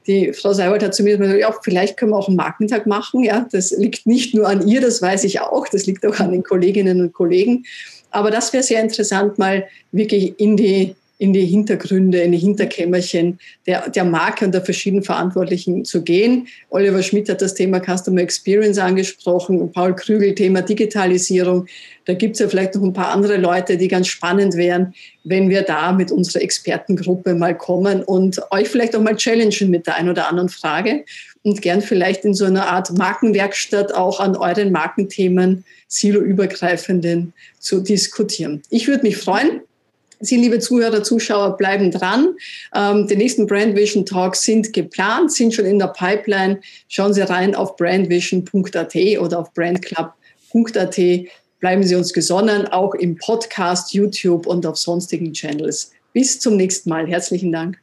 die 0.07 0.33
Frau 0.33 0.53
Seiwald 0.53 0.83
hat 0.83 0.95
zu 0.95 1.03
mir 1.03 1.17
gesagt, 1.17 1.39
ja, 1.39 1.53
vielleicht 1.61 1.97
können 1.97 2.11
wir 2.11 2.17
auch 2.17 2.27
einen 2.27 2.37
Markentag 2.37 2.87
machen. 2.87 3.23
Ja, 3.23 3.47
das 3.51 3.71
liegt 3.71 4.07
nicht 4.07 4.33
nur 4.33 4.47
an 4.47 4.67
ihr, 4.67 4.81
das 4.81 5.01
weiß 5.01 5.23
ich 5.23 5.41
auch. 5.41 5.67
Das 5.67 5.85
liegt 5.85 6.05
auch 6.05 6.19
an 6.19 6.31
den 6.31 6.43
Kolleginnen 6.43 7.01
und 7.01 7.13
Kollegen. 7.13 7.65
Aber 8.11 8.31
das 8.31 8.51
wäre 8.53 8.63
sehr 8.63 8.81
interessant, 8.81 9.37
mal 9.37 9.67
wirklich 9.91 10.39
in 10.39 10.57
die 10.57 10.95
in 11.19 11.33
die 11.33 11.45
Hintergründe, 11.45 12.21
in 12.21 12.31
die 12.31 12.37
Hinterkämmerchen 12.37 13.39
der, 13.67 13.89
der 13.89 14.05
Marke 14.05 14.45
und 14.45 14.53
der 14.53 14.63
verschiedenen 14.63 15.03
Verantwortlichen 15.03 15.83
zu 15.83 16.01
gehen. 16.01 16.47
Oliver 16.69 17.03
Schmidt 17.03 17.29
hat 17.29 17.41
das 17.41 17.53
Thema 17.53 17.81
Customer 17.81 18.21
Experience 18.21 18.77
angesprochen, 18.77 19.71
Paul 19.73 19.95
Krügel 19.95 20.33
Thema 20.33 20.61
Digitalisierung. 20.61 21.67
Da 22.05 22.13
gibt 22.13 22.35
es 22.35 22.39
ja 22.39 22.47
vielleicht 22.47 22.73
noch 22.75 22.83
ein 22.83 22.93
paar 22.93 23.09
andere 23.09 23.35
Leute, 23.35 23.75
die 23.75 23.89
ganz 23.89 24.07
spannend 24.07 24.55
wären, 24.55 24.93
wenn 25.25 25.49
wir 25.49 25.63
da 25.63 25.91
mit 25.91 26.09
unserer 26.09 26.41
Expertengruppe 26.41 27.35
mal 27.35 27.55
kommen 27.55 28.01
und 28.01 28.41
euch 28.51 28.69
vielleicht 28.69 28.95
auch 28.95 29.01
mal 29.01 29.17
challengen 29.17 29.69
mit 29.69 29.87
der 29.87 29.97
einen 29.97 30.09
oder 30.09 30.29
anderen 30.29 30.47
Frage 30.47 31.03
und 31.43 31.61
gern 31.61 31.81
vielleicht 31.81 32.23
in 32.23 32.33
so 32.33 32.45
einer 32.45 32.67
Art 32.67 32.97
Markenwerkstatt 32.97 33.93
auch 33.93 34.21
an 34.21 34.37
euren 34.37 34.71
Markenthemen 34.71 35.65
siloübergreifenden 35.89 37.33
zu 37.59 37.81
diskutieren. 37.81 38.61
Ich 38.69 38.87
würde 38.87 39.03
mich 39.03 39.17
freuen, 39.17 39.61
Sie, 40.21 40.35
liebe 40.35 40.59
Zuhörer, 40.59 41.01
Zuschauer, 41.01 41.55
bleiben 41.55 41.91
dran. 41.91 42.35
Ähm, 42.75 43.07
die 43.07 43.15
nächsten 43.15 43.47
Brand 43.47 43.75
Vision 43.75 44.05
Talks 44.05 44.43
sind 44.43 44.73
geplant, 44.73 45.31
sind 45.31 45.53
schon 45.53 45.65
in 45.65 45.79
der 45.79 45.87
Pipeline. 45.87 46.59
Schauen 46.89 47.13
Sie 47.13 47.21
rein 47.21 47.55
auf 47.55 47.77
brandvision.at 47.77 48.95
oder 49.19 49.39
auf 49.39 49.53
brandclub.at. 49.53 50.99
Bleiben 51.59 51.83
Sie 51.83 51.95
uns 51.95 52.13
gesonnen, 52.13 52.67
auch 52.67 52.93
im 52.95 53.17
Podcast, 53.17 53.93
YouTube 53.93 54.45
und 54.45 54.65
auf 54.65 54.77
sonstigen 54.77 55.33
Channels. 55.33 55.91
Bis 56.13 56.39
zum 56.39 56.57
nächsten 56.57 56.89
Mal. 56.89 57.07
Herzlichen 57.07 57.51
Dank. 57.51 57.79